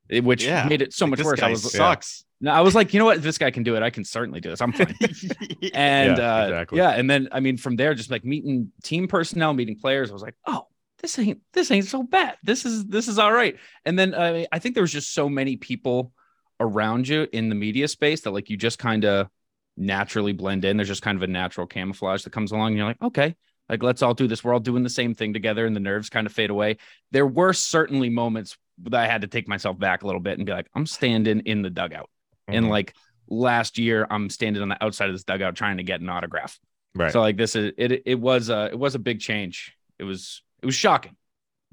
it- 0.08 0.24
which 0.24 0.44
Yeah. 0.44 0.66
made 0.68 0.82
it 0.82 0.92
so 0.92 1.04
Like, 1.06 1.10
much 1.10 1.18
this 1.18 1.24
worse. 1.26 1.40
guy 1.40 1.46
I 1.46 1.50
was 1.50 1.72
sucks. 1.72 2.24
no, 2.40 2.50
I 2.52 2.60
was 2.60 2.74
like, 2.74 2.92
you 2.92 2.98
know 2.98 3.06
what? 3.06 3.16
If 3.18 3.22
this 3.22 3.38
guy 3.38 3.50
can 3.52 3.62
do 3.62 3.76
it, 3.76 3.82
I 3.82 3.90
can 3.90 4.04
certainly 4.04 4.40
do 4.40 4.50
this. 4.50 4.60
I'm 4.60 4.72
fine. 4.72 4.94
And 5.72 6.18
Yeah, 6.18 6.36
uh, 6.36 6.42
exactly. 6.46 6.78
yeah, 6.78 6.90
and 6.90 7.08
then 7.08 7.28
I 7.32 7.40
mean, 7.40 7.56
from 7.56 7.76
there, 7.76 7.94
just 7.94 8.10
like 8.10 8.24
meeting 8.24 8.70
team 8.82 9.08
personnel, 9.08 9.54
meeting 9.54 9.76
players, 9.78 10.10
I 10.10 10.12
was 10.12 10.22
like, 10.22 10.34
oh, 10.46 10.66
this 11.04 11.18
ain't 11.18 11.40
this 11.52 11.70
ain't 11.70 11.84
so 11.84 12.02
bad. 12.02 12.36
This 12.42 12.64
is 12.64 12.86
this 12.86 13.08
is 13.08 13.18
all 13.18 13.30
right. 13.32 13.56
And 13.84 13.98
then 13.98 14.14
uh, 14.14 14.44
I 14.50 14.58
think 14.58 14.74
there 14.74 14.82
was 14.82 14.92
just 14.92 15.12
so 15.12 15.28
many 15.28 15.56
people 15.56 16.12
around 16.60 17.06
you 17.06 17.26
in 17.32 17.50
the 17.50 17.54
media 17.54 17.88
space 17.88 18.22
that 18.22 18.30
like 18.30 18.48
you 18.48 18.56
just 18.56 18.78
kind 18.78 19.04
of 19.04 19.28
naturally 19.76 20.32
blend 20.32 20.64
in. 20.64 20.78
There's 20.78 20.88
just 20.88 21.02
kind 21.02 21.16
of 21.16 21.22
a 21.22 21.26
natural 21.26 21.66
camouflage 21.66 22.22
that 22.22 22.30
comes 22.30 22.52
along. 22.52 22.68
And 22.68 22.76
you're 22.78 22.86
like, 22.86 23.02
okay, 23.02 23.34
like 23.68 23.82
let's 23.82 24.00
all 24.00 24.14
do 24.14 24.26
this. 24.26 24.42
We're 24.42 24.54
all 24.54 24.60
doing 24.60 24.82
the 24.82 24.88
same 24.88 25.14
thing 25.14 25.34
together, 25.34 25.66
and 25.66 25.76
the 25.76 25.80
nerves 25.80 26.08
kind 26.08 26.26
of 26.26 26.32
fade 26.32 26.48
away. 26.48 26.78
There 27.10 27.26
were 27.26 27.52
certainly 27.52 28.08
moments 28.08 28.56
that 28.84 28.94
I 28.94 29.06
had 29.06 29.20
to 29.20 29.26
take 29.26 29.46
myself 29.46 29.78
back 29.78 30.02
a 30.04 30.06
little 30.06 30.22
bit 30.22 30.38
and 30.38 30.46
be 30.46 30.52
like, 30.52 30.68
I'm 30.74 30.86
standing 30.86 31.40
in 31.40 31.60
the 31.60 31.70
dugout. 31.70 32.08
And 32.48 32.64
Mhm. 32.64 32.70
like 32.70 32.94
last 33.28 33.76
year, 33.78 34.06
I'm 34.10 34.30
standing 34.30 34.62
on 34.62 34.70
the 34.70 34.82
outside 34.82 35.10
of 35.10 35.14
this 35.14 35.24
dugout 35.24 35.54
trying 35.54 35.76
to 35.76 35.82
get 35.82 36.00
an 36.00 36.08
autograph. 36.08 36.58
right. 36.94 37.12
So 37.12 37.20
like 37.20 37.36
this 37.36 37.56
is 37.56 37.72
it. 37.76 38.02
It 38.06 38.18
was 38.18 38.48
a 38.48 38.70
it 38.72 38.78
was 38.78 38.94
a 38.94 38.98
big 38.98 39.20
change. 39.20 39.74
It 39.98 40.04
was 40.04 40.42
it 40.64 40.66
was 40.66 40.74
shocking. 40.74 41.14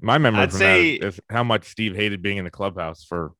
My 0.02 0.18
memory 0.18 0.42
I'd 0.42 0.50
from 0.50 0.58
say- 0.58 0.98
that 0.98 1.06
is, 1.06 1.14
is 1.14 1.20
how 1.30 1.42
much 1.42 1.64
Steve 1.64 1.96
hated 1.96 2.20
being 2.20 2.36
in 2.36 2.44
the 2.44 2.50
clubhouse 2.50 3.04
for 3.04 3.32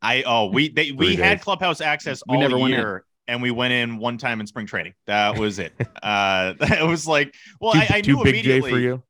I 0.00 0.22
oh 0.22 0.46
we 0.46 0.68
they, 0.68 0.92
we 0.92 1.16
Three 1.16 1.16
had 1.16 1.40
clubhouse 1.40 1.80
access 1.80 2.22
We 2.28 2.36
all 2.36 2.42
never 2.42 2.56
went 2.56 2.74
year, 2.74 3.04
and 3.26 3.42
we 3.42 3.50
went 3.50 3.72
in 3.72 3.98
one 3.98 4.18
time 4.18 4.40
in 4.40 4.46
spring 4.46 4.66
training. 4.66 4.94
That 5.08 5.36
was 5.36 5.58
it. 5.58 5.72
uh, 6.02 6.54
it 6.60 6.86
was 6.86 7.08
like 7.08 7.34
well, 7.60 7.72
too, 7.72 7.80
I, 7.80 7.96
I 7.96 8.00
too 8.02 8.16
knew 8.16 8.22
big 8.22 8.34
J 8.34 8.40
immediately. 8.40 8.70
for 8.70 8.78
you. 8.78 9.02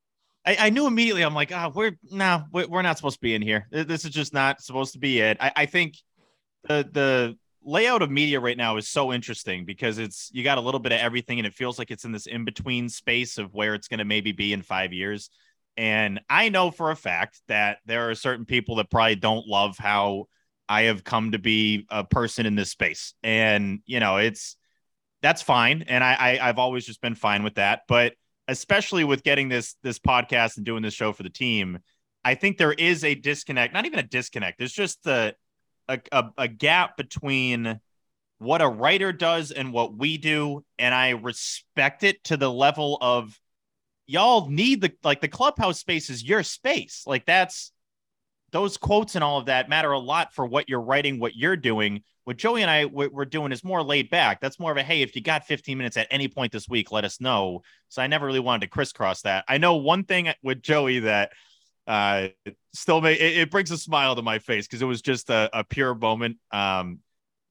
I, 0.46 0.56
I 0.58 0.70
knew 0.70 0.86
immediately. 0.86 1.22
I'm 1.22 1.34
like, 1.34 1.52
ah, 1.52 1.70
we're 1.74 1.98
no, 2.10 2.44
we're, 2.50 2.66
we're 2.66 2.82
not 2.82 2.96
supposed 2.96 3.16
to 3.16 3.20
be 3.20 3.34
in 3.34 3.42
here. 3.42 3.66
This 3.70 4.06
is 4.06 4.12
just 4.12 4.32
not 4.32 4.62
supposed 4.62 4.94
to 4.94 4.98
be 4.98 5.20
it. 5.20 5.36
I, 5.38 5.52
I 5.54 5.66
think 5.66 5.96
the 6.66 6.88
the 6.90 7.36
layout 7.66 8.00
of 8.00 8.10
media 8.10 8.38
right 8.40 8.56
now 8.56 8.76
is 8.76 8.88
so 8.88 9.12
interesting 9.12 9.64
because 9.64 9.98
it's 9.98 10.30
you 10.32 10.44
got 10.44 10.56
a 10.56 10.60
little 10.60 10.80
bit 10.80 10.92
of 10.92 11.00
everything, 11.00 11.38
and 11.38 11.46
it 11.46 11.54
feels 11.54 11.78
like 11.78 11.90
it's 11.90 12.04
in 12.04 12.12
this 12.12 12.26
in 12.26 12.44
between 12.44 12.88
space 12.88 13.36
of 13.36 13.52
where 13.52 13.74
it's 13.74 13.88
going 13.88 13.98
to 13.98 14.04
maybe 14.04 14.32
be 14.32 14.52
in 14.52 14.62
five 14.62 14.92
years. 14.92 15.28
And 15.76 16.20
I 16.30 16.48
know 16.48 16.70
for 16.70 16.90
a 16.90 16.96
fact 16.96 17.40
that 17.48 17.78
there 17.84 18.08
are 18.08 18.14
certain 18.14 18.46
people 18.46 18.76
that 18.76 18.90
probably 18.90 19.16
don't 19.16 19.46
love 19.46 19.76
how 19.76 20.26
I 20.68 20.82
have 20.82 21.04
come 21.04 21.32
to 21.32 21.38
be 21.38 21.86
a 21.90 22.04
person 22.04 22.46
in 22.46 22.54
this 22.54 22.70
space, 22.70 23.14
and 23.22 23.80
you 23.84 24.00
know, 24.00 24.16
it's 24.16 24.56
that's 25.20 25.42
fine, 25.42 25.84
and 25.88 26.02
I, 26.02 26.14
I 26.14 26.48
I've 26.48 26.58
always 26.58 26.86
just 26.86 27.02
been 27.02 27.16
fine 27.16 27.42
with 27.42 27.56
that, 27.56 27.82
but 27.88 28.14
especially 28.48 29.04
with 29.04 29.24
getting 29.24 29.48
this 29.48 29.74
this 29.82 29.98
podcast 29.98 30.56
and 30.56 30.64
doing 30.64 30.82
this 30.82 30.94
show 30.94 31.12
for 31.12 31.24
the 31.24 31.30
team, 31.30 31.80
I 32.24 32.36
think 32.36 32.58
there 32.58 32.72
is 32.72 33.04
a 33.04 33.14
disconnect. 33.14 33.74
Not 33.74 33.86
even 33.86 33.98
a 33.98 34.04
disconnect. 34.04 34.58
There's 34.58 34.72
just 34.72 35.06
a 35.06 35.34
a, 35.88 36.00
a, 36.12 36.30
a 36.38 36.48
gap 36.48 36.96
between 36.96 37.80
what 38.38 38.60
a 38.60 38.68
writer 38.68 39.12
does 39.12 39.50
and 39.50 39.72
what 39.72 39.96
we 39.96 40.18
do, 40.18 40.64
and 40.78 40.94
I 40.94 41.10
respect 41.10 42.04
it 42.04 42.22
to 42.24 42.36
the 42.36 42.52
level 42.52 42.98
of 43.00 43.38
y'all 44.06 44.48
need 44.48 44.80
the 44.80 44.92
like 45.02 45.20
the 45.20 45.28
clubhouse 45.28 45.80
space 45.80 46.10
is 46.10 46.22
your 46.22 46.42
space. 46.42 47.04
Like 47.06 47.24
that's 47.24 47.72
those 48.52 48.76
quotes 48.76 49.14
and 49.14 49.24
all 49.24 49.38
of 49.38 49.46
that 49.46 49.68
matter 49.68 49.92
a 49.92 49.98
lot 49.98 50.32
for 50.32 50.46
what 50.46 50.68
you're 50.68 50.80
writing, 50.80 51.18
what 51.18 51.34
you're 51.34 51.56
doing. 51.56 52.02
What 52.24 52.36
Joey 52.36 52.62
and 52.62 52.70
I 52.70 52.86
what 52.86 53.12
we're 53.12 53.24
doing 53.24 53.52
is 53.52 53.64
more 53.64 53.82
laid 53.82 54.10
back. 54.10 54.40
That's 54.40 54.58
more 54.58 54.72
of 54.72 54.76
a 54.76 54.82
hey, 54.82 55.02
if 55.02 55.14
you 55.14 55.22
got 55.22 55.46
15 55.46 55.78
minutes 55.78 55.96
at 55.96 56.08
any 56.10 56.28
point 56.28 56.52
this 56.52 56.68
week, 56.68 56.90
let 56.92 57.04
us 57.04 57.20
know. 57.20 57.62
So 57.88 58.02
I 58.02 58.06
never 58.06 58.26
really 58.26 58.40
wanted 58.40 58.62
to 58.62 58.70
crisscross 58.70 59.22
that. 59.22 59.44
I 59.48 59.58
know 59.58 59.76
one 59.76 60.04
thing 60.04 60.32
with 60.42 60.60
Joey 60.60 61.00
that 61.00 61.32
uh 61.86 62.28
still 62.72 63.00
make 63.00 63.20
it, 63.20 63.36
it 63.38 63.50
brings 63.50 63.70
a 63.70 63.78
smile 63.78 64.16
to 64.16 64.22
my 64.22 64.38
face 64.38 64.66
because 64.66 64.82
it 64.82 64.86
was 64.86 65.02
just 65.02 65.30
a, 65.30 65.48
a 65.52 65.64
pure 65.64 65.94
moment. 65.94 66.36
Um 66.52 67.00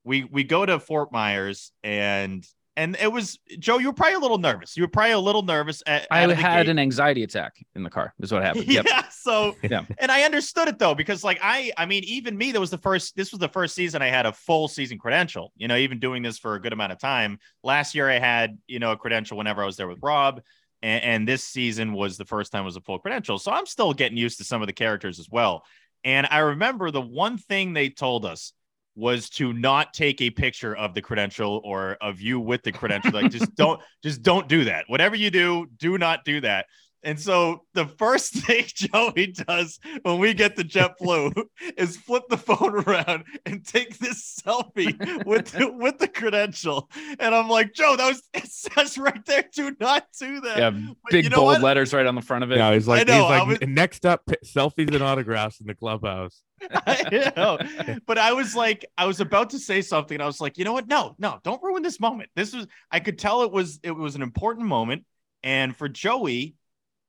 we 0.04 0.24
we 0.24 0.43
go 0.43 0.65
to 0.65 0.80
Fort 0.80 1.12
Myers 1.12 1.71
and 1.84 2.45
and 2.78 2.98
it 3.00 3.10
was 3.10 3.39
Joe, 3.58 3.78
you 3.78 3.88
were 3.88 3.93
probably 3.93 4.15
a 4.15 4.19
little 4.19 4.38
nervous. 4.38 4.76
You 4.76 4.84
were 4.84 4.89
probably 4.89 5.13
a 5.13 5.19
little 5.19 5.43
nervous 5.43 5.82
at, 5.88 6.08
I 6.12 6.24
out 6.24 6.30
of 6.32 6.36
the 6.36 6.43
had 6.43 6.63
gate. 6.65 6.71
an 6.71 6.78
anxiety 6.80 7.24
attack 7.24 7.54
in 7.74 7.84
the 7.84 7.89
car. 7.89 8.13
Is 8.19 8.34
what 8.34 8.43
happened. 8.43 8.67
Yep. 8.67 8.86
Yeah. 8.89 9.04
So 9.10 9.56
Yeah. 9.63 9.86
and 9.98 10.12
I 10.12 10.24
understood 10.24 10.67
it 10.67 10.78
though, 10.78 10.93
because 10.93 11.24
like 11.24 11.39
I 11.41 11.71
I 11.78 11.86
mean, 11.86 12.04
even 12.04 12.38
me, 12.38 12.52
that 12.52 12.60
was 12.60 12.69
the 12.71 12.78
first 12.78 13.15
this 13.15 13.32
was 13.32 13.39
the 13.39 13.48
first 13.48 13.76
season 13.76 14.02
I 14.02 14.08
had 14.08 14.26
a 14.26 14.34
full 14.34 14.67
season 14.67 14.98
credential, 15.00 15.54
you 15.56 15.69
know, 15.69 15.78
even 15.78 16.00
doing 16.00 16.21
this 16.21 16.38
for 16.38 16.56
a 16.56 16.62
good 16.62 16.74
amount 16.74 16.91
of 16.91 17.00
time. 17.00 17.39
Last 17.63 17.95
year 17.95 18.10
I 18.10 18.19
had, 18.19 18.58
you 18.67 18.80
know, 18.80 18.91
a 18.91 18.98
credential 18.98 19.38
whenever 19.38 19.63
I 19.63 19.65
was 19.65 19.78
there 19.78 19.88
with 19.88 20.00
Rob. 20.04 20.41
And, 20.86 21.04
and 21.04 21.28
this 21.28 21.43
season 21.43 21.93
was 21.93 22.15
the 22.15 22.26
first 22.26 22.52
time 22.52 22.62
it 22.62 22.65
was 22.65 22.76
a 22.76 22.82
full 22.82 23.00
credential. 23.00 23.39
So 23.39 23.52
I'm 23.52 23.65
still 23.65 23.91
getting 23.91 24.17
used 24.17 24.38
to 24.38 24.43
some 24.43 24.62
of 24.62 24.67
the 24.67 24.74
characters 24.74 25.19
as 25.19 25.28
well. 25.28 25.63
And 26.04 26.28
I 26.30 26.39
remember 26.39 26.91
the 26.91 27.02
one 27.02 27.39
thing 27.39 27.74
they 27.74 27.89
told 27.89 28.24
us 28.24 28.54
was 28.95 29.30
to 29.32 29.52
not 29.52 29.93
take 29.93 30.21
a 30.21 30.30
picture 30.30 30.76
of 30.76 30.93
the 30.93 31.02
credential 31.02 31.60
or 31.65 31.98
of 32.02 32.21
you 32.21 32.39
with 32.39 32.62
the 32.62 32.71
credential. 32.71 33.12
Like 33.13 33.32
just 33.32 33.56
don't 33.58 33.82
just 34.04 34.21
don't 34.21 34.48
do 34.48 34.65
that. 34.65 34.86
Whatever 34.88 35.15
you 35.15 35.32
do, 35.32 35.65
do 35.78 35.98
not 35.98 36.24
do 36.24 36.39
that. 36.41 36.67
And 37.06 37.20
so 37.20 37.62
the 37.74 37.86
first 37.86 38.34
thing 38.46 38.65
Joey 38.68 39.28
does 39.28 39.80
when 40.02 40.18
we 40.18 40.34
get 40.34 40.58
to 40.58 40.63
JetBlue 40.63 41.46
is 41.78 41.98
flip 41.98 42.24
the 42.30 42.38
phone 42.38 42.84
around 42.84 43.26
and 43.46 43.65
take 43.65 44.00
this 44.00 44.41
selfie 44.44 45.24
with 45.24 45.52
the, 45.52 45.72
with 45.80 46.00
the 46.00 46.08
credential. 46.08 46.89
And 47.20 47.36
I'm 47.36 47.48
like, 47.48 47.74
Joe, 47.74 47.96
that 47.96 48.08
was 48.08 48.24
it 48.34 48.48
says 48.48 48.98
right 48.98 49.24
there, 49.26 49.46
do 49.54 49.76
not 49.80 50.08
do 50.20 50.41
that. 50.41 50.58
Yeah, 50.58 50.72
But 50.72 51.12
big 51.12 51.24
you 51.26 51.30
know 51.30 51.38
bold 51.38 51.48
what? 51.48 51.62
letters 51.62 51.94
right 51.94 52.08
on 52.08 52.15
the 52.15 52.24
front 52.24 52.44
of 52.44 52.52
it. 52.52 52.58
Yeah, 52.58 52.74
he's 52.74 52.88
like, 52.88 53.08
know, 53.08 53.22
he's 53.22 53.30
like, 53.30 53.48
was- 53.62 53.70
next 53.70 54.06
up, 54.06 54.24
selfies 54.44 54.91
and 54.94 55.04
autographs 55.04 55.62
in 55.62 55.68
the 55.68 55.76
clubhouse. 55.76 56.41
I 56.72 57.32
know. 57.38 57.60
But 58.08 58.18
I 58.18 58.34
was 58.34 58.56
like, 58.56 58.84
I 58.98 59.06
was 59.06 59.20
about 59.20 59.52
to 59.52 59.60
say 59.60 59.82
something, 59.84 60.15
and 60.15 60.24
I 60.24 60.26
was 60.26 60.41
like, 60.41 60.58
you 60.58 60.65
know 60.65 60.74
what? 60.74 60.88
No, 60.88 61.15
no, 61.20 61.39
don't 61.44 61.62
ruin 61.62 61.84
this 61.84 62.00
moment. 62.00 62.30
This 62.36 62.56
was, 62.56 62.65
I 62.89 63.00
could 63.00 63.20
tell 63.20 63.44
it 63.44 63.52
was, 63.52 63.80
it 63.84 63.91
was 63.91 64.15
an 64.15 64.24
important 64.24 64.65
moment, 64.68 65.04
and 65.44 65.76
for 65.76 65.88
Joey, 65.88 66.56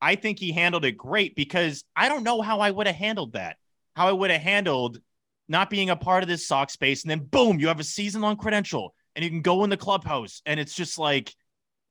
I 0.01 0.15
think 0.15 0.39
he 0.39 0.53
handled 0.53 0.85
it 0.85 0.93
great 0.93 1.35
because 1.35 1.85
I 1.95 2.09
don't 2.09 2.23
know 2.23 2.43
how 2.43 2.61
I 2.61 2.71
would 2.71 2.87
have 2.87 2.97
handled 2.97 3.33
that. 3.33 3.57
How 3.95 4.09
I 4.09 4.13
would 4.13 4.31
have 4.31 4.43
handled 4.43 5.01
not 5.49 5.71
being 5.71 5.91
a 5.91 5.97
part 5.97 6.23
of 6.23 6.29
this 6.29 6.47
sock 6.47 6.71
space, 6.71 7.03
and 7.03 7.11
then 7.11 7.21
boom, 7.21 7.59
you 7.59 7.69
have 7.69 7.81
a 7.81 7.85
season 7.85 8.21
long 8.21 8.37
credential, 8.37 8.95
and 9.15 9.25
you 9.25 9.31
can 9.31 9.43
go 9.43 9.65
in 9.65 9.71
the 9.71 9.77
clubhouse, 9.77 10.43
and 10.45 10.61
it's 10.61 10.75
just 10.75 10.99
like 10.99 11.35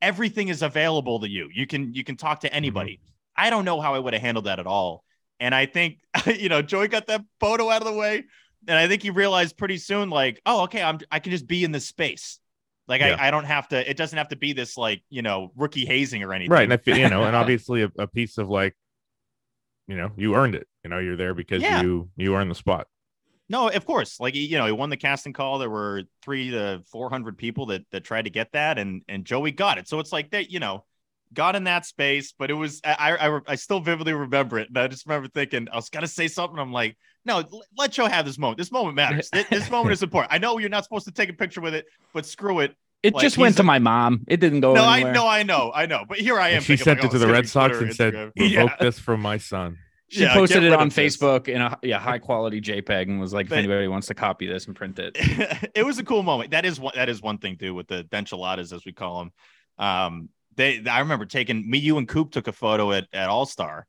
everything 0.00 0.48
is 0.48 0.62
available 0.62 1.20
to 1.20 1.28
you. 1.28 1.48
You 1.52 1.66
can 1.66 1.92
you 1.94 2.04
can 2.04 2.16
talk 2.16 2.40
to 2.40 2.52
anybody. 2.52 2.94
Mm-hmm. 2.94 3.10
I 3.36 3.50
don't 3.50 3.64
know 3.64 3.80
how 3.80 3.94
I 3.94 3.98
would 3.98 4.14
have 4.14 4.22
handled 4.22 4.46
that 4.46 4.58
at 4.58 4.66
all. 4.66 5.04
And 5.40 5.54
I 5.54 5.66
think, 5.66 5.98
you 6.26 6.48
know, 6.48 6.62
Joey 6.62 6.88
got 6.88 7.06
that 7.08 7.22
photo 7.40 7.70
out 7.70 7.82
of 7.82 7.88
the 7.88 7.94
way. 7.94 8.24
And 8.68 8.78
I 8.78 8.88
think 8.88 9.02
he 9.02 9.10
realized 9.10 9.56
pretty 9.56 9.78
soon, 9.78 10.10
like, 10.10 10.40
oh, 10.44 10.64
okay, 10.64 10.82
I'm 10.82 10.98
I 11.10 11.20
can 11.20 11.30
just 11.30 11.46
be 11.46 11.62
in 11.62 11.72
this 11.72 11.86
space. 11.86 12.40
Like 12.88 13.00
Yeah. 13.00 13.16
I, 13.18 13.28
I 13.28 13.30
don't 13.30 13.44
have 13.44 13.68
to, 13.68 13.90
it 13.90 13.96
doesn't 13.96 14.16
have 14.16 14.28
to 14.28 14.36
be 14.36 14.52
this 14.52 14.76
like, 14.76 15.02
you 15.10 15.22
know, 15.22 15.52
rookie 15.56 15.84
hazing 15.84 16.22
or 16.22 16.32
anything. 16.32 16.52
Right. 16.52 16.64
And 16.64 16.72
I 16.72 16.76
feel, 16.76 16.96
you 16.96 17.08
know, 17.08 17.24
and 17.24 17.34
obviously 17.42 17.82
a, 17.82 17.90
a 17.98 18.06
piece 18.06 18.38
of 18.38 18.48
like, 18.48 18.76
you 19.88 19.96
know, 19.96 20.10
you 20.16 20.34
earned 20.34 20.54
it. 20.54 20.66
You 20.84 20.90
know, 20.90 20.98
you're 20.98 21.16
there 21.16 21.34
because 21.34 21.62
Yeah. 21.62 21.82
you 21.82 22.10
you 22.16 22.34
earned 22.34 22.50
the 22.50 22.54
spot. 22.54 22.86
No, 23.48 23.68
of 23.68 23.86
course. 23.86 24.18
Like 24.18 24.34
you 24.34 24.58
know, 24.58 24.66
he 24.66 24.72
won 24.72 24.90
the 24.90 24.96
casting 24.96 25.32
call. 25.32 25.58
There 25.58 25.70
were 25.70 26.02
three 26.22 26.50
to 26.50 26.82
four 26.90 27.08
hundred 27.08 27.38
people 27.38 27.66
that 27.66 27.82
that 27.92 28.02
tried 28.02 28.22
to 28.24 28.30
get 28.30 28.50
that, 28.52 28.78
and 28.78 29.02
and 29.08 29.24
Joey 29.24 29.52
got 29.52 29.78
it. 29.78 29.86
So 29.88 30.00
it's 30.00 30.12
like 30.12 30.30
that, 30.32 30.50
you 30.50 30.58
know, 30.58 30.84
got 31.32 31.56
in 31.56 31.64
that 31.64 31.86
space. 31.86 32.32
But 32.38 32.50
it 32.50 32.54
was 32.54 32.80
I 32.84 33.16
I, 33.16 33.40
I 33.46 33.54
still 33.54 33.80
vividly 33.80 34.12
remember 34.12 34.58
it, 34.58 34.68
and 34.68 34.78
I 34.78 34.88
just 34.88 35.06
remember 35.06 35.28
thinking 35.28 35.68
I 35.72 35.76
was 35.76 35.88
gonna 35.88 36.06
say 36.06 36.28
something. 36.28 36.58
I'm 36.58 36.72
like, 36.72 36.96
no, 37.24 37.42
let 37.76 37.92
Joe 37.92 38.06
have 38.06 38.24
this 38.24 38.38
moment. 38.38 38.58
This 38.58 38.70
moment 38.72 38.94
matters. 38.96 39.28
this, 39.30 39.46
this 39.48 39.70
moment 39.70 39.92
is 39.92 40.02
important. 40.02 40.32
I 40.32 40.38
know 40.38 40.58
you're 40.58 40.68
not 40.68 40.84
supposed 40.84 41.06
to 41.06 41.12
take 41.12 41.28
a 41.28 41.34
picture 41.34 41.60
with 41.60 41.74
it, 41.74 41.86
but 42.14 42.24
screw 42.26 42.60
it. 42.60 42.74
It 43.02 43.14
Like, 43.14 43.22
just 43.22 43.38
went 43.38 43.56
to 43.56 43.62
a- 43.62 43.64
my 43.64 43.78
mom. 43.78 44.24
It 44.26 44.40
didn't 44.40 44.60
go 44.60 44.74
no, 44.74 44.88
anywhere. 44.88 45.12
I 45.12 45.14
know, 45.14 45.26
I 45.28 45.42
know, 45.42 45.72
I 45.74 45.86
know. 45.86 46.04
But 46.08 46.18
here 46.18 46.38
I 46.40 46.50
am. 46.50 46.56
And 46.56 46.64
she 46.64 46.76
sent 46.76 47.00
like, 47.00 47.06
it 47.06 47.10
to 47.10 47.16
oh, 47.16 47.20
the 47.20 47.32
Red 47.32 47.48
Sox 47.48 47.78
be 47.78 47.84
and 47.84 47.94
said, 47.94 48.12
Twitter, 48.12 48.32
"Revoke 48.36 48.70
Instagram. 48.70 48.78
this 48.78 48.98
from 48.98 49.20
my 49.20 49.36
son." 49.38 49.78
She 50.08 50.22
Yeah, 50.22 50.34
posted 50.34 50.62
it 50.62 50.72
on 50.72 50.86
of 50.86 50.94
this. 50.94 51.16
Facebook 51.16 51.48
in 51.48 51.60
a 51.60 51.76
yeah 51.82 51.98
high 51.98 52.18
quality 52.18 52.60
JPEG 52.60 53.02
and 53.08 53.20
was 53.20 53.34
like, 53.34 53.48
But- 53.48 53.56
if 53.56 53.64
anybody 53.64 53.88
wants 53.88 54.06
to 54.06 54.14
copy 54.14 54.46
this 54.46 54.66
and 54.66 54.74
print 54.76 54.98
it. 55.00 55.16
it 55.74 55.84
was 55.84 55.98
a 55.98 56.04
cool 56.04 56.22
moment. 56.22 56.52
That 56.52 56.64
is 56.64 56.78
one. 56.78 56.92
That 56.94 57.08
is 57.08 57.20
one 57.20 57.38
thing 57.38 57.56
too 57.56 57.74
with 57.74 57.88
the 57.88 58.04
denchiladas, 58.04 58.72
as 58.72 58.84
we 58.84 58.92
call 58.92 59.18
them. 59.18 59.32
Um, 59.78 60.28
they. 60.56 60.82
I 60.88 61.00
remember 61.00 61.26
taking 61.26 61.68
me, 61.68 61.78
you, 61.78 61.98
and 61.98 62.08
Coop 62.08 62.30
took 62.32 62.48
a 62.48 62.52
photo 62.52 62.92
at 62.92 63.06
at 63.12 63.28
All 63.28 63.46
Star, 63.46 63.86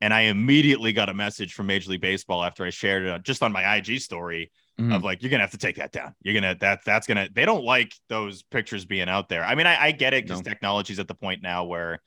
and 0.00 0.12
I 0.14 0.22
immediately 0.22 0.92
got 0.92 1.08
a 1.08 1.14
message 1.14 1.54
from 1.54 1.66
Major 1.66 1.90
League 1.90 2.00
Baseball 2.00 2.44
after 2.44 2.64
I 2.64 2.70
shared 2.70 3.04
it 3.04 3.22
just 3.22 3.42
on 3.42 3.52
my 3.52 3.76
IG 3.76 4.00
story 4.00 4.50
Mhm. 4.78 4.94
of 4.96 5.04
like, 5.04 5.22
you're 5.22 5.30
gonna 5.30 5.42
have 5.42 5.50
to 5.50 5.58
take 5.58 5.76
that 5.76 5.92
down. 5.92 6.14
You're 6.22 6.34
gonna 6.34 6.56
that 6.60 6.80
that's 6.84 7.06
gonna. 7.06 7.28
They 7.32 7.44
don't 7.44 7.64
like 7.64 7.94
those 8.08 8.42
pictures 8.42 8.84
being 8.84 9.08
out 9.08 9.28
there. 9.28 9.44
I 9.44 9.54
mean, 9.54 9.66
I, 9.66 9.86
I 9.86 9.92
get 9.92 10.14
it 10.14 10.24
because 10.24 10.44
No. 10.44 10.50
technology's 10.50 10.98
at 10.98 11.08
the 11.08 11.14
point 11.14 11.42
now 11.42 11.64
where 11.64 12.00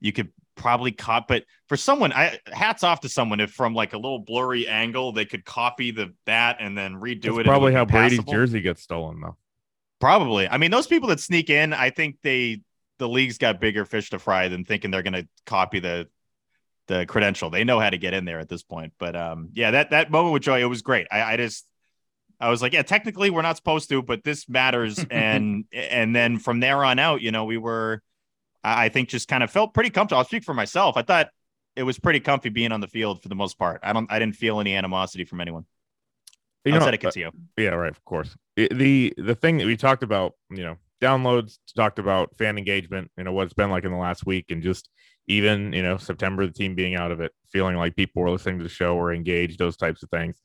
you 0.00 0.12
could 0.12 0.32
probably 0.56 0.90
cop 0.90 1.28
but 1.28 1.44
for 1.68 1.76
someone 1.76 2.12
i 2.14 2.38
hats 2.50 2.82
off 2.82 3.00
to 3.00 3.10
someone 3.10 3.40
if 3.40 3.50
from 3.50 3.74
like 3.74 3.92
a 3.92 3.96
little 3.98 4.18
blurry 4.18 4.66
angle 4.66 5.12
they 5.12 5.26
could 5.26 5.44
copy 5.44 5.90
the 5.90 6.14
that 6.24 6.56
and 6.60 6.76
then 6.76 6.94
redo 6.94 7.22
That's 7.24 7.38
it 7.40 7.44
probably 7.44 7.74
how 7.74 7.84
be 7.84 7.92
Brady's 7.92 8.24
jersey 8.24 8.62
gets 8.62 8.82
stolen, 8.82 9.20
though. 9.20 9.36
Probably. 10.00 10.48
I 10.48 10.56
mean, 10.58 10.70
those 10.70 10.86
people 10.86 11.08
that 11.10 11.20
sneak 11.20 11.50
in, 11.50 11.72
I 11.72 11.90
think 11.90 12.16
they 12.22 12.60
the 12.98 13.08
league's 13.08 13.38
got 13.38 13.60
bigger 13.60 13.84
fish 13.84 14.10
to 14.10 14.18
fry 14.18 14.48
than 14.48 14.64
thinking 14.64 14.90
they're 14.90 15.02
going 15.02 15.12
to 15.12 15.28
copy 15.44 15.80
the 15.80 16.08
the 16.88 17.04
credential. 17.06 17.50
They 17.50 17.64
know 17.64 17.80
how 17.80 17.90
to 17.90 17.98
get 17.98 18.14
in 18.14 18.24
there 18.24 18.38
at 18.38 18.48
this 18.48 18.62
point. 18.62 18.92
But 18.98 19.16
um, 19.16 19.50
yeah, 19.54 19.72
that 19.72 19.90
that 19.90 20.10
moment 20.10 20.32
with 20.32 20.42
Joy, 20.42 20.60
it 20.60 20.66
was 20.66 20.82
great. 20.82 21.06
I, 21.10 21.34
I 21.34 21.36
just 21.36 21.66
I 22.38 22.50
was 22.50 22.62
like, 22.62 22.72
yeah, 22.72 22.82
technically 22.82 23.30
we're 23.30 23.42
not 23.42 23.56
supposed 23.56 23.88
to, 23.90 24.02
but 24.02 24.24
this 24.24 24.48
matters. 24.48 25.04
and 25.10 25.64
and 25.72 26.14
then 26.14 26.38
from 26.38 26.60
there 26.60 26.84
on 26.84 26.98
out, 26.98 27.22
you 27.22 27.32
know, 27.32 27.44
we 27.44 27.56
were, 27.58 28.02
I 28.62 28.86
I 28.86 28.88
think, 28.88 29.08
just 29.08 29.28
kind 29.28 29.42
of 29.42 29.50
felt 29.50 29.74
pretty 29.74 29.90
comfortable. 29.90 30.18
I'll 30.18 30.24
speak 30.24 30.44
for 30.44 30.54
myself. 30.54 30.96
I 30.96 31.02
thought 31.02 31.28
it 31.74 31.82
was 31.82 31.98
pretty 31.98 32.20
comfy 32.20 32.48
being 32.48 32.72
on 32.72 32.80
the 32.80 32.88
field 32.88 33.22
for 33.22 33.28
the 33.28 33.34
most 33.34 33.58
part. 33.58 33.80
I 33.82 33.92
don't, 33.92 34.10
I 34.10 34.18
didn't 34.18 34.36
feel 34.36 34.60
any 34.60 34.74
animosity 34.74 35.24
from 35.24 35.42
anyone 35.42 35.66
You 36.64 36.72
know, 36.72 36.78
outside 36.78 36.94
of 36.94 37.16
uh, 37.16 37.30
Yeah, 37.58 37.70
right. 37.70 37.90
Of 37.90 38.04
course. 38.04 38.34
It- 38.56 38.76
the 38.76 39.12
the 39.18 39.34
thing 39.34 39.58
that 39.58 39.66
we 39.66 39.76
talked 39.76 40.02
about, 40.02 40.34
you 40.50 40.62
know, 40.62 40.76
downloads, 41.00 41.58
talked 41.76 41.98
about 41.98 42.36
fan 42.38 42.58
engagement, 42.58 43.10
you 43.16 43.24
know, 43.24 43.32
what 43.32 43.44
it's 43.44 43.54
been 43.54 43.70
like 43.70 43.84
in 43.84 43.92
the 43.92 43.98
last 43.98 44.26
week, 44.26 44.46
and 44.50 44.62
just 44.62 44.88
even, 45.28 45.72
you 45.72 45.82
know, 45.82 45.96
September, 45.96 46.46
the 46.46 46.52
team 46.52 46.74
being 46.74 46.94
out 46.94 47.12
of 47.12 47.20
it, 47.20 47.32
feeling 47.50 47.76
like 47.76 47.96
people 47.96 48.22
were 48.22 48.30
listening 48.30 48.58
to 48.58 48.62
the 48.62 48.68
show 48.68 48.96
or 48.96 49.12
engaged, 49.12 49.58
those 49.58 49.76
types 49.76 50.02
of 50.02 50.10
things. 50.10 50.40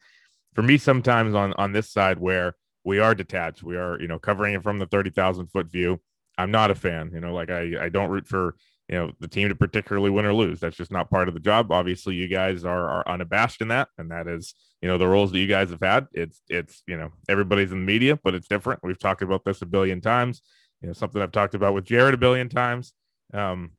For 0.54 0.62
me, 0.64 0.78
sometimes 0.78 1.34
on 1.36 1.54
on 1.54 1.72
this 1.72 1.92
side 1.92 2.20
where 2.20 2.56
we 2.84 3.00
are 3.00 3.16
detached, 3.16 3.64
we 3.64 3.78
are, 3.78 4.00
you 4.02 4.08
know, 4.08 4.20
covering 4.20 4.54
it 4.56 4.64
from 4.64 4.80
the 4.80 4.88
thirty 4.88 5.10
thousand 5.10 5.48
foot 5.48 5.72
view. 5.72 6.02
I'm 6.38 6.52
not 6.52 6.72
a 6.72 6.76
fan, 6.76 7.12
you 7.14 7.20
know, 7.22 7.34
like 7.34 7.52
I 7.52 7.86
I 7.86 7.90
don't 7.90 8.10
root 8.10 8.28
for 8.28 8.56
you 8.92 8.98
know 8.98 9.12
the 9.22 9.28
team 9.28 9.48
to 9.48 9.56
particularly 9.56 10.10
win 10.10 10.26
or 10.26 10.34
lose. 10.34 10.60
That's 10.60 10.76
just 10.76 10.92
not 10.92 11.10
part 11.10 11.30
of 11.30 11.34
the 11.34 11.40
job. 11.40 11.72
Obviously, 11.72 12.16
you 12.16 12.28
guys 12.28 12.66
are 12.66 12.90
are 12.90 13.08
unabashed 13.08 13.62
in 13.62 13.70
that, 13.70 13.88
and 13.98 14.12
that 14.12 14.28
is 14.28 14.54
you 14.82 14.90
know 14.90 14.98
the 14.98 15.08
roles 15.08 15.32
that 15.32 15.40
you 15.40 15.48
guys 15.48 15.70
have 15.70 15.80
had. 15.82 16.08
It's 16.12 16.42
it's 16.50 16.84
you 16.86 16.98
know 16.98 17.10
everybody's 17.30 17.72
in 17.72 17.80
the 17.80 17.86
media 17.86 18.20
but 18.22 18.36
it's 18.36 18.50
different. 18.50 18.82
We've 18.84 19.00
talked 19.00 19.22
about 19.22 19.46
this 19.46 19.62
a 19.62 19.66
billion 19.66 20.02
times. 20.02 20.42
You 20.82 20.88
know 20.88 20.94
something 20.94 21.22
i've 21.22 21.32
talked 21.32 21.56
about 21.56 21.74
with 21.74 21.86
jared 21.86 22.14
a 22.14 22.18
billion 22.18 22.50
times. 22.50 22.94
Um, 23.34 23.72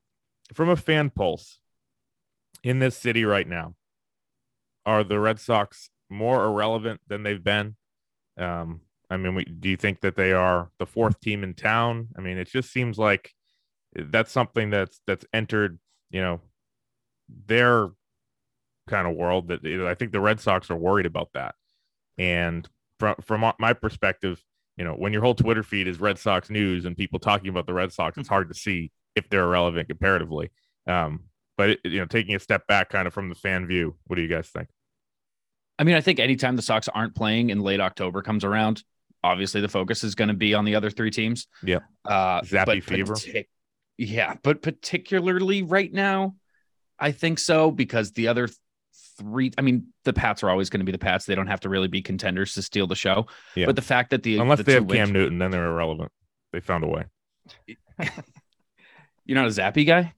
from 0.55 0.71
a 0.71 0.77
fan 0.77 1.11
pulse 1.11 1.59
in 2.63 2.79
this 2.79 2.97
city 2.97 3.25
right 3.25 3.47
now 3.47 3.75
are 4.87 5.05
the 5.05 5.21
red 5.21 5.39
sox 5.39 5.91
more 6.09 6.45
irrelevant 6.45 7.01
than 7.07 7.23
they've 7.23 7.45
been? 7.45 7.77
Um, 8.39 8.81
i 9.11 9.19
mean 9.19 9.35
we, 9.35 9.45
do 9.45 9.69
you 9.69 9.77
think 9.77 10.01
that 10.01 10.17
they 10.17 10.33
are 10.33 10.71
the 10.79 10.87
fourth 10.87 11.21
team 11.21 11.45
in 11.45 11.53
town? 11.53 12.09
I 12.17 12.23
mean 12.23 12.39
it 12.39 12.49
just 12.49 12.73
seems 12.73 12.99
like 12.99 13.31
that's 13.95 14.33
something 14.33 14.71
that's 14.71 15.01
that's 15.07 15.27
entered 15.33 15.79
you 16.11 16.21
know 16.21 16.41
their 17.47 17.89
kind 18.89 19.07
of 19.07 19.15
world 19.15 19.49
that 19.49 19.65
I 19.65 19.95
think 19.95 20.13
the 20.13 20.21
Red 20.21 20.41
Sox 20.41 20.71
are 20.71 20.77
worried 20.77 21.07
about 21.07 21.31
that. 21.35 21.55
And 22.19 22.69
from 22.99 23.17
from 23.23 23.53
my 23.59 23.73
perspective, 23.73 24.43
you 24.77 24.85
know, 24.85 24.95
when 24.95 25.13
your 25.13 25.23
whole 25.23 25.35
Twitter 25.35 25.63
feed 25.63 25.89
is 25.89 26.01
Red 26.01 26.19
Sox 26.19 26.51
news 26.51 26.85
and 26.85 26.97
people 26.97 27.19
talking 27.19 27.49
about 27.49 27.67
the 27.67 27.75
Red 27.75 27.93
Sox, 27.93 28.19
it's 28.19 28.29
hard 28.29 28.49
to 28.49 28.55
see 28.55 28.91
if 29.15 29.29
they're 29.29 29.47
relevant 29.47 29.89
comparatively. 29.89 30.51
Um, 30.87 31.25
but 31.57 31.71
it, 31.71 31.81
you 31.85 32.01
know, 32.01 32.07
taking 32.07 32.35
a 32.35 32.41
step 32.41 32.67
back, 32.67 32.89
kind 32.91 33.07
of 33.07 33.15
from 33.15 33.29
the 33.29 33.35
fan 33.35 33.67
view, 33.67 33.97
what 34.07 34.17
do 34.17 34.23
you 34.23 34.29
guys 34.29 34.49
think? 34.49 34.69
I 35.79 35.85
mean, 35.85 35.95
I 35.95 36.01
think 36.01 36.19
anytime 36.19 36.57
the 36.57 36.63
Sox 36.63 36.89
aren't 36.89 37.15
playing 37.15 37.51
and 37.51 37.63
late 37.63 37.81
October 37.81 38.23
comes 38.23 38.45
around, 38.45 38.83
obviously 39.23 39.61
the 39.61 39.69
focus 39.69 40.05
is 40.05 40.15
going 40.15 40.29
to 40.29 40.35
be 40.35 40.55
on 40.55 40.65
the 40.65 40.75
other 40.75 40.91
three 40.91 41.11
teams. 41.11 41.47
Yeah. 41.63 41.81
Uh, 42.05 42.41
Zappe 42.43 42.83
fever. 42.83 43.15
partic- 43.15 43.47
yeah, 43.99 44.35
but 44.43 44.63
particularly 44.63 45.63
right 45.63 45.93
now, 45.93 46.37
I 46.99 47.13
think 47.13 47.39
so 47.39 47.71
because 47.71 48.13
the 48.13 48.29
other 48.29 48.49
three, 49.19 49.53
I 49.59 49.63
mean, 49.63 49.89
the 50.05 50.13
Pats 50.13 50.43
are 50.43 50.51
always 50.51 50.71
going 50.71 50.81
to 50.81 50.85
be 50.85 50.93
the 50.93 50.99
Pats. 50.99 51.25
They 51.25 51.35
don't 51.35 51.47
have 51.47 51.61
to 51.61 51.69
really 51.69 51.89
be 51.89 52.03
contenders 52.03 52.55
to 52.55 52.63
steal 52.63 52.87
the 52.87 52.95
show. 52.95 53.27
Yeah. 53.55 53.67
But 53.67 53.77
the 53.77 53.83
fact 53.83 54.11
that 54.11 54.23
the 54.23 54.39
Unless 54.39 54.59
the 54.59 54.65
they 54.65 54.73
have 54.75 54.85
wins- 54.85 55.07
Cam 55.07 55.13
Newton, 55.13 55.39
then 55.39 55.51
they're 55.51 55.67
irrelevant. 55.67 56.11
They 56.53 56.61
found 56.61 56.85
a 56.85 56.89
way. 56.89 57.05
you're 59.25 59.35
not 59.35 59.47
a 59.47 59.51
Zappe 59.51 59.87
guy. 59.87 60.13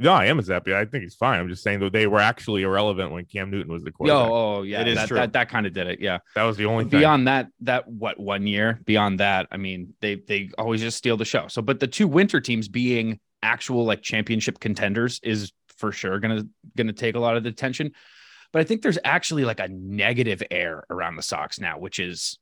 No, 0.00 0.12
I 0.12 0.26
am 0.26 0.38
a 0.38 0.42
Zappe. 0.42 0.72
I 0.74 0.84
think 0.86 1.02
he's 1.02 1.14
fine. 1.14 1.38
I'm 1.38 1.48
just 1.48 1.62
saying 1.62 1.80
that 1.80 1.92
they 1.92 2.06
were 2.06 2.20
actually 2.20 2.62
irrelevant 2.62 3.12
when 3.12 3.24
Cam 3.26 3.50
Newton 3.50 3.70
was 3.72 3.82
the 3.84 3.90
Yo, 3.90 3.92
quarterback. 3.92 4.30
oh 4.30 4.62
yeah, 4.62 4.80
It 4.80 4.88
is 4.88 4.96
that, 4.96 5.08
true. 5.08 5.16
that 5.18 5.32
that 5.34 5.48
kind 5.50 5.66
of 5.66 5.72
did 5.74 5.86
it. 5.86 6.00
Yeah. 6.00 6.18
that 6.34 6.44
was 6.44 6.56
the 6.56 6.64
only 6.64 6.84
thing. 6.84 7.00
beyond 7.00 7.28
that 7.28 7.48
that 7.60 7.86
what 7.86 8.18
one 8.18 8.46
year 8.46 8.80
beyond 8.84 9.20
that 9.20 9.46
i 9.52 9.56
mean 9.58 9.92
they 10.00 10.14
they 10.16 10.50
always 10.58 10.80
just 10.80 10.96
steal 10.96 11.16
the 11.16 11.24
show 11.24 11.46
so 11.48 11.60
but 11.62 11.78
the 11.80 11.86
two 11.86 12.08
winter 12.08 12.40
teams 12.40 12.66
being 12.68 13.20
actual 13.42 13.84
like 13.84 14.00
championship 14.02 14.58
contenders 14.58 15.20
is 15.22 15.52
for 15.76 15.92
sure 15.92 16.18
gonna 16.18 16.44
gonna 16.76 16.92
take 16.92 17.14
a 17.14 17.18
lot 17.18 17.36
of 17.36 17.42
the 17.42 17.48
attention 17.50 17.92
but 18.52 18.60
i 18.60 18.64
think 18.64 18.80
there's 18.82 18.98
actually 19.04 19.44
like 19.44 19.60
a 19.60 19.68
negative 19.68 20.42
air 20.50 20.84
around 20.90 21.16
the 21.16 21.22
sox 21.22 21.60
now 21.60 21.78
which 21.78 21.98
is 21.98 22.38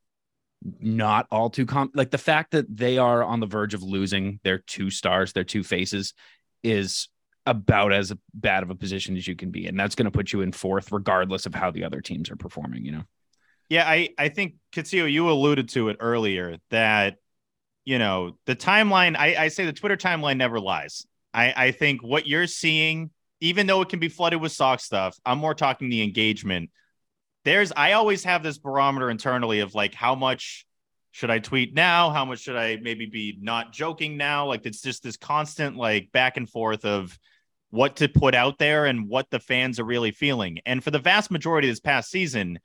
not 0.80 1.26
all 1.30 1.50
too 1.50 1.66
com 1.66 1.90
like 1.94 2.10
the 2.10 2.18
fact 2.18 2.50
that 2.52 2.66
they 2.74 2.98
are 2.98 3.22
on 3.22 3.40
the 3.40 3.46
verge 3.46 3.74
of 3.74 3.82
losing 3.82 4.40
their 4.44 4.58
two 4.58 4.90
stars 4.90 5.32
their 5.32 5.44
two 5.44 5.62
faces 5.62 6.14
is 6.62 7.08
about 7.48 7.92
as 7.92 8.12
bad 8.34 8.62
of 8.62 8.70
a 8.70 8.74
position 8.74 9.16
as 9.16 9.26
you 9.26 9.34
can 9.34 9.50
be 9.50 9.66
and 9.66 9.78
that's 9.80 9.94
going 9.94 10.04
to 10.04 10.10
put 10.10 10.32
you 10.32 10.42
in 10.42 10.52
fourth 10.52 10.92
regardless 10.92 11.46
of 11.46 11.54
how 11.54 11.70
the 11.70 11.82
other 11.82 12.00
teams 12.00 12.30
are 12.30 12.36
performing 12.36 12.84
you 12.84 12.92
know 12.92 13.04
Yeah, 13.68 13.86
I 13.86 14.10
I 14.16 14.28
think 14.30 14.54
Cotillo, 14.72 15.10
you 15.10 15.28
alluded 15.30 15.68
to 15.70 15.90
it 15.90 15.98
earlier 16.00 16.56
that 16.70 17.16
you 17.84 17.98
know 17.98 18.38
the 18.46 18.56
timeline. 18.56 19.16
I, 19.16 19.44
I 19.44 19.48
say 19.48 19.66
the 19.66 19.72
Twitter 19.72 19.96
timeline 19.96 20.36
never 20.38 20.58
lies. 20.58 21.06
I 21.34 21.52
I 21.54 21.70
think 21.72 22.02
what 22.02 22.26
you're 22.26 22.46
seeing, 22.46 23.10
even 23.40 23.66
though 23.66 23.82
it 23.82 23.88
can 23.88 23.98
be 23.98 24.08
flooded 24.08 24.40
with 24.40 24.52
sock 24.52 24.80
stuff, 24.80 25.18
I'm 25.24 25.38
more 25.38 25.54
talking 25.54 25.90
the 25.90 26.02
engagement. 26.02 26.70
There's 27.44 27.72
I 27.76 27.92
always 27.92 28.24
have 28.24 28.42
this 28.42 28.58
barometer 28.58 29.10
internally 29.10 29.60
of 29.60 29.74
like 29.74 29.94
how 29.94 30.14
much 30.14 30.66
should 31.10 31.30
I 31.30 31.38
tweet 31.38 31.74
now? 31.74 32.10
How 32.10 32.24
much 32.24 32.40
should 32.40 32.56
I 32.56 32.78
maybe 32.80 33.06
be 33.06 33.36
not 33.40 33.72
joking 33.72 34.16
now? 34.16 34.46
Like 34.46 34.64
it's 34.64 34.80
just 34.80 35.02
this 35.02 35.16
constant 35.18 35.76
like 35.76 36.10
back 36.12 36.36
and 36.38 36.48
forth 36.48 36.84
of 36.84 37.18
what 37.70 37.96
to 37.96 38.08
put 38.08 38.34
out 38.34 38.58
there 38.58 38.86
and 38.86 39.08
what 39.08 39.30
the 39.30 39.38
fans 39.38 39.78
are 39.78 39.84
really 39.84 40.10
feeling. 40.10 40.60
And 40.64 40.82
for 40.82 40.90
the 40.90 40.98
vast 40.98 41.30
majority 41.30 41.68
of 41.68 41.72
this 41.72 41.80
past 41.80 42.10
season, 42.10 42.58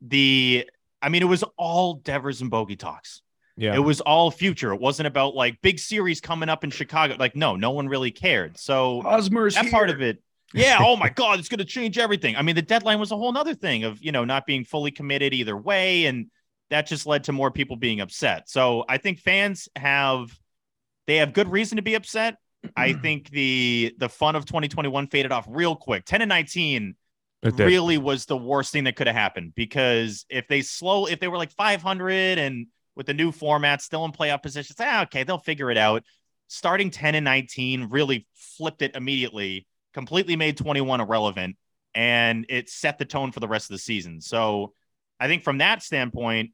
the 0.00 0.68
I 1.00 1.08
mean, 1.08 1.22
it 1.22 1.26
was 1.26 1.44
all 1.56 1.94
Devers 1.94 2.40
and 2.40 2.50
Bogey 2.50 2.76
talks. 2.76 3.22
yeah. 3.56 3.74
It 3.74 3.80
was 3.80 4.00
all 4.00 4.30
future. 4.30 4.72
It 4.72 4.80
wasn't 4.80 5.06
about 5.06 5.34
like 5.34 5.60
big 5.62 5.78
series 5.78 6.20
coming 6.20 6.48
up 6.48 6.64
in 6.64 6.70
Chicago. 6.70 7.16
Like, 7.18 7.36
no, 7.36 7.56
no 7.56 7.70
one 7.70 7.88
really 7.88 8.10
cared. 8.10 8.58
So 8.58 9.02
Hosmer's 9.02 9.54
that 9.54 9.70
part 9.70 9.90
of 9.90 10.02
it, 10.02 10.22
yeah. 10.52 10.78
Oh 10.80 10.96
my 10.96 11.08
God, 11.14 11.38
it's 11.38 11.48
going 11.48 11.58
to 11.58 11.64
change 11.64 11.98
everything. 11.98 12.36
I 12.36 12.42
mean, 12.42 12.54
the 12.54 12.62
deadline 12.62 12.98
was 12.98 13.12
a 13.12 13.16
whole 13.16 13.32
nother 13.32 13.54
thing 13.54 13.84
of 13.84 14.02
you 14.02 14.12
know 14.12 14.24
not 14.24 14.46
being 14.46 14.64
fully 14.64 14.90
committed 14.90 15.34
either 15.34 15.56
way, 15.56 16.06
and 16.06 16.26
that 16.70 16.86
just 16.86 17.06
led 17.06 17.24
to 17.24 17.32
more 17.32 17.50
people 17.50 17.76
being 17.76 18.00
upset. 18.00 18.48
So 18.48 18.84
I 18.88 18.98
think 18.98 19.20
fans 19.20 19.68
have 19.76 20.36
they 21.06 21.16
have 21.16 21.32
good 21.32 21.48
reason 21.48 21.76
to 21.76 21.82
be 21.82 21.94
upset. 21.94 22.36
I 22.76 22.92
think 23.02 23.30
the 23.30 23.94
the 23.98 24.08
fun 24.08 24.36
of 24.36 24.44
2021 24.44 25.08
faded 25.08 25.32
off 25.32 25.46
real 25.48 25.76
quick. 25.76 26.04
10 26.04 26.22
and 26.22 26.28
19 26.28 26.94
really 27.42 27.98
was 27.98 28.26
the 28.26 28.36
worst 28.36 28.72
thing 28.72 28.84
that 28.84 28.96
could 28.96 29.06
have 29.06 29.16
happened 29.16 29.52
because 29.54 30.24
if 30.28 30.48
they 30.48 30.62
slow, 30.62 31.06
if 31.06 31.20
they 31.20 31.28
were 31.28 31.36
like 31.36 31.52
500 31.52 32.38
and 32.38 32.66
with 32.96 33.06
the 33.06 33.14
new 33.14 33.30
format 33.30 33.82
still 33.82 34.04
in 34.04 34.12
playoff 34.12 34.42
positions, 34.42 34.76
ah, 34.80 35.02
okay, 35.02 35.22
they'll 35.22 35.38
figure 35.38 35.70
it 35.70 35.76
out. 35.76 36.02
Starting 36.48 36.90
10 36.90 37.14
and 37.14 37.24
19 37.24 37.88
really 37.90 38.26
flipped 38.34 38.82
it 38.82 38.96
immediately, 38.96 39.66
completely 39.92 40.36
made 40.36 40.56
21 40.56 41.00
irrelevant, 41.00 41.56
and 41.94 42.46
it 42.48 42.68
set 42.68 42.98
the 42.98 43.04
tone 43.04 43.32
for 43.32 43.40
the 43.40 43.48
rest 43.48 43.70
of 43.70 43.74
the 43.74 43.78
season. 43.78 44.20
So 44.20 44.72
I 45.20 45.28
think 45.28 45.42
from 45.42 45.58
that 45.58 45.82
standpoint, 45.82 46.52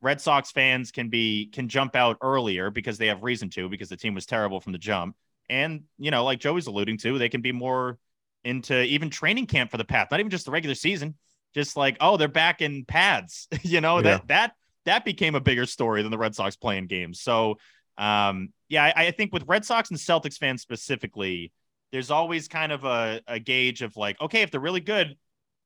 Red 0.00 0.20
Sox 0.20 0.52
fans 0.52 0.90
can 0.92 1.08
be 1.08 1.46
can 1.46 1.68
jump 1.68 1.96
out 1.96 2.18
earlier 2.22 2.70
because 2.70 2.98
they 2.98 3.08
have 3.08 3.22
reason 3.22 3.50
to 3.50 3.68
because 3.68 3.88
the 3.88 3.96
team 3.96 4.14
was 4.14 4.26
terrible 4.26 4.60
from 4.60 4.72
the 4.72 4.78
jump. 4.78 5.16
And 5.50 5.82
you 5.98 6.10
know, 6.10 6.24
like 6.24 6.40
Joey's 6.40 6.66
alluding 6.66 6.98
to, 6.98 7.18
they 7.18 7.28
can 7.28 7.40
be 7.40 7.52
more 7.52 7.98
into 8.44 8.82
even 8.84 9.10
training 9.10 9.46
camp 9.46 9.70
for 9.70 9.76
the 9.76 9.84
path, 9.84 10.08
not 10.10 10.20
even 10.20 10.30
just 10.30 10.44
the 10.46 10.50
regular 10.50 10.74
season, 10.74 11.14
just 11.54 11.76
like, 11.76 11.96
oh, 12.00 12.16
they're 12.16 12.28
back 12.28 12.60
in 12.62 12.84
pads. 12.84 13.48
you 13.62 13.80
know, 13.80 13.96
Yeah. 13.96 14.02
that 14.02 14.28
that 14.28 14.52
that 14.84 15.04
became 15.04 15.34
a 15.34 15.40
bigger 15.40 15.66
story 15.66 16.02
than 16.02 16.10
the 16.10 16.18
Red 16.18 16.34
Sox 16.34 16.56
playing 16.56 16.86
games. 16.86 17.20
So 17.20 17.58
um, 17.98 18.52
yeah, 18.68 18.84
I, 18.84 19.06
I 19.06 19.10
think 19.10 19.32
with 19.32 19.44
Red 19.46 19.64
Sox 19.64 19.90
and 19.90 19.98
Celtics 19.98 20.38
fans 20.38 20.62
specifically, 20.62 21.52
there's 21.90 22.10
always 22.10 22.46
kind 22.48 22.70
of 22.70 22.84
a, 22.84 23.20
a 23.26 23.38
gauge 23.40 23.82
of 23.82 23.96
like, 23.96 24.20
okay, 24.20 24.42
if 24.42 24.50
they're 24.50 24.60
really 24.60 24.80
good, 24.80 25.16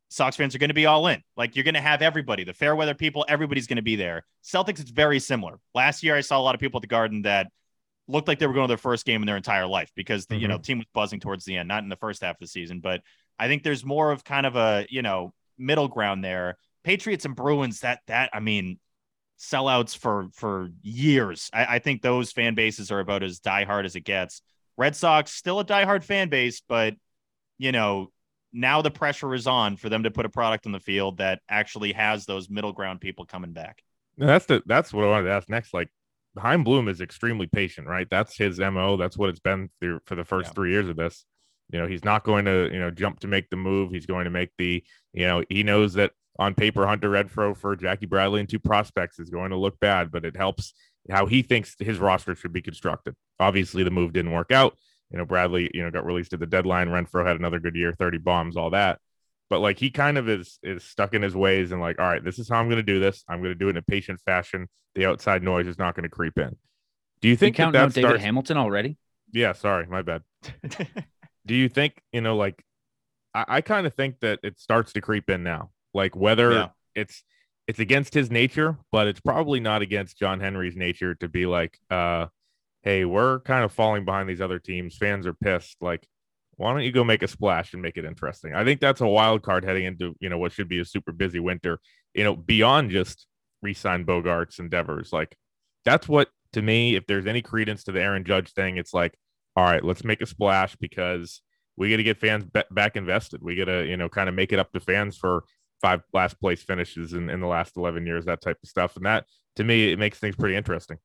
Sox 0.09 0.37
fans 0.37 0.55
are 0.55 0.59
going 0.59 0.69
to 0.71 0.75
be 0.75 0.87
all 0.87 1.07
in. 1.09 1.23
Like 1.37 1.57
you're 1.57 1.65
going 1.65 1.75
to 1.75 1.81
have 1.81 2.01
everybody, 2.03 2.45
the 2.45 2.53
fair 2.55 2.75
weather 2.77 2.95
people, 2.95 3.25
everybody's 3.29 3.67
going 3.67 3.77
to 3.77 3.83
be 3.83 3.97
there. 3.97 4.25
Celtics, 4.45 4.81
it's 4.81 4.91
very 4.91 5.19
similar. 5.19 5.59
Last 5.75 6.03
year, 6.03 6.17
I 6.17 6.21
saw 6.21 6.39
a 6.39 6.43
lot 6.43 6.55
of 6.55 6.61
people 6.61 6.79
at 6.79 6.83
the 6.83 6.87
Garden 6.89 7.23
that 7.23 7.49
looked 8.13 8.29
like 8.29 8.39
they 8.39 8.47
were 8.47 8.53
going 8.53 8.69
to 8.69 8.71
their 8.71 8.79
first 8.79 9.05
game 9.05 9.23
in 9.23 9.27
their 9.27 9.37
entire 9.37 9.67
life 9.67 9.91
because 9.97 10.27
the 10.27 10.35
mm-hmm. 10.35 10.43
you 10.43 10.49
know 10.49 10.59
team 10.59 10.79
was 10.79 10.87
buzzing 10.95 11.21
towards 11.21 11.45
the 11.45 11.57
end, 11.57 11.69
not 11.69 11.83
in 11.83 11.89
the 11.89 11.97
first 11.97 12.23
half 12.23 12.37
of 12.37 12.41
the 12.41 12.47
season. 12.47 12.81
But 12.81 13.03
I 13.39 13.49
think 13.49 13.63
there's 13.63 13.85
more 13.85 14.13
of 14.13 14.25
kind 14.25 14.47
of 14.47 14.57
a 14.57 14.87
you 14.89 15.03
know 15.03 15.33
middle 15.59 15.89
ground 15.89 16.25
there. 16.25 16.57
Patriots 16.85 17.25
and 17.25 17.35
Bruins, 17.35 17.81
that 17.81 18.01
that 18.07 18.31
I 18.33 18.41
mean, 18.41 18.79
sellouts 19.39 19.97
for 19.97 20.29
for 20.35 20.71
years. 20.83 21.51
I, 21.53 21.77
I 21.77 21.79
think 21.79 22.03
those 22.03 22.33
fan 22.33 22.55
bases 22.55 22.91
are 22.91 23.01
about 23.01 23.23
as 23.23 23.41
diehard 23.41 23.85
as 23.85 23.97
it 23.97 24.05
gets. 24.05 24.43
Red 24.77 24.97
Sox 24.97 25.33
still 25.33 25.61
a 25.61 25.65
diehard 25.65 26.05
fan 26.05 26.29
base, 26.29 26.63
but 26.67 26.95
you 27.59 27.73
know 27.73 28.11
now 28.53 28.83
the 28.83 28.91
pressure 28.91 29.35
is 29.35 29.47
on 29.47 29.77
for 29.77 29.89
them 29.89 30.03
to 30.03 30.11
put 30.11 30.27
a 30.27 30.29
product 30.29 30.67
on 30.67 30.73
the 30.73 30.81
field 30.81 31.19
that 31.19 31.41
actually 31.49 31.93
has 31.93 32.27
those 32.27 32.51
middle 32.51 32.73
ground 32.73 33.01
people 33.01 33.25
coming 33.25 33.53
back. 33.53 33.83
that's 34.19 34.47
the 34.47 34.63
that's 34.67 34.93
what 34.93 35.05
I 35.05 35.09
wanted 35.09 35.29
to 35.29 35.33
ask 35.33 35.49
next. 35.49 35.73
Like 35.73 35.89
Chaim 36.39 36.65
Bloom 36.65 36.89
is 36.89 37.01
extremely 37.01 37.47
patient, 37.47 37.87
right? 37.87 38.07
That's 38.11 38.37
his 38.37 38.59
mo. 38.59 38.97
That's 38.97 39.17
what 39.17 39.29
it's 39.29 39.41
been 39.41 39.71
through 39.81 40.01
for 40.07 40.15
the 40.15 40.25
first 40.25 40.49
yeah. 40.49 40.55
three 40.55 40.71
years 40.73 40.89
of 40.89 40.97
this. 40.97 41.25
You 41.71 41.79
know, 41.79 41.87
he's 41.87 42.05
not 42.05 42.25
going 42.25 42.45
to 42.47 42.71
you 42.73 42.81
know 42.81 42.91
jump 42.91 43.21
to 43.21 43.29
make 43.29 43.51
the 43.51 43.57
move. 43.57 43.91
He's 43.91 44.07
going 44.07 44.25
to 44.25 44.31
make 44.31 44.51
the 44.59 44.83
you 45.13 45.27
know 45.27 45.43
he 45.49 45.63
knows 45.63 45.95
that 45.95 46.13
on 46.39 46.55
paper 46.55 46.87
Hunter 46.87 47.11
Renfroe 47.11 47.57
for 47.57 47.77
Jackie 47.77 48.07
Bradley 48.07 48.41
and 48.41 48.49
two 48.49 48.59
prospects 48.59 49.19
is 49.19 49.31
going 49.31 49.51
to 49.51 49.57
look 49.57 49.79
bad, 49.81 50.11
but 50.11 50.25
it 50.25 50.37
helps 50.37 50.73
how 51.11 51.27
he 51.27 51.43
thinks 51.43 51.77
his 51.79 51.99
roster 51.99 52.35
should 52.35 52.53
be 52.53 52.63
constructed. 52.63 53.15
Obviously, 53.39 53.83
the 53.83 53.91
move 53.91 54.13
didn't 54.13 54.33
work 54.33 54.53
out 54.53 54.77
you 55.13 55.19
know, 55.19 55.27
Bradley, 55.27 55.71
you 55.75 55.83
know, 55.83 55.91
got 55.91 56.07
released 56.07 56.33
at 56.33 56.41
the 56.41 56.47
deadline. 56.47 56.89
Renfroe 56.89 57.27
had 57.27 57.37
another 57.37 57.61
good 57.61 57.77
year, 57.77 57.93
30 57.93 58.19
bombs, 58.19 58.57
all 58.57 58.71
that. 58.71 58.99
But 59.51 59.61
like 59.61 59.79
he 59.79 59.91
kind 59.91 60.17
of 60.17 60.29
is 60.31 60.59
is 60.63 60.83
stuck 60.83 61.13
in 61.13 61.21
his 61.21 61.37
ways 61.37 61.73
and 61.73 61.81
like, 61.81 61.99
all 61.99 62.07
right, 62.07 62.25
this 62.25 62.39
is 62.39 62.49
how 62.49 62.59
I'm 62.59 62.69
going 62.69 62.79
to 62.79 62.83
do 62.83 62.99
this. 62.99 63.23
I'm 63.29 63.43
going 63.43 63.53
to 63.53 63.59
do 63.59 63.67
it 63.67 63.73
in 63.73 63.77
a 63.77 63.83
patient 63.83 64.21
fashion. 64.25 64.69
The 64.95 65.07
outside 65.07 65.43
noise 65.43 65.67
is 65.67 65.79
not 65.79 65.95
going 65.95 66.05
to 66.05 66.09
creep 66.09 66.39
in. 66.39 66.57
Do 67.21 67.29
you 67.29 67.37
think 67.37 67.57
you 67.57 67.65
count 67.65 67.73
that, 67.75 67.95
that 67.95 68.01
David 68.01 68.21
Hamilton 68.21 68.57
already? 68.57 68.99
Yeah, 69.33 69.53
sorry, 69.53 69.87
my 69.87 70.03
bad. 70.03 70.23
do 71.47 71.55
you 71.55 71.69
think 71.69 72.03
you 72.13 72.21
know, 72.21 72.37
like, 72.37 72.63
I, 73.33 73.45
I 73.49 73.61
kind 73.61 73.87
of 73.87 73.95
think 73.95 74.21
that 74.21 74.41
it 74.43 74.61
starts 74.61 74.93
to 74.95 75.01
creep 75.01 75.31
in 75.31 75.43
now. 75.43 75.71
Like 75.95 76.17
whether 76.17 76.53
yeah. 76.53 76.69
it's 76.95 77.23
it's 77.67 77.79
against 77.79 78.13
his 78.13 78.31
nature, 78.31 78.77
but 78.91 79.07
it's 79.07 79.21
probably 79.21 79.61
not 79.61 79.83
against 79.83 80.19
John 80.19 80.41
Henry's 80.41 80.77
nature 80.77 81.15
to 81.17 81.29
be 81.29 81.47
like, 81.47 81.79
uh, 81.91 82.27
hey, 82.83 83.05
we're 83.05 83.41
kind 83.41 83.65
of 83.65 83.73
falling 83.73 84.05
behind 84.05 84.29
these 84.29 84.41
other 84.41 84.59
teams. 84.59 84.97
Fans 84.97 85.27
are 85.27 85.35
pissed. 85.35 85.77
Like, 85.81 86.07
why 86.57 86.73
don't 86.73 86.83
you 86.83 86.93
go 86.93 87.05
make 87.05 87.23
a 87.23 87.29
splash 87.29 87.73
and 87.73 87.83
make 87.83 87.97
it 87.97 88.05
interesting? 88.05 88.55
I 88.55 88.65
think 88.65 88.81
that's 88.81 89.01
a 89.01 89.07
wild 89.07 89.43
card 89.43 89.65
heading 89.65 89.85
into 89.85 90.15
you 90.21 90.29
know 90.29 90.39
what 90.39 90.53
should 90.53 90.69
be 90.69 90.81
a 90.81 90.85
super 90.85 91.13
busy 91.13 91.41
winter. 91.41 91.79
You 92.15 92.25
know, 92.25 92.37
beyond 92.37 92.91
just 92.91 93.27
re-sign 93.63 94.05
Bogaerts 94.05 94.59
endeavors. 94.59 95.13
Like, 95.13 95.37
that's 95.85 96.09
what 96.09 96.29
to 96.53 96.63
me. 96.63 96.97
If 96.97 97.07
there's 97.07 97.27
any 97.27 97.43
credence 97.43 97.85
to 97.85 97.93
the 97.93 98.03
Aaron 98.03 98.25
Judge 98.25 98.53
thing, 98.53 98.77
it's 98.77 98.95
like, 98.95 99.15
all 99.57 99.65
right, 99.65 99.85
let's 99.85 100.05
make 100.05 100.21
a 100.21 100.27
splash 100.27 100.77
because 100.77 101.41
we 101.77 101.91
got 101.91 101.97
to 101.97 102.03
get 102.03 102.19
fans 102.19 102.45
b- 102.45 102.63
back 102.71 102.97
invested. 102.97 103.43
We 103.43 103.57
got 103.57 103.67
to 103.67 103.85
you 103.87 103.97
know 103.97 104.09
kind 104.09 104.29
of 104.29 104.35
make 104.35 104.53
it 104.53 104.59
up 104.59 104.73
to 104.73 104.81
fans 104.81 105.17
for 105.17 105.45
five 105.81 106.03
last 106.13 106.41
place 106.41 106.63
finishes 106.63 107.13
in, 107.13 107.29
in 107.29 107.41
the 107.41 107.47
last 107.47 107.77
11 107.77 108.07
years, 108.07 108.25
that 108.25 108.41
type 108.41 108.59
of 108.63 108.69
stuff. 108.69 108.97
And 108.97 109.05
that 109.05 109.27
to 109.57 109.65
me, 109.65 109.93
it 109.93 109.99
makes 109.99 110.19
things 110.19 110.37
pretty 110.37 110.57
interesting. 110.57 110.99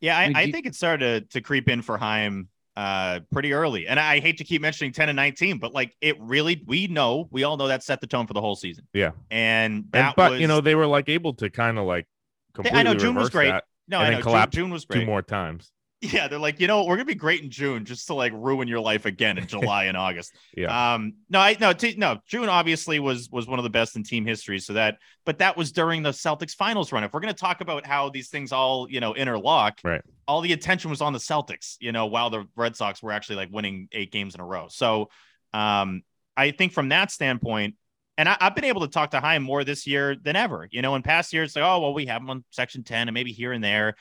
Yeah, 0.00 0.16
I, 0.16 0.32
I, 0.34 0.50
think 0.50 0.64
it 0.64 0.74
started 0.74 1.30
to, 1.30 1.40
to 1.40 1.40
creep 1.42 1.68
in 1.68 1.82
for 1.82 1.98
Chaim 1.98 2.48
uh 2.80 3.20
pretty 3.30 3.52
early. 3.52 3.86
And 3.86 4.00
I 4.00 4.20
hate 4.20 4.38
to 4.38 4.44
keep 4.44 4.62
mentioning 4.62 4.92
10 4.92 5.10
and 5.10 5.16
19, 5.16 5.58
but 5.58 5.74
like 5.74 5.94
it 6.00 6.18
really 6.18 6.62
we 6.66 6.86
know, 6.86 7.28
we 7.30 7.44
all 7.44 7.58
know 7.58 7.68
that 7.68 7.82
set 7.82 8.00
the 8.00 8.06
tone 8.06 8.26
for 8.26 8.32
the 8.32 8.40
whole 8.40 8.56
season. 8.56 8.86
Yeah. 8.94 9.10
And 9.30 9.84
that 9.90 10.06
and, 10.06 10.14
but 10.16 10.30
was, 10.32 10.40
you 10.40 10.46
know, 10.46 10.62
they 10.62 10.74
were 10.74 10.86
like 10.86 11.10
able 11.10 11.34
to 11.34 11.50
kind 11.50 11.78
of 11.78 11.84
like 11.84 12.06
completely 12.54 12.80
I 12.80 12.82
know 12.82 12.94
June 12.94 13.14
was 13.14 13.28
great. 13.28 13.54
No, 13.86 13.98
I 13.98 14.10
know 14.10 14.22
June, 14.22 14.50
June 14.50 14.70
was 14.70 14.86
great. 14.86 15.00
Two 15.00 15.06
more 15.06 15.20
times. 15.20 15.70
Yeah, 16.02 16.28
they're 16.28 16.38
like, 16.38 16.60
you 16.60 16.66
know, 16.66 16.84
we're 16.84 16.96
gonna 16.96 17.04
be 17.04 17.14
great 17.14 17.42
in 17.42 17.50
June 17.50 17.84
just 17.84 18.06
to 18.06 18.14
like 18.14 18.32
ruin 18.34 18.66
your 18.68 18.80
life 18.80 19.04
again 19.04 19.36
in 19.36 19.46
July 19.48 19.84
and 19.84 19.98
August. 19.98 20.34
Yeah. 20.56 20.94
Um. 20.94 21.14
No, 21.28 21.40
I 21.40 21.56
no 21.60 21.74
t- 21.74 21.96
no. 21.98 22.18
June 22.26 22.48
obviously 22.48 22.98
was 22.98 23.28
was 23.30 23.46
one 23.46 23.58
of 23.58 23.64
the 23.64 23.70
best 23.70 23.96
in 23.96 24.02
team 24.02 24.24
history. 24.24 24.58
So 24.60 24.72
that, 24.74 24.96
but 25.26 25.38
that 25.38 25.58
was 25.58 25.72
during 25.72 26.02
the 26.02 26.10
Celtics 26.10 26.54
finals 26.54 26.90
run. 26.90 27.04
If 27.04 27.12
we're 27.12 27.20
gonna 27.20 27.34
talk 27.34 27.60
about 27.60 27.86
how 27.86 28.08
these 28.08 28.30
things 28.30 28.50
all 28.50 28.90
you 28.90 29.00
know 29.00 29.14
interlock, 29.14 29.80
right? 29.84 30.00
All 30.26 30.40
the 30.40 30.52
attention 30.52 30.88
was 30.90 31.02
on 31.02 31.12
the 31.12 31.18
Celtics. 31.18 31.76
You 31.80 31.92
know, 31.92 32.06
while 32.06 32.30
the 32.30 32.46
Red 32.56 32.76
Sox 32.76 33.02
were 33.02 33.12
actually 33.12 33.36
like 33.36 33.50
winning 33.52 33.88
eight 33.92 34.10
games 34.10 34.34
in 34.34 34.40
a 34.40 34.46
row. 34.46 34.68
So, 34.70 35.10
um, 35.52 36.02
I 36.34 36.52
think 36.52 36.72
from 36.72 36.88
that 36.88 37.10
standpoint, 37.10 37.74
and 38.16 38.26
I, 38.26 38.38
have 38.40 38.54
been 38.54 38.64
able 38.64 38.80
to 38.82 38.88
talk 38.88 39.10
to 39.10 39.20
Chaim 39.20 39.42
more 39.42 39.64
this 39.64 39.86
year 39.86 40.16
than 40.16 40.34
ever. 40.34 40.66
You 40.70 40.80
know, 40.80 40.94
in 40.94 41.02
past 41.02 41.34
years, 41.34 41.54
like, 41.54 41.64
oh 41.64 41.80
well, 41.80 41.92
we 41.92 42.06
have 42.06 42.22
him 42.22 42.30
on 42.30 42.44
Section 42.52 42.84
Ten 42.84 43.06
and 43.06 43.14
maybe 43.14 43.32
here 43.32 43.52
and 43.52 43.62
there 43.62 43.96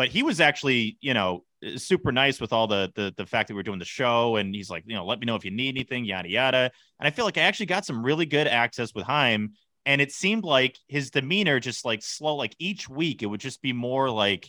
but 0.00 0.08
he 0.08 0.22
was 0.22 0.40
actually, 0.40 0.96
you 1.02 1.12
know, 1.12 1.44
super 1.76 2.10
nice 2.10 2.40
with 2.40 2.54
all 2.54 2.66
the, 2.66 2.90
the 2.94 3.12
the 3.18 3.26
fact 3.26 3.48
that 3.48 3.54
we 3.54 3.60
are 3.60 3.62
doing 3.62 3.78
the 3.78 3.84
show, 3.84 4.36
and 4.36 4.54
he's 4.54 4.70
like, 4.70 4.82
you 4.86 4.94
know, 4.94 5.04
let 5.04 5.20
me 5.20 5.26
know 5.26 5.34
if 5.34 5.44
you 5.44 5.50
need 5.50 5.76
anything, 5.76 6.06
yada 6.06 6.26
yada. 6.26 6.70
And 6.98 7.06
I 7.06 7.10
feel 7.10 7.26
like 7.26 7.36
I 7.36 7.42
actually 7.42 7.66
got 7.66 7.84
some 7.84 8.02
really 8.02 8.24
good 8.24 8.46
access 8.46 8.94
with 8.94 9.04
Chaim, 9.04 9.52
and 9.84 10.00
it 10.00 10.10
seemed 10.10 10.44
like 10.44 10.78
his 10.88 11.10
demeanor 11.10 11.60
just 11.60 11.84
like 11.84 12.02
slow, 12.02 12.36
like 12.36 12.56
each 12.58 12.88
week 12.88 13.22
it 13.22 13.26
would 13.26 13.42
just 13.42 13.60
be 13.60 13.74
more 13.74 14.08
like, 14.08 14.48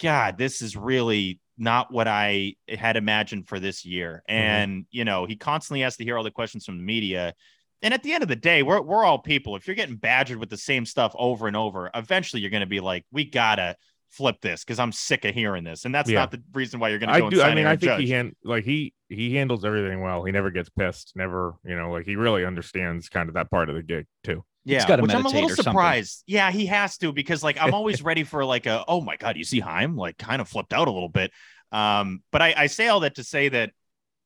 God, 0.00 0.36
this 0.36 0.62
is 0.62 0.76
really 0.76 1.38
not 1.56 1.92
what 1.92 2.08
I 2.08 2.56
had 2.68 2.96
imagined 2.96 3.46
for 3.46 3.60
this 3.60 3.84
year. 3.84 4.24
Mm-hmm. 4.28 4.36
And 4.36 4.86
you 4.90 5.04
know, 5.04 5.26
he 5.26 5.36
constantly 5.36 5.82
has 5.82 5.96
to 5.98 6.02
hear 6.02 6.18
all 6.18 6.24
the 6.24 6.32
questions 6.32 6.64
from 6.64 6.78
the 6.78 6.82
media. 6.82 7.34
And 7.82 7.94
at 7.94 8.02
the 8.02 8.14
end 8.14 8.24
of 8.24 8.28
the 8.28 8.34
day, 8.34 8.64
we're 8.64 8.82
we're 8.82 9.04
all 9.04 9.20
people. 9.20 9.54
If 9.54 9.68
you're 9.68 9.76
getting 9.76 9.94
badgered 9.94 10.38
with 10.38 10.50
the 10.50 10.56
same 10.56 10.86
stuff 10.86 11.14
over 11.16 11.46
and 11.46 11.56
over, 11.56 11.88
eventually 11.94 12.42
you're 12.42 12.50
going 12.50 12.62
to 12.62 12.66
be 12.66 12.80
like, 12.80 13.04
we 13.12 13.26
gotta 13.30 13.76
flip 14.10 14.40
this 14.40 14.64
because 14.64 14.78
I'm 14.78 14.92
sick 14.92 15.24
of 15.24 15.34
hearing 15.34 15.64
this, 15.64 15.84
and 15.84 15.94
that's 15.94 16.10
yeah. 16.10 16.20
not 16.20 16.30
the 16.30 16.42
reason 16.52 16.80
why 16.80 16.88
you're 16.88 16.98
going 16.98 17.08
to. 17.08 17.26
I 17.26 17.28
do. 17.28 17.42
I 17.42 17.54
mean, 17.54 17.66
I 17.66 17.76
think 17.76 17.90
judge. 17.90 18.00
he 18.02 18.10
hand 18.10 18.34
like 18.44 18.64
he 18.64 18.94
he 19.08 19.34
handles 19.34 19.64
everything 19.64 20.00
well. 20.00 20.24
He 20.24 20.32
never 20.32 20.50
gets 20.50 20.68
pissed. 20.68 21.12
Never, 21.14 21.54
you 21.64 21.76
know, 21.76 21.90
like 21.90 22.06
he 22.06 22.16
really 22.16 22.44
understands 22.44 23.08
kind 23.08 23.28
of 23.28 23.34
that 23.34 23.50
part 23.50 23.68
of 23.68 23.76
the 23.76 23.82
gig 23.82 24.06
too. 24.24 24.44
Yeah, 24.64 25.00
which 25.00 25.14
I'm 25.14 25.24
a 25.24 25.28
little 25.28 25.48
surprised. 25.48 26.18
Something. 26.18 26.34
Yeah, 26.34 26.50
he 26.50 26.66
has 26.66 26.98
to 26.98 27.12
because 27.12 27.44
like 27.44 27.56
I'm 27.60 27.72
always 27.72 28.02
ready 28.02 28.24
for 28.24 28.44
like 28.44 28.66
a 28.66 28.84
oh 28.88 29.00
my 29.00 29.16
god, 29.16 29.36
you 29.36 29.44
see 29.44 29.60
Chaim 29.60 29.96
like 29.96 30.18
kind 30.18 30.40
of 30.40 30.48
flipped 30.48 30.72
out 30.72 30.88
a 30.88 30.90
little 30.90 31.08
bit. 31.08 31.30
Um, 31.70 32.22
but 32.32 32.42
I, 32.42 32.54
I 32.56 32.66
say 32.66 32.88
all 32.88 33.00
that 33.00 33.16
to 33.16 33.24
say 33.24 33.48
that 33.48 33.70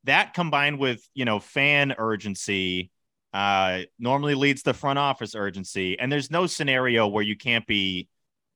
that 0.05 0.33
combined 0.33 0.79
with 0.79 1.07
you 1.13 1.25
know 1.25 1.39
fan 1.39 1.93
urgency 1.97 2.89
uh 3.33 3.81
normally 3.99 4.35
leads 4.35 4.63
to 4.63 4.73
front 4.73 4.97
office 4.97 5.35
urgency, 5.35 5.99
and 5.99 6.11
there's 6.11 6.31
no 6.31 6.47
scenario 6.47 7.07
where 7.07 7.23
you 7.23 7.37
can't 7.37 7.67
be 7.67 8.07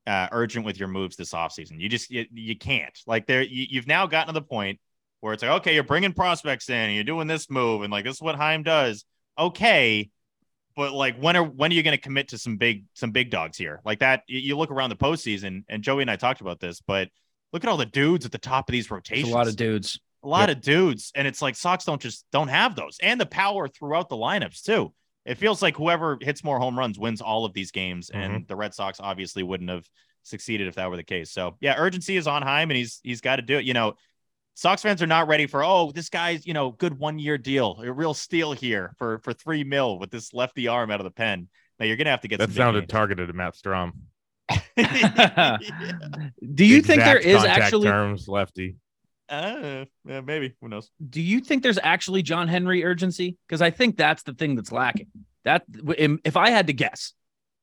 uh, 0.07 0.27
urgent 0.31 0.65
with 0.65 0.79
your 0.79 0.87
moves 0.87 1.15
this 1.15 1.33
offseason. 1.33 1.79
You 1.79 1.89
just 1.89 2.09
you, 2.09 2.25
you 2.33 2.57
can't. 2.57 2.97
Like 3.07 3.25
there 3.25 3.41
you, 3.41 3.65
you've 3.69 3.87
now 3.87 4.07
gotten 4.07 4.33
to 4.33 4.39
the 4.39 4.45
point 4.45 4.79
where 5.21 5.33
it's 5.33 5.41
like, 5.41 5.51
okay, 5.61 5.73
you're 5.73 5.83
bringing 5.83 6.13
prospects 6.13 6.69
in, 6.69 6.75
and 6.75 6.95
you're 6.95 7.03
doing 7.03 7.27
this 7.27 7.49
move, 7.49 7.81
and 7.81 7.91
like 7.91 8.05
this 8.05 8.15
is 8.15 8.21
what 8.21 8.35
Chaim 8.35 8.63
does. 8.63 9.05
Okay, 9.37 10.09
but 10.75 10.93
like 10.93 11.17
when 11.17 11.35
are 11.35 11.43
when 11.43 11.71
are 11.71 11.75
you 11.75 11.83
going 11.83 11.97
to 11.97 12.01
commit 12.01 12.29
to 12.29 12.37
some 12.37 12.57
big 12.57 12.85
some 12.93 13.11
big 13.11 13.31
dogs 13.31 13.57
here 13.57 13.81
like 13.85 13.99
that? 13.99 14.23
You, 14.27 14.57
look 14.57 14.71
around 14.71 14.89
the 14.89 14.95
postseason, 14.95 15.63
and 15.69 15.83
Joey 15.83 16.01
and 16.01 16.11
I 16.11 16.15
talked 16.15 16.41
about 16.41 16.59
this, 16.59 16.81
but 16.85 17.09
look 17.53 17.63
at 17.63 17.69
all 17.69 17.77
the 17.77 17.85
dudes 17.85 18.25
at 18.25 18.31
the 18.31 18.37
top 18.37 18.69
of 18.69 18.73
these 18.73 18.91
rotations. 18.91 19.27
It's 19.27 19.33
a 19.33 19.37
lot 19.37 19.47
of 19.47 19.55
dudes. 19.55 19.99
A 20.23 20.27
lot 20.27 20.49
yep. 20.49 20.57
of 20.57 20.63
dudes, 20.63 21.11
and 21.13 21.27
it's 21.27 21.41
like 21.41 21.55
Sox 21.55 21.85
don't 21.85 22.01
just 22.01 22.25
don't 22.31 22.47
have 22.47 22.75
those, 22.75 22.97
and 23.01 23.19
the 23.19 23.27
power 23.27 23.67
throughout 23.67 24.09
the 24.09 24.15
lineups 24.15 24.63
too 24.63 24.91
it 25.25 25.37
feels 25.37 25.61
like 25.61 25.75
whoever 25.75 26.17
hits 26.21 26.43
more 26.43 26.59
home 26.59 26.77
runs 26.77 26.99
wins 26.99 27.21
all 27.21 27.45
of 27.45 27.53
these 27.53 27.71
games, 27.71 28.09
mm-hmm. 28.09 28.19
and 28.19 28.47
the 28.47 28.55
Red 28.55 28.73
Sox 28.73 28.99
obviously 28.99 29.43
wouldn't 29.43 29.69
have 29.69 29.87
succeeded 30.23 30.67
if 30.67 30.75
that 30.75 30.89
were 30.89 30.97
the 30.97 31.03
case. 31.03 31.31
So 31.31 31.57
yeah, 31.61 31.75
urgency 31.77 32.17
is 32.17 32.27
on 32.27 32.41
Chaim, 32.41 32.69
and 32.69 32.77
he's 32.77 32.99
he's 33.03 33.21
got 33.21 33.37
to 33.37 33.41
do 33.41 33.57
it. 33.57 33.65
You 33.65 33.73
know, 33.73 33.93
Sox 34.53 34.81
fans 34.81 35.01
are 35.01 35.07
not 35.07 35.27
ready 35.27 35.47
for 35.47 35.63
oh 35.63 35.91
this 35.91 36.09
guy's 36.09 36.45
you 36.45 36.53
know 36.53 36.71
good 36.71 36.97
one 36.97 37.17
year 37.19 37.37
deal, 37.37 37.81
a 37.83 37.91
real 37.91 38.13
steal 38.13 38.53
here 38.53 38.93
for 38.97 39.19
for 39.19 39.33
three 39.33 39.63
mil 39.63 39.99
with 39.99 40.11
this 40.11 40.33
lefty 40.33 40.67
arm 40.67 40.91
out 40.91 40.99
of 40.99 41.05
the 41.05 41.11
pen. 41.11 41.47
Now 41.79 41.85
you're 41.85 41.97
gonna 41.97 42.11
have 42.11 42.21
to 42.21 42.27
get 42.27 42.39
that 42.39 42.51
sounded 42.51 42.87
targeted 42.87 43.27
to 43.27 43.33
Matt 43.33 43.55
Strahm. 43.55 43.93
Do 46.53 46.65
you 46.65 46.81
think 46.81 47.01
there 47.01 47.17
is 47.17 47.43
actually 47.43 47.87
terms 47.87 48.27
lefty? 48.27 48.75
Uh, 49.29 49.85
yeah, 50.05 50.21
maybe. 50.21 50.55
Who 50.61 50.69
knows? 50.69 50.91
Do 51.09 51.21
you 51.21 51.39
think 51.39 51.63
there's 51.63 51.79
actually 51.81 52.21
John 52.21 52.47
Henry 52.47 52.83
urgency? 52.83 53.37
Because 53.47 53.61
I 53.61 53.71
think 53.71 53.97
that's 53.97 54.23
the 54.23 54.33
thing 54.33 54.55
that's 54.55 54.71
lacking. 54.71 55.07
That 55.43 55.63
if 55.97 56.37
I 56.37 56.49
had 56.49 56.67
to 56.67 56.73
guess, 56.73 57.13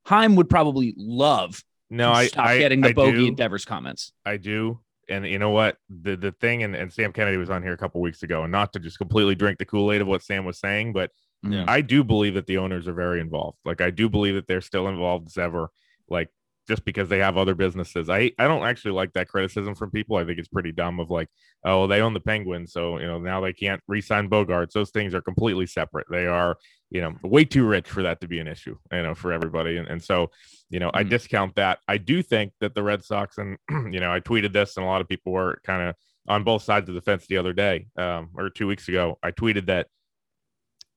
Chaim 0.05 0.35
would 0.35 0.49
probably 0.49 0.93
love. 0.97 1.63
No, 1.89 2.11
I 2.11 2.27
stop 2.27 2.47
I, 2.47 2.57
getting 2.57 2.81
the 2.81 2.89
I 2.89 2.93
bogey 2.93 3.17
do. 3.19 3.27
endeavors 3.27 3.65
comments. 3.65 4.13
I 4.25 4.37
do, 4.37 4.79
and 5.09 5.25
you 5.25 5.39
know 5.39 5.51
what? 5.51 5.77
The 5.89 6.15
the 6.15 6.31
thing, 6.31 6.63
and, 6.63 6.75
and 6.75 6.91
Sam 6.91 7.13
Kennedy 7.13 7.37
was 7.37 7.49
on 7.49 7.61
here 7.61 7.73
a 7.73 7.77
couple 7.77 8.01
weeks 8.01 8.23
ago, 8.23 8.43
and 8.43 8.51
not 8.51 8.73
to 8.73 8.79
just 8.79 8.97
completely 8.97 9.35
drink 9.35 9.59
the 9.59 9.65
Kool 9.65 9.91
Aid 9.91 10.01
of 10.01 10.07
what 10.07 10.23
Sam 10.23 10.45
was 10.45 10.59
saying, 10.59 10.93
but 10.93 11.11
yeah. 11.43 11.65
I 11.67 11.81
do 11.81 12.03
believe 12.03 12.35
that 12.35 12.47
the 12.47 12.57
owners 12.57 12.87
are 12.87 12.93
very 12.93 13.19
involved. 13.19 13.57
Like 13.65 13.81
I 13.81 13.89
do 13.89 14.09
believe 14.09 14.35
that 14.35 14.47
they're 14.47 14.61
still 14.61 14.87
involved 14.87 15.27
as 15.27 15.37
ever. 15.37 15.69
Like 16.09 16.29
just 16.67 16.85
because 16.85 17.09
they 17.09 17.19
have 17.19 17.37
other 17.37 17.55
businesses. 17.55 18.09
I 18.09 18.31
I 18.39 18.47
don't 18.47 18.65
actually 18.65 18.91
like 18.91 19.13
that 19.13 19.27
criticism 19.27 19.75
from 19.75 19.91
people. 19.91 20.15
I 20.15 20.25
think 20.25 20.39
it's 20.39 20.47
pretty 20.47 20.71
dumb 20.71 20.99
of 20.99 21.09
like, 21.09 21.27
oh, 21.65 21.87
they 21.87 22.01
own 22.01 22.13
the 22.13 22.19
Penguins, 22.19 22.71
so 22.71 22.99
you 22.99 23.07
know 23.07 23.19
now 23.19 23.41
they 23.41 23.53
can't 23.53 23.81
re-sign 23.87 24.29
Bogaerts. 24.29 24.71
Those 24.71 24.91
things 24.91 25.13
are 25.13 25.21
completely 25.21 25.67
separate. 25.67 26.07
They 26.09 26.25
are, 26.27 26.57
you 26.89 27.01
know, 27.01 27.15
way 27.23 27.45
too 27.45 27.65
rich 27.65 27.89
for 27.89 28.03
that 28.03 28.21
to 28.21 28.27
be 28.27 28.39
an 28.39 28.47
issue, 28.47 28.77
you 28.91 29.03
know, 29.03 29.15
for 29.15 29.33
everybody. 29.33 29.77
And, 29.77 29.87
and 29.87 30.01
so, 30.01 30.31
you 30.69 30.79
know, 30.79 30.87
mm-hmm. 30.87 30.97
I 30.97 31.03
discount 31.03 31.55
that. 31.55 31.79
I 31.87 31.97
do 31.97 32.21
think 32.21 32.53
that 32.61 32.75
the 32.75 32.83
Red 32.83 33.03
Sox 33.03 33.37
and 33.37 33.57
you 33.93 33.99
know, 33.99 34.13
I 34.13 34.19
tweeted 34.19 34.53
this 34.53 34.77
and 34.77 34.85
a 34.85 34.89
lot 34.89 35.01
of 35.01 35.09
people 35.09 35.33
were 35.33 35.59
kind 35.65 35.89
of 35.89 35.95
on 36.27 36.43
both 36.43 36.63
sides 36.63 36.87
of 36.87 36.95
the 36.95 37.01
fence 37.01 37.27
the 37.27 37.37
other 37.37 37.53
day, 37.53 37.87
um, 37.97 38.29
or 38.35 38.49
two 38.49 38.67
weeks 38.67 38.87
ago. 38.87 39.17
I 39.21 39.31
tweeted 39.31 39.67
that 39.67 39.87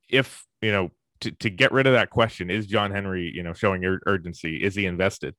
if 0.09 0.45
you 0.63 0.71
know 0.71 0.91
to, 1.21 1.31
to 1.31 1.51
get 1.51 1.73
rid 1.73 1.87
of 1.87 1.95
that 1.95 2.11
question 2.11 2.51
is 2.51 2.67
John 2.67 2.91
Henry, 2.91 3.33
you 3.35 3.43
know, 3.43 3.53
showing 3.53 3.85
ur- 3.85 4.03
urgency? 4.07 4.63
Is 4.63 4.75
he 4.75 4.87
invested? 4.87 5.35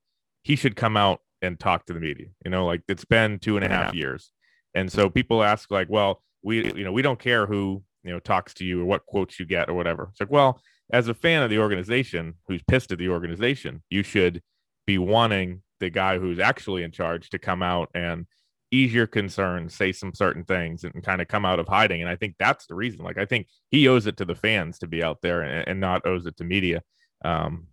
He 0.47 0.55
should 0.55 0.77
come 0.77 0.95
out 0.95 1.19
and 1.41 1.59
talk 1.59 1.85
to 1.85 1.93
the 1.93 1.99
media. 1.99 2.27
You 2.45 2.51
know, 2.51 2.65
like 2.65 2.81
it's 2.87 3.03
been 3.05 3.37
two 3.39 3.57
and 3.57 3.65
a 3.65 3.69
half 3.69 3.93
years. 3.93 4.31
And 4.73 4.89
so 4.89 5.09
people 5.09 5.43
ask, 5.43 5.69
like, 5.69 5.89
well, 5.89 6.23
we, 6.41 6.73
you 6.73 6.85
know, 6.85 6.93
we 6.93 7.01
don't 7.01 7.19
care 7.19 7.45
who, 7.45 7.83
you 8.03 8.11
know, 8.11 8.19
talks 8.19 8.53
to 8.55 8.63
you 8.63 8.81
or 8.81 8.85
what 8.85 9.05
quotes 9.05 9.39
you 9.39 9.45
get 9.45 9.69
or 9.69 9.73
whatever. 9.73 10.07
It's 10.11 10.21
like, 10.21 10.31
well, 10.31 10.61
as 10.91 11.09
a 11.09 11.13
fan 11.13 11.43
of 11.43 11.49
the 11.49 11.59
organization 11.59 12.35
who's 12.47 12.63
pissed 12.63 12.93
at 12.93 12.97
the 12.97 13.09
organization, 13.09 13.83
you 13.89 14.03
should 14.03 14.41
be 14.85 14.97
wanting 14.97 15.63
the 15.81 15.89
guy 15.89 16.17
who's 16.17 16.39
actually 16.39 16.83
in 16.83 16.91
charge 16.91 17.29
to 17.31 17.39
come 17.39 17.61
out 17.61 17.89
and 17.93 18.25
ease 18.71 18.93
your 18.93 19.07
concerns, 19.07 19.75
say 19.75 19.91
some 19.91 20.13
certain 20.13 20.45
things, 20.45 20.85
and 20.85 21.03
kind 21.03 21.21
of 21.21 21.27
come 21.27 21.45
out 21.45 21.59
of 21.59 21.67
hiding. 21.67 22.01
And 22.01 22.09
I 22.09 22.15
think 22.15 22.35
that's 22.39 22.67
the 22.67 22.75
reason. 22.75 23.03
Like, 23.03 23.17
I 23.17 23.25
think 23.25 23.47
he 23.69 23.87
owes 23.89 24.07
it 24.07 24.17
to 24.17 24.25
the 24.25 24.35
fans 24.35 24.79
to 24.79 24.87
be 24.87 25.03
out 25.03 25.19
there 25.21 25.41
and, 25.41 25.67
and 25.67 25.79
not 25.79 26.05
owes 26.05 26.25
it 26.25 26.37
to 26.37 26.43
media. 26.43 26.81
Um, 27.25 27.67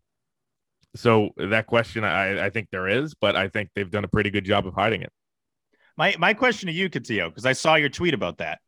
so 0.95 1.31
that 1.37 1.67
question, 1.67 2.05
I, 2.05 2.47
I 2.47 2.51
think 2.51 2.69
there 2.71 2.89
is, 2.89 3.15
but 3.15 3.37
I 3.37 3.49
think 3.49 3.71
they've 3.75 3.91
done 3.91 4.05
a 4.05 4.09
pretty 4.09 4.31
good 4.31 4.45
job 4.45 4.67
of 4.67 4.75
hiding 4.75 5.03
it. 5.03 5.13
My 5.97 6.15
my 6.19 6.35
question 6.35 6.67
to 6.67 6.73
you, 6.73 6.91
Cotillo, 6.91 7.29
because 7.29 7.47
I 7.47 7.53
saw 7.53 7.77
your 7.77 7.89
tweet 7.89 8.15
about 8.15 8.39
that. 8.39 8.59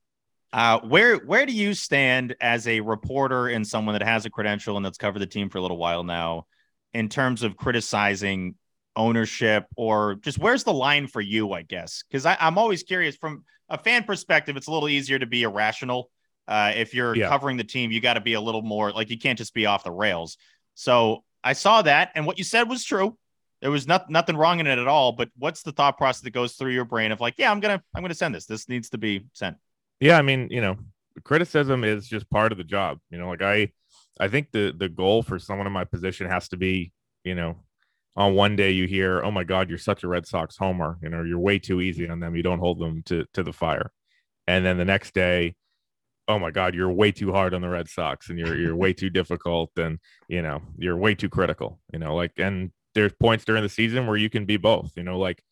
Uh, 0.52 0.80
where 0.80 1.16
where 1.18 1.44
do 1.44 1.52
you 1.52 1.74
stand 1.74 2.36
as 2.40 2.68
a 2.68 2.80
reporter 2.80 3.48
and 3.48 3.66
someone 3.66 3.94
that 3.94 4.02
has 4.02 4.26
a 4.26 4.30
credential 4.30 4.76
and 4.76 4.86
that's 4.86 4.98
covered 4.98 5.18
the 5.18 5.26
team 5.26 5.50
for 5.50 5.58
a 5.58 5.62
little 5.62 5.76
while 5.76 6.04
now, 6.04 6.46
in 6.94 7.08
terms 7.08 7.42
of 7.42 7.56
criticizing 7.56 8.54
ownership 8.94 9.66
or 9.76 10.14
just 10.16 10.38
where's 10.38 10.64
the 10.64 10.72
line 10.72 11.06
for 11.06 11.20
you, 11.20 11.52
I 11.52 11.62
guess? 11.62 12.04
Because 12.08 12.24
I'm 12.24 12.58
always 12.58 12.82
curious 12.82 13.16
from 13.16 13.44
a 13.68 13.76
fan 13.76 14.04
perspective, 14.04 14.56
it's 14.56 14.68
a 14.68 14.70
little 14.70 14.88
easier 14.88 15.18
to 15.18 15.26
be 15.26 15.42
irrational. 15.42 16.10
Uh, 16.48 16.72
if 16.74 16.94
you're 16.94 17.14
yeah. 17.14 17.28
covering 17.28 17.56
the 17.56 17.64
team, 17.64 17.90
you 17.90 18.00
got 18.00 18.14
to 18.14 18.20
be 18.20 18.34
a 18.34 18.40
little 18.40 18.62
more 18.62 18.92
like 18.92 19.10
you 19.10 19.18
can't 19.18 19.36
just 19.36 19.52
be 19.52 19.66
off 19.66 19.84
the 19.84 19.90
rails. 19.90 20.38
So 20.74 21.24
I 21.46 21.52
saw 21.52 21.80
that, 21.82 22.10
and 22.16 22.26
what 22.26 22.38
you 22.38 22.44
said 22.44 22.68
was 22.68 22.84
true. 22.84 23.16
There 23.62 23.70
was 23.70 23.86
not, 23.86 24.10
nothing 24.10 24.36
wrong 24.36 24.58
in 24.58 24.66
it 24.66 24.80
at 24.80 24.88
all. 24.88 25.12
But 25.12 25.30
what's 25.38 25.62
the 25.62 25.70
thought 25.70 25.96
process 25.96 26.22
that 26.22 26.32
goes 26.32 26.54
through 26.54 26.72
your 26.72 26.84
brain 26.84 27.12
of 27.12 27.20
like, 27.20 27.34
yeah, 27.38 27.52
I'm 27.52 27.60
gonna 27.60 27.80
I'm 27.94 28.02
gonna 28.02 28.14
send 28.14 28.34
this. 28.34 28.46
This 28.46 28.68
needs 28.68 28.90
to 28.90 28.98
be 28.98 29.26
sent. 29.32 29.56
Yeah, 30.00 30.18
I 30.18 30.22
mean, 30.22 30.48
you 30.50 30.60
know, 30.60 30.76
criticism 31.22 31.84
is 31.84 32.08
just 32.08 32.28
part 32.30 32.50
of 32.50 32.58
the 32.58 32.64
job. 32.64 32.98
You 33.10 33.18
know, 33.18 33.28
like 33.28 33.42
I 33.42 33.70
I 34.18 34.26
think 34.26 34.50
the 34.50 34.74
the 34.76 34.88
goal 34.88 35.22
for 35.22 35.38
someone 35.38 35.68
in 35.68 35.72
my 35.72 35.84
position 35.84 36.28
has 36.28 36.48
to 36.48 36.56
be, 36.56 36.92
you 37.22 37.36
know, 37.36 37.62
on 38.16 38.34
one 38.34 38.56
day 38.56 38.72
you 38.72 38.88
hear, 38.88 39.22
"Oh 39.22 39.30
my 39.30 39.44
God, 39.44 39.68
you're 39.68 39.78
such 39.78 40.02
a 40.02 40.08
Red 40.08 40.26
Sox 40.26 40.56
homer," 40.56 40.98
you 41.00 41.08
know, 41.08 41.22
you're 41.22 41.38
way 41.38 41.60
too 41.60 41.80
easy 41.80 42.08
on 42.08 42.18
them. 42.18 42.34
You 42.34 42.42
don't 42.42 42.58
hold 42.58 42.80
them 42.80 43.04
to 43.04 43.24
to 43.34 43.44
the 43.44 43.52
fire, 43.52 43.92
and 44.48 44.66
then 44.66 44.78
the 44.78 44.84
next 44.84 45.14
day, 45.14 45.54
"Oh 46.28 46.38
my 46.38 46.50
God, 46.50 46.74
you're 46.74 46.90
way 46.90 47.12
too 47.12 47.32
hard 47.32 47.54
on 47.54 47.62
the 47.62 47.68
Red 47.68 47.88
Sox, 47.88 48.28
and 48.28 48.38
you're 48.38 48.56
you're 48.56 48.76
way 48.76 48.92
too 48.92 49.10
difficult, 49.10 49.70
and 49.76 49.98
you 50.28 50.42
know, 50.42 50.62
you're 50.78 50.96
way 50.96 51.14
too 51.14 51.28
critical." 51.28 51.80
You 51.92 51.98
know, 51.98 52.14
like, 52.14 52.32
and 52.38 52.72
there's 52.94 53.12
points 53.20 53.44
during 53.44 53.62
the 53.62 53.68
season 53.68 54.06
where 54.06 54.16
you 54.16 54.30
can 54.30 54.44
be 54.46 54.56
both. 54.56 54.92
You 54.96 55.02
know, 55.02 55.18
like 55.18 55.42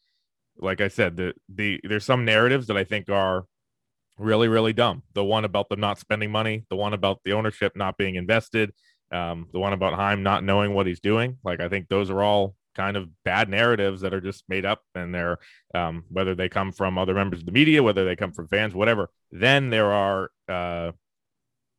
like 0.59 0.81
I 0.81 0.89
said, 0.89 1.17
the 1.17 1.35
the 1.49 1.81
there's 1.85 2.05
some 2.05 2.25
narratives 2.25 2.67
that 2.69 2.77
I 2.77 2.85
think 2.85 3.09
are 3.09 3.47
really 4.19 4.49
really 4.49 4.73
dumb. 4.73 5.03
The 5.15 5.25
one 5.25 5.45
about 5.45 5.69
them 5.69 5.81
not 5.81 5.99
spending 5.99 6.31
money, 6.31 6.65
the 6.71 6.77
one 6.77 6.95
about 6.95 7.21
the 7.25 7.33
ownership 7.33 7.73
not 7.77 7.97
being 7.97 8.17
invested 8.17 8.73
um, 9.15 9.49
the 9.53 9.61
one 9.61 9.73
about 9.73 9.95
Chaim 9.95 10.23
not 10.23 10.45
knowing 10.45 10.75
what 10.75 10.87
he's 10.87 11.01
doing, 11.01 11.39
like 11.45 11.61
I 11.61 11.69
think 11.69 11.89
those 11.89 12.11
are 12.11 12.23
all 12.23 12.57
kind 12.75 12.97
of 12.97 13.09
bad 13.25 13.49
narratives 13.49 14.01
that 14.03 14.15
are 14.15 14.21
just 14.21 14.45
made 14.49 14.65
up, 14.65 14.83
and 14.95 15.15
they're 15.15 15.39
um, 15.75 16.05
whether 16.09 16.35
they 16.35 16.49
come 16.49 16.73
from 16.73 16.99
other 16.99 17.15
members 17.15 17.41
of 17.41 17.47
the 17.47 17.53
media, 17.53 17.83
whether 17.83 18.05
they 18.05 18.17
come 18.17 18.33
from 18.33 18.49
fans, 18.49 18.75
whatever. 18.75 19.11
Then 19.31 19.71
there 19.71 19.93
are 19.93 20.31
uh, 20.49 20.93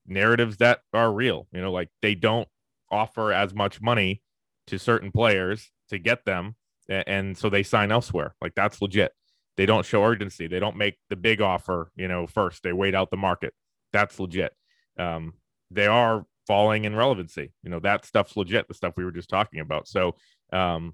narratives 0.08 0.58
that 0.58 0.82
are 0.94 1.12
real. 1.12 1.48
You 1.52 1.62
know, 1.62 1.72
like 1.72 1.90
they 2.02 2.16
don't 2.16 2.48
offer 2.92 3.32
as 3.32 3.54
much 3.54 3.82
money 3.82 4.22
to 4.68 4.80
certain 4.80 5.12
players 5.12 5.72
to 5.90 6.00
get 6.00 6.26
them, 6.26 6.56
and 6.90 7.38
so 7.38 7.50
they 7.50 7.64
sign 7.64 7.92
elsewhere. 7.92 8.36
Like 8.42 8.56
that's 8.56 8.82
legit. 8.82 9.12
They 9.58 9.66
don't 9.66 9.86
show 9.86 10.04
urgency. 10.04 10.48
They 10.48 10.60
don't 10.60 10.76
make 10.76 10.98
the 11.10 11.16
big 11.16 11.42
offer, 11.42 11.92
you 11.96 12.08
know, 12.08 12.28
first. 12.28 12.64
They 12.64 12.74
wait 12.74 12.94
out 12.94 13.10
the 13.10 13.18
market. 13.18 13.54
That's 13.94 14.20
legit. 14.20 14.54
Um, 15.00 15.34
they 15.72 15.88
are 15.88 16.26
falling 16.46 16.86
in 16.86 16.96
relevancy. 16.96 17.54
You 17.64 17.70
know, 17.70 17.80
that 17.80 18.06
stuff's 18.06 18.36
legit, 18.36 18.68
the 18.68 18.74
stuff 18.74 18.94
we 18.98 19.06
were 19.06 19.12
just 19.12 19.30
talking 19.30 19.60
about. 19.60 19.88
So 19.88 20.16
um, 20.56 20.94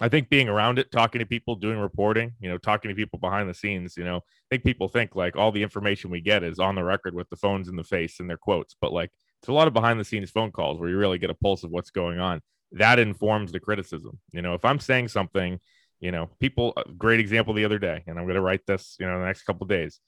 I 0.00 0.08
think 0.08 0.28
being 0.28 0.48
around 0.48 0.78
it, 0.78 0.92
talking 0.92 1.20
to 1.20 1.26
people, 1.26 1.56
doing 1.56 1.78
reporting, 1.78 2.34
you 2.38 2.50
know, 2.50 2.58
talking 2.58 2.90
to 2.90 2.94
people 2.94 3.18
behind 3.18 3.48
the 3.48 3.54
scenes, 3.54 3.96
you 3.96 4.04
know, 4.04 4.18
I 4.18 4.46
think 4.50 4.64
people 4.64 4.88
think 4.88 5.16
like 5.16 5.36
all 5.36 5.52
the 5.52 5.62
information 5.62 6.10
we 6.10 6.20
get 6.20 6.42
is 6.42 6.58
on 6.58 6.74
the 6.74 6.84
record 6.84 7.14
with 7.14 7.28
the 7.30 7.36
phones 7.36 7.68
in 7.68 7.76
the 7.76 7.84
face 7.84 8.20
and 8.20 8.28
their 8.28 8.36
quotes, 8.36 8.76
but 8.80 8.92
like 8.92 9.10
it's 9.40 9.48
a 9.48 9.54
lot 9.54 9.68
of 9.68 9.74
behind 9.74 9.98
the 9.98 10.04
scenes 10.04 10.30
phone 10.30 10.52
calls 10.52 10.78
where 10.78 10.90
you 10.90 10.98
really 10.98 11.18
get 11.18 11.30
a 11.30 11.34
pulse 11.34 11.64
of 11.64 11.70
what's 11.70 11.90
going 11.90 12.20
on. 12.20 12.42
That 12.72 12.98
informs 12.98 13.52
the 13.52 13.60
criticism. 13.60 14.18
You 14.32 14.42
know, 14.42 14.54
if 14.54 14.64
I'm 14.64 14.80
saying 14.80 15.08
something, 15.08 15.60
you 16.00 16.10
know, 16.10 16.28
people, 16.40 16.74
great 16.98 17.20
example 17.20 17.54
the 17.54 17.64
other 17.64 17.78
day, 17.78 18.02
and 18.06 18.18
I'm 18.18 18.24
going 18.26 18.34
to 18.34 18.42
write 18.42 18.66
this, 18.66 18.96
you 19.00 19.06
know, 19.06 19.18
the 19.18 19.24
next 19.24 19.44
couple 19.44 19.66
days. 19.66 20.00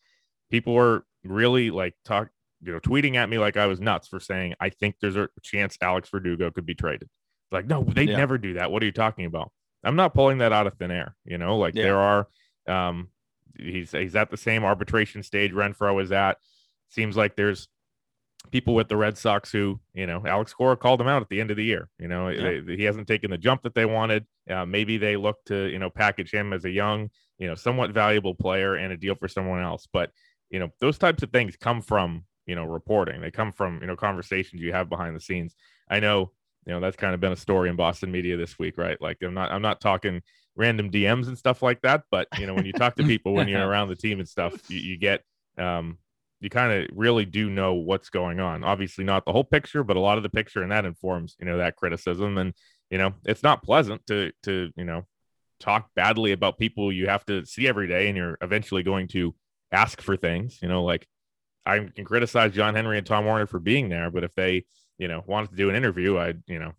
People 0.50 0.74
were 0.74 1.04
really 1.24 1.70
like 1.70 1.94
talk 2.04 2.28
you 2.62 2.72
know, 2.72 2.80
tweeting 2.80 3.14
at 3.14 3.28
me 3.28 3.38
like 3.38 3.56
I 3.56 3.66
was 3.66 3.80
nuts 3.80 4.08
for 4.08 4.20
saying 4.20 4.54
I 4.60 4.70
think 4.70 4.96
there's 5.00 5.16
a 5.16 5.28
chance 5.42 5.78
Alex 5.80 6.10
Verdugo 6.10 6.50
could 6.50 6.66
be 6.66 6.74
traded. 6.74 7.08
Like, 7.50 7.66
no, 7.66 7.82
they 7.84 8.04
yeah. 8.04 8.16
never 8.16 8.38
do 8.38 8.54
that. 8.54 8.70
What 8.70 8.82
are 8.82 8.87
you 8.87 8.92
talking 8.92 9.24
about? 9.24 9.50
I'm 9.84 9.96
not 9.96 10.14
pulling 10.14 10.38
that 10.38 10.52
out 10.52 10.66
of 10.66 10.74
thin 10.74 10.90
air. 10.90 11.16
You 11.24 11.38
know, 11.38 11.56
like 11.56 11.74
yeah. 11.74 11.84
there 11.84 11.98
are, 11.98 12.28
um, 12.66 13.08
he's 13.56 13.92
he's 13.92 14.16
at 14.16 14.30
the 14.30 14.37
same 14.37 14.64
arbitration 14.64 15.22
stage 15.22 15.52
Renfroe 15.52 16.02
is 16.02 16.12
at. 16.12 16.38
Seems 16.88 17.16
like 17.16 17.37
there's 17.37 17.68
people 18.50 18.74
with 18.74 18.88
the 18.88 18.96
Red 18.96 19.18
Sox 19.18 19.52
who, 19.52 19.78
you 19.94 20.06
know, 20.06 20.22
Alex 20.26 20.52
Cora 20.52 20.76
called 20.76 21.00
him 21.00 21.08
out 21.08 21.22
at 21.22 21.28
the 21.28 21.40
end 21.40 21.50
of 21.50 21.56
the 21.56 21.64
year. 21.64 21.88
You 21.98 22.08
know, 22.08 22.28
yeah. 22.28 22.61
they, 22.64 22.76
he 22.76 22.84
hasn't 22.84 23.08
taken 23.08 23.30
the 23.30 23.38
jump 23.38 23.62
that 23.62 23.74
they 23.74 23.84
wanted. 23.84 24.26
Uh, 24.48 24.64
maybe 24.64 24.96
they 24.96 25.16
look 25.16 25.37
to, 25.46 25.66
you 25.66 25.78
know, 25.78 25.90
package 25.90 26.32
him 26.32 26.52
as 26.52 26.64
a 26.64 26.70
young, 26.70 27.11
you 27.38 27.46
know, 27.46 27.54
somewhat 27.54 27.90
valuable 27.90 28.34
player 28.34 28.74
and 28.74 28.92
a 28.92 28.96
deal 28.96 29.14
for 29.14 29.28
someone 29.28 29.62
else. 29.62 29.87
But, 29.92 30.11
you 30.50 30.58
know, 30.58 30.70
those 30.80 30.98
types 30.98 31.22
of 31.22 31.30
things 31.30 31.56
come 31.56 31.82
from 31.82 32.24
you 32.48 32.56
know 32.56 32.64
reporting 32.64 33.20
they 33.20 33.30
come 33.30 33.52
from 33.52 33.78
you 33.80 33.87
know 33.87 33.94
conversations 33.94 34.61
you 34.61 34.72
have 34.72 34.88
behind 34.88 35.14
the 35.14 35.20
scenes 35.20 35.54
i 35.88 36.00
know 36.00 36.32
you 36.68 36.74
know 36.74 36.81
that's 36.81 36.96
kind 36.96 37.14
of 37.14 37.20
been 37.20 37.33
a 37.33 37.37
story 37.37 37.68
in 37.68 37.76
boston 37.76 38.12
media 38.12 38.37
this 38.37 38.59
week 38.59 38.78
right? 38.78 39.00
Like 39.00 39.16
i'm 39.22 39.35
not 39.35 39.50
i'm 39.50 39.62
not 39.62 39.81
talking 39.81 40.22
random 40.54 40.90
dms 40.90 41.26
and 41.26 41.38
stuff 41.38 41.62
like 41.62 41.81
that 41.81 42.02
but 42.11 42.28
you 42.38 42.46
know 42.46 42.54
when 42.54 42.66
you 42.66 42.72
talk 42.72 42.94
to 42.96 43.04
people 43.04 43.33
when 43.33 43.48
you're 43.48 43.66
around 43.66 43.88
the 43.88 43.96
team 43.96 44.20
and 44.20 44.28
stuff 44.28 44.54
you, 44.68 44.78
you 44.78 44.96
get 44.98 45.22
um 45.57 45.98
you 46.40 46.50
kind 46.50 46.72
of 46.72 46.88
really 46.96 47.24
do 47.24 47.50
know 47.50 47.74
what's 47.74 48.11
going 48.11 48.38
on. 48.40 48.62
Obviously 48.62 49.04
not 49.04 49.24
the 49.24 49.33
whole 49.33 49.44
picture 49.44 49.83
but 49.83 49.96
a 49.96 50.00
lot 50.00 50.16
of 50.16 50.22
the 50.22 50.28
picture 50.28 50.62
and 50.62 50.70
that 50.72 50.85
informs 50.85 51.37
you 51.38 51.46
know 51.46 51.59
that 51.59 51.76
criticism. 51.76 52.38
And 52.38 52.54
you 52.90 52.98
know 52.98 53.14
it's 53.24 53.42
not 53.42 53.62
pleasant 53.62 54.07
to 54.07 54.33
to 54.44 54.70
you 54.76 54.85
know 54.85 55.07
talk 55.61 55.90
badly 55.96 56.33
about 56.33 56.59
people 56.59 56.92
you 56.92 57.09
have 57.09 57.24
to 57.26 57.44
see 57.44 57.66
every 57.66 57.88
day 57.88 58.07
and 58.09 58.16
you're 58.16 58.38
eventually 58.40 58.83
going 58.83 59.09
to 59.09 59.35
ask 59.72 60.00
for 60.00 60.16
things. 60.16 60.59
You 60.62 60.68
know 60.68 60.85
like 60.85 61.07
I 61.66 61.81
can 61.81 62.04
criticize 62.04 62.54
John 62.54 62.74
Henry 62.74 62.96
and 62.96 63.07
Tom 63.07 63.26
Werner 63.26 63.46
for 63.46 63.59
being 63.59 63.90
there, 63.90 64.11
but 64.11 64.24
if 64.24 64.35
they, 64.35 64.64
you 64.98 65.08
know, 65.08 65.22
wanted 65.26 65.50
to 65.50 65.56
do 65.56 65.70
an 65.70 65.76
interview, 65.76 66.18
I'd, 66.18 66.42
you 66.46 66.58
know, 66.58 66.72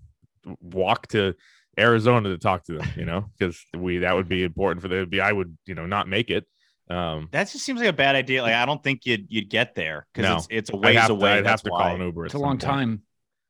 walk 0.62 1.08
to 1.08 1.36
Arizona 1.78 2.30
to 2.30 2.38
talk 2.38 2.66
to 2.66 2.78
them, 2.78 2.88
you 2.96 3.06
know, 3.06 3.26
because 3.38 3.64
we 3.76 4.00
that 4.00 4.16
would 4.16 4.28
be 4.28 4.44
important 4.44 4.82
for 4.82 4.88
the 4.88 5.06
Be 5.06 5.22
I 5.22 5.32
would, 5.32 5.58
you 5.66 5.76
know, 5.76 5.86
not 5.86 6.08
make 6.08 6.30
it. 6.30 6.46
Um, 6.90 7.30
that 7.32 7.50
just 7.50 7.64
seems 7.64 7.80
like 7.80 7.90
a 7.90 7.94
bad 7.94 8.16
idea. 8.16 8.42
Like 8.42 8.56
I 8.56 8.66
don't 8.66 8.84
think 8.84 9.06
you'd 9.06 9.28
you'd 9.30 9.50
get 9.50 9.76
there 9.76 10.08
because 10.14 10.30
no, 10.30 10.38
it's 10.38 10.48
it's 10.50 10.70
a 10.72 10.78
ways 10.78 10.98
I'd 10.98 11.10
away. 11.10 11.34
I'd 11.34 11.46
have 11.46 11.62
to 11.64 11.72
why. 11.72 11.84
call 11.84 11.96
an 11.96 12.02
Uber. 12.02 12.26
It's 12.26 12.34
a 12.34 12.40
long 12.40 12.54
point. 12.54 12.62
time. 12.62 13.02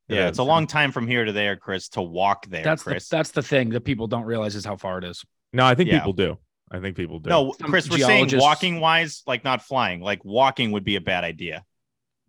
Yeah, 0.10 0.27
it's 0.27 0.39
a 0.39 0.43
long 0.43 0.65
time 0.65 0.91
from 0.91 1.08
here 1.08 1.23
to 1.23 1.32
there, 1.32 1.55
Chris, 1.55 1.89
to 1.89 2.01
walk 2.01 2.47
there. 2.47 2.63
That's 2.63 2.82
Chris. 2.82 3.08
The, 3.10 3.17
that's 3.17 3.32
the 3.32 3.43
thing 3.43 3.70
that 3.70 3.82
people 3.82 4.07
don't 4.07 4.24
realize 4.24 4.55
is 4.55 4.65
how 4.65 4.76
far 4.76 4.97
it 4.97 5.03
is. 5.03 5.24
No, 5.53 5.65
I 5.65 5.76
think 5.76 5.89
yeah. 5.89 5.99
people 5.99 6.13
do. 6.13 6.38
I 6.72 6.80
think 6.80 6.95
people 6.95 7.20
do. 7.20 7.30
No, 7.30 7.51
Chris, 7.51 7.89
we're 7.89 7.99
saying 7.99 8.30
walking 8.34 8.80
wise, 8.80 9.24
like 9.28 9.43
not 9.43 9.61
flying. 9.61 10.01
Like 10.01 10.26
walking 10.26 10.72
would 10.72 10.84
be 10.84 10.95
a 10.95 11.01
bad 11.01 11.24
idea. 11.24 11.63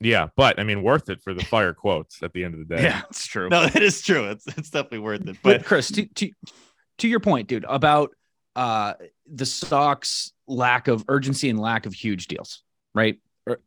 Yeah, 0.00 0.28
but 0.36 0.58
I 0.58 0.64
mean, 0.64 0.82
worth 0.82 1.10
it 1.10 1.22
for 1.22 1.34
the 1.34 1.44
fire 1.44 1.74
quotes 1.74 2.22
at 2.22 2.32
the 2.32 2.42
end 2.44 2.54
of 2.54 2.66
the 2.66 2.76
day. 2.76 2.82
Yeah, 2.84 3.02
it's 3.10 3.26
true. 3.26 3.48
No, 3.50 3.64
it 3.64 3.82
is 3.82 4.00
true. 4.02 4.30
It's 4.30 4.46
it's 4.46 4.70
definitely 4.70 5.00
worth 5.00 5.20
it. 5.28 5.36
But, 5.42 5.58
but 5.58 5.64
Chris, 5.64 5.90
to, 5.92 6.06
to 6.06 6.30
to 6.98 7.08
your 7.08 7.20
point, 7.20 7.48
dude, 7.48 7.66
about 7.68 8.10
uh 8.56 8.94
the 9.30 9.46
Sox 9.46 10.32
lack 10.46 10.88
of 10.88 11.04
urgency 11.08 11.50
and 11.50 11.58
lack 11.58 11.86
of 11.86 11.92
huge 11.92 12.26
deals, 12.28 12.62
right? 12.94 13.20
Er, 13.48 13.60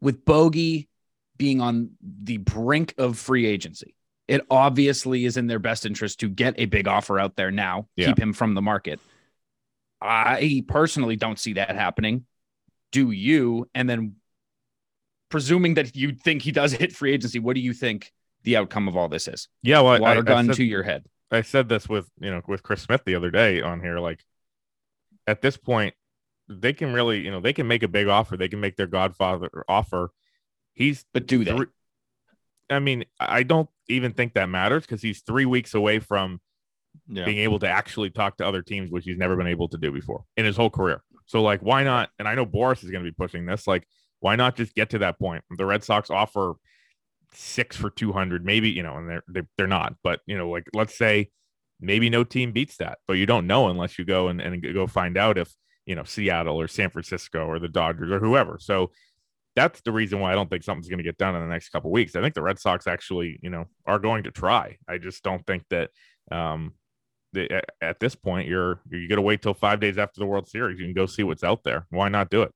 with 0.00 0.24
Bogey 0.24 0.88
being 1.36 1.60
on 1.60 1.90
the 2.00 2.38
brink 2.38 2.94
of 2.96 3.18
free 3.18 3.44
agency, 3.46 3.94
It 4.28 4.40
obviously 4.50 5.24
is 5.24 5.36
in 5.36 5.46
their 5.48 5.58
best 5.58 5.84
interest 5.84 6.20
to 6.20 6.28
get 6.28 6.54
a 6.56 6.64
big 6.66 6.88
offer 6.88 7.18
out 7.18 7.36
there 7.36 7.50
now, 7.50 7.88
Yeah. 7.96 8.06
keep 8.06 8.18
him 8.18 8.32
from 8.32 8.54
the 8.54 8.62
market. 8.62 9.00
I 10.00 10.64
personally 10.68 11.16
don't 11.16 11.38
see 11.38 11.54
that 11.54 11.74
happening. 11.74 12.24
Do 12.92 13.10
you? 13.10 13.68
And 13.74 13.88
then, 13.90 14.16
presuming 15.28 15.74
that 15.74 15.94
you 15.96 16.12
think 16.12 16.42
he 16.42 16.52
does 16.52 16.72
hit 16.82 16.92
free 16.94 17.12
agency, 17.12 17.38
what 17.38 17.54
do 17.54 17.60
you 17.60 17.72
think 17.72 18.12
the 18.42 18.56
outcome 18.56 18.88
of 18.88 18.96
all 18.96 19.08
this 19.08 19.28
is? 19.28 19.48
Yeah, 19.62 19.80
well, 19.80 19.94
I- 19.94 19.98
Water 20.00 20.20
I, 20.20 20.22
gun 20.22 20.44
I 20.44 20.46
said, 20.48 20.56
to 20.56 20.64
your 20.64 20.82
head. 20.82 21.06
I 21.30 21.42
said 21.42 21.68
this 21.68 21.88
with 21.88 22.08
you 22.20 22.30
know 22.30 22.40
with 22.46 22.62
Chris 22.62 22.82
Smith 22.82 23.02
the 23.04 23.14
other 23.16 23.30
day 23.30 23.60
on 23.60 23.80
here. 23.80 23.98
Like 23.98 24.24
at 25.26 25.42
this 25.42 25.56
point, 25.56 25.94
they 26.48 26.72
can 26.72 26.92
really 26.92 27.24
you 27.24 27.30
know 27.30 27.40
they 27.40 27.52
can 27.52 27.66
make 27.66 27.82
a 27.82 27.88
big 27.88 28.06
offer. 28.06 28.36
They 28.36 28.48
can 28.48 28.60
make 28.60 28.76
their 28.76 28.86
Godfather 28.86 29.50
offer. 29.68 30.10
He's 30.74 31.04
But 31.12 31.26
do 31.26 31.44
that. 31.44 31.56
three- 31.56 31.66
I 32.68 32.80
mean, 32.80 33.04
I 33.20 33.42
don't 33.44 33.68
even 33.88 34.12
think 34.12 34.34
that 34.34 34.48
matters 34.48 34.82
because 34.82 35.00
he's 35.00 35.22
three 35.22 35.46
weeks 35.46 35.74
away 35.74 36.00
from 36.00 36.40
Yeah. 37.08 37.24
being 37.24 37.38
able 37.38 37.60
to 37.60 37.68
actually 37.68 38.10
talk 38.10 38.36
to 38.38 38.46
other 38.46 38.60
teams, 38.62 38.90
which 38.90 39.04
he's 39.04 39.16
never 39.18 39.36
been 39.36 39.46
able 39.46 39.68
to 39.68 39.78
do 39.78 39.92
before 39.92 40.24
in 40.36 40.44
his 40.44 40.56
whole 40.56 40.70
career. 40.70 41.02
So, 41.26 41.42
like, 41.42 41.60
why 41.60 41.84
not? 41.84 42.10
And 42.18 42.26
I 42.26 42.34
know 42.34 42.44
Boras 42.44 42.82
is 42.84 42.90
going 42.90 43.04
to 43.04 43.10
be 43.10 43.14
pushing 43.14 43.46
this. 43.46 43.66
Like, 43.68 43.86
why 44.26 44.34
not 44.34 44.56
just 44.56 44.74
get 44.74 44.90
to 44.90 44.98
that 44.98 45.20
point? 45.20 45.44
The 45.56 45.64
Red 45.64 45.84
Sox 45.84 46.10
offer 46.10 46.54
six 47.32 47.76
for 47.76 47.90
200, 47.90 48.44
maybe, 48.44 48.70
you 48.70 48.82
know, 48.82 48.96
and 48.96 49.08
they're, 49.08 49.22
they're, 49.28 49.46
they're 49.56 49.66
not, 49.68 49.94
but, 50.02 50.18
you 50.26 50.36
know, 50.36 50.50
like, 50.50 50.64
let's 50.74 50.98
say 50.98 51.30
maybe 51.80 52.10
no 52.10 52.24
team 52.24 52.50
beats 52.50 52.78
that, 52.78 52.98
but 53.06 53.12
you 53.12 53.24
don't 53.24 53.46
know 53.46 53.68
unless 53.68 54.00
you 54.00 54.04
go 54.04 54.26
and, 54.26 54.40
and 54.40 54.60
go 54.74 54.88
find 54.88 55.16
out 55.16 55.38
if, 55.38 55.54
you 55.84 55.94
know, 55.94 56.02
Seattle 56.02 56.60
or 56.60 56.66
San 56.66 56.90
Francisco 56.90 57.46
or 57.46 57.60
the 57.60 57.68
Dodgers 57.68 58.10
or 58.10 58.18
whoever. 58.18 58.58
So, 58.60 58.90
that's 59.54 59.80
the 59.82 59.92
reason 59.92 60.18
why 60.18 60.32
I 60.32 60.34
don't 60.34 60.50
think 60.50 60.64
something's 60.64 60.88
going 60.88 60.98
to 60.98 61.04
get 61.04 61.18
done 61.18 61.36
in 61.36 61.40
the 61.40 61.48
next 61.48 61.70
couple 61.70 61.92
weeks. 61.92 62.14
I 62.14 62.20
think 62.20 62.34
the 62.34 62.42
Red 62.42 62.58
Sox 62.58 62.88
actually, 62.88 63.38
you 63.42 63.48
know, 63.48 63.66
are 63.86 64.00
going 64.00 64.24
to 64.24 64.32
try. 64.32 64.76
I 64.86 64.98
just 64.98 65.22
don't 65.22 65.46
think 65.46 65.62
that 65.70 65.90
um, 66.32 66.74
the, 67.32 67.50
at, 67.50 67.64
at 67.80 68.00
this 68.00 68.14
point 68.14 68.48
you're 68.48 68.80
you're 68.90 69.08
going 69.08 69.16
to 69.16 69.22
wait 69.22 69.40
till 69.40 69.54
five 69.54 69.80
days 69.80 69.96
after 69.96 70.18
the 70.18 70.26
World 70.26 70.48
Series. 70.48 70.78
You 70.78 70.84
can 70.84 70.94
go 70.94 71.06
see 71.06 71.22
what's 71.22 71.44
out 71.44 71.62
there. 71.64 71.86
Why 71.88 72.08
not 72.08 72.28
do 72.28 72.42
it? 72.42 72.52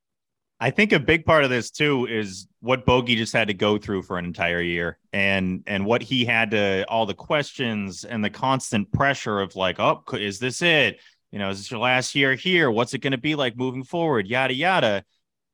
I 0.62 0.70
think 0.70 0.92
a 0.92 1.00
big 1.00 1.24
part 1.24 1.42
of 1.42 1.50
this 1.50 1.70
too 1.70 2.06
is 2.06 2.46
what 2.60 2.84
Bogey 2.84 3.16
just 3.16 3.32
had 3.32 3.48
to 3.48 3.54
go 3.54 3.78
through 3.78 4.02
for 4.02 4.18
an 4.18 4.26
entire 4.26 4.60
year, 4.60 4.98
and 5.12 5.62
and 5.66 5.86
what 5.86 6.02
he 6.02 6.26
had 6.26 6.50
to 6.50 6.84
all 6.86 7.06
the 7.06 7.14
questions 7.14 8.04
and 8.04 8.22
the 8.22 8.30
constant 8.30 8.92
pressure 8.92 9.40
of 9.40 9.56
like, 9.56 9.80
oh, 9.80 10.04
is 10.12 10.38
this 10.38 10.60
it? 10.60 11.00
You 11.32 11.38
know, 11.38 11.48
is 11.48 11.58
this 11.58 11.70
your 11.70 11.80
last 11.80 12.14
year 12.14 12.34
here? 12.34 12.70
What's 12.70 12.92
it 12.92 12.98
going 12.98 13.12
to 13.12 13.18
be 13.18 13.34
like 13.36 13.56
moving 13.56 13.84
forward? 13.84 14.26
Yada 14.26 14.52
yada. 14.52 15.04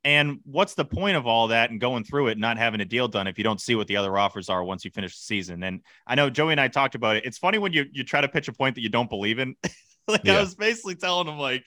And 0.03 0.39
what's 0.45 0.75
the 0.75 0.85
point 0.85 1.17
of 1.17 1.27
all 1.27 1.49
that 1.49 1.71
and 1.71 1.81
going 1.81 2.05
through 2.05 2.29
it, 2.29 2.33
and 2.33 2.41
not 2.41 2.59
having 2.59 2.81
a 2.81 2.85
deal 2.85 3.09
done 3.09 3.27
if 3.27 3.39
you 3.39 3.45
don't 3.45 3.61
see 3.61 3.75
what 3.75 3.87
the 3.87 3.97
other 3.97 4.17
offers 4.17 4.49
are 4.49 4.63
once 4.63 4.85
you 4.85 4.91
finish 4.91 5.17
the 5.17 5.23
season? 5.23 5.63
And 5.63 5.83
I 6.07 6.17
know 6.17 6.31
Joey 6.31 6.53
and 6.53 6.61
I 6.61 6.69
talked 6.69 6.97
about 6.97 7.17
it. 7.17 7.25
It's 7.25 7.39
funny 7.39 7.59
when 7.59 7.73
you 7.73 7.85
you 7.93 8.03
try 8.03 8.21
to 8.21 8.29
pitch 8.29 8.49
a 8.49 8.53
point 8.53 8.75
that 8.75 8.83
you 8.83 8.89
don't 8.89 9.09
believe 9.09 9.39
in. 9.39 9.55
like 10.09 10.23
Yeah. 10.25 10.39
I 10.39 10.41
was 10.41 10.57
basically 10.57 10.97
telling 10.97 11.29
him 11.29 11.39
like 11.39 11.65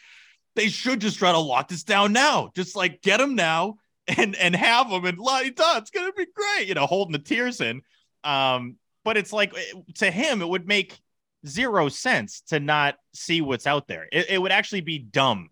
they 0.59 0.69
should 0.69 0.99
just 0.99 1.17
try 1.17 1.31
to 1.31 1.37
lock 1.37 1.69
this 1.69 1.83
down 1.83 2.11
now. 2.11 2.51
Just 2.55 2.75
like 2.75 3.01
get 3.01 3.17
them 3.17 3.35
now 3.35 3.77
and 4.07 4.35
and 4.35 4.55
have 4.55 4.89
them 4.89 5.05
and 5.05 5.17
di 5.17 5.49
da. 5.51 5.77
It's 5.77 5.91
gonna 5.91 6.11
be 6.13 6.27
great. 6.33 6.67
You 6.67 6.73
know, 6.73 6.85
holding 6.85 7.13
the 7.13 7.19
tears 7.19 7.61
in. 7.61 7.81
Um, 8.23 8.75
but 9.05 9.17
it's 9.17 9.31
like 9.31 9.57
eh, 9.57 9.79
to 9.95 10.11
him, 10.11 10.41
it 10.41 10.49
would 10.49 10.67
make 10.67 10.99
zero 11.47 11.87
sense 11.87 12.41
to 12.49 12.59
not 12.59 12.95
see 13.13 13.41
what's 13.41 13.65
out 13.65 13.87
there. 13.87 14.07
It, 14.11 14.29
it 14.31 14.37
would 14.41 14.51
actually 14.51 14.81
be 14.81 14.99
dumb, 14.99 15.49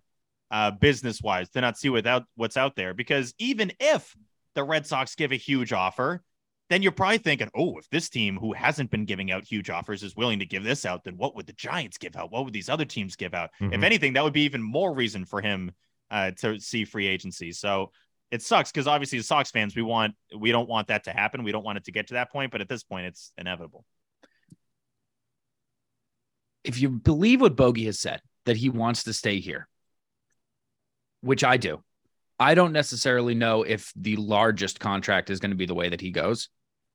uh, 0.51 0.71
business 0.71 1.21
wise, 1.21 1.49
to 1.51 1.61
not 1.61 1.77
see 1.77 1.89
without 1.89 2.25
what's 2.35 2.57
out 2.57 2.75
there. 2.75 2.93
Because 2.93 3.33
even 3.39 3.71
if 3.79 4.13
the 4.55 4.63
Red 4.63 4.85
Sox 4.85 5.15
give 5.15 5.31
a 5.31 5.37
huge 5.37 5.71
offer, 5.71 6.21
then 6.69 6.81
you're 6.81 6.91
probably 6.91 7.17
thinking, 7.17 7.49
oh, 7.55 7.77
if 7.77 7.89
this 7.89 8.09
team 8.09 8.37
who 8.37 8.53
hasn't 8.53 8.91
been 8.91 9.05
giving 9.05 9.31
out 9.31 9.45
huge 9.45 9.69
offers 9.69 10.03
is 10.03 10.15
willing 10.15 10.39
to 10.39 10.45
give 10.45 10.63
this 10.63 10.85
out, 10.85 11.03
then 11.03 11.15
what 11.15 11.35
would 11.35 11.47
the 11.47 11.53
Giants 11.53 11.97
give 11.97 12.15
out? 12.15 12.31
What 12.31 12.43
would 12.43 12.53
these 12.53 12.69
other 12.69 12.85
teams 12.85 13.15
give 13.15 13.33
out? 13.33 13.51
If 13.59 13.71
Mhm. 13.71 13.83
anything, 13.83 14.13
that 14.13 14.23
would 14.23 14.33
be 14.33 14.43
even 14.43 14.61
more 14.61 14.93
reason 14.93 15.25
for 15.25 15.41
him 15.41 15.71
uh, 16.09 16.31
to 16.31 16.59
see 16.59 16.85
free 16.85 17.07
agency. 17.07 17.51
So 17.51 17.91
it 18.31 18.41
sucks 18.41 18.71
because 18.71 18.87
obviously, 18.87 19.19
as 19.19 19.27
Sox 19.27 19.51
fans, 19.51 19.75
we 19.75 19.81
want 19.81 20.15
we 20.35 20.51
don't 20.51 20.69
want 20.69 20.87
that 20.87 21.05
to 21.05 21.11
happen. 21.11 21.43
We 21.43 21.51
don't 21.51 21.63
want 21.63 21.77
it 21.77 21.85
to 21.85 21.91
get 21.91 22.07
to 22.07 22.13
that 22.15 22.31
point, 22.31 22.51
but 22.51 22.61
at 22.61 22.69
this 22.69 22.83
point, 22.83 23.07
it's 23.07 23.31
inevitable. 23.37 23.85
if 26.63 26.81
you 26.81 26.89
believe 26.89 27.39
what 27.39 27.55
Bogey 27.55 27.85
has 27.85 27.97
said, 27.97 28.21
that 28.45 28.57
he 28.57 28.67
wants 28.69 29.03
to 29.03 29.13
stay 29.13 29.39
here, 29.39 29.69
which 31.21 31.41
I 31.43 31.55
do, 31.55 31.81
I 32.39 32.55
don't 32.55 32.73
necessarily 32.73 33.35
know 33.35 33.63
if 33.63 33.93
the 33.95 34.17
largest 34.17 34.79
contract 34.79 35.29
is 35.29 35.39
going 35.39 35.51
to 35.51 35.55
be 35.55 35.65
the 35.65 35.73
way 35.73 35.87
that 35.89 36.01
he 36.01 36.11
goes. 36.11 36.49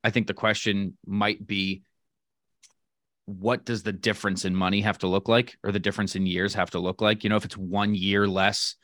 I 0.05 0.11
think 0.11 0.26
the 0.26 0.34
question 0.34 0.96
might 1.07 1.46
be 1.46 1.82
what 3.26 3.64
does 3.64 3.82
the 3.82 3.92
difference 3.92 4.44
in 4.44 4.55
money 4.55 4.80
have 4.80 4.98
to 4.98 5.07
look 5.07 5.28
like 5.28 5.57
or 5.62 5.70
the 5.72 5.78
difference 5.78 6.16
in 6.16 6.26
years 6.26 6.55
have 6.55 6.70
to 6.70 6.78
look 6.80 7.00
like? 7.00 7.22
You 7.24 7.30
know, 7.30 7.36
if 7.36 7.44
it's 7.44 7.57
one 7.57 7.94
year 7.94 8.26
less, 8.26 8.74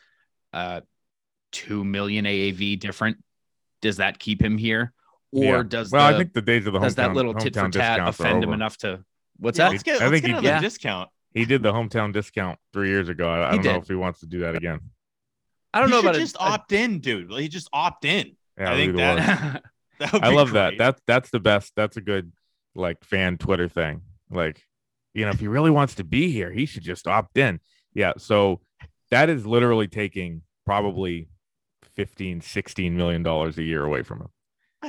uh, 0.53 0.81
2 1.53 1.85
million 1.85 2.25
AAV 2.25 2.79
different, 2.79 3.19
does 3.83 3.97
that 3.97 4.19
keep 4.19 4.41
him 4.41 4.57
here? 4.59 4.93
Or 5.33 5.43
Yeah. 5.45 5.63
does 5.65 5.91
well, 5.91 6.09
the, 6.09 6.15
I 6.15 6.19
think 6.19 6.33
the 6.33 6.43
days 6.43 6.67
of 6.67 6.73
the 6.73 6.79
does 6.79 6.95
that 6.95 7.15
little 7.15 7.35
tit 7.35 7.55
for 7.55 7.69
tat 7.69 8.01
offend 8.07 8.45
him 8.45 8.53
enough 8.53 8.77
to 8.79 9.05
what's 9.39 9.59
Yeah, 9.59 9.67
that? 9.67 9.71
let's 9.73 9.83
get, 9.83 10.01
I 10.01 10.05
let's 10.09 10.13
think 10.13 10.23
get 10.23 10.27
he- 10.31 10.33
another 10.39 10.49
yeah. 10.49 10.61
discount. 10.61 11.11
He 11.35 11.45
did 11.45 11.63
the 11.63 11.73
hometown 11.73 12.13
discount 12.13 12.59
three 12.73 12.89
years 12.89 13.09
ago. 13.09 13.29
I, 13.29 13.49
I 13.49 13.51
don't 13.57 13.65
know 13.65 13.77
if 13.77 13.89
he 13.89 13.95
wants 13.95 14.21
to 14.21 14.27
do 14.27 14.41
that 14.41 14.55
again. 14.57 14.81
I 15.75 15.81
don't 15.81 15.89
He 15.89 15.95
know 15.95 16.01
should 16.01 16.09
about 16.11 16.19
just 16.21 16.35
it. 16.37 16.41
opt 16.41 16.73
in, 16.73 17.01
dude. 17.01 17.31
He 17.33 17.49
just 17.49 17.69
opt 17.73 18.05
in. 18.07 18.37
Yeah, 18.59 18.73
I 18.73 18.77
think 18.77 18.97
that- 18.97 19.17
That 19.17 19.53
would 19.55 19.63
I 20.01 20.31
love 20.31 20.53
that. 20.53 20.71
great. 20.71 20.79
That's 20.79 21.01
that's 21.07 21.31
the 21.31 21.41
best. 21.41 21.73
That's 21.77 21.97
a 21.97 22.01
good 22.01 22.33
like 22.75 23.03
fan 23.05 23.39
Twitter 23.39 23.69
thing. 23.69 24.03
Like, 24.31 24.63
you 25.15 25.25
know, 25.25 25.31
if 25.31 25.41
he 25.41 25.49
really 25.49 25.71
wants 25.71 25.97
to 25.97 26.05
be 26.05 26.31
here, 26.31 26.51
he 26.53 26.67
should 26.67 26.83
just 26.83 27.07
opt 27.07 27.37
in. 27.39 27.61
Yeah. 27.95 28.13
So 28.19 28.61
that 29.11 29.29
is 29.31 29.47
literally 29.47 29.89
taking 29.89 30.43
probably 30.67 31.29
15, 31.97 32.41
16 32.43 32.97
million 32.97 33.23
dollars 33.23 33.59
a 33.59 33.63
year 33.63 33.85
away 33.85 34.03
from 34.03 34.21
him. 34.21 34.29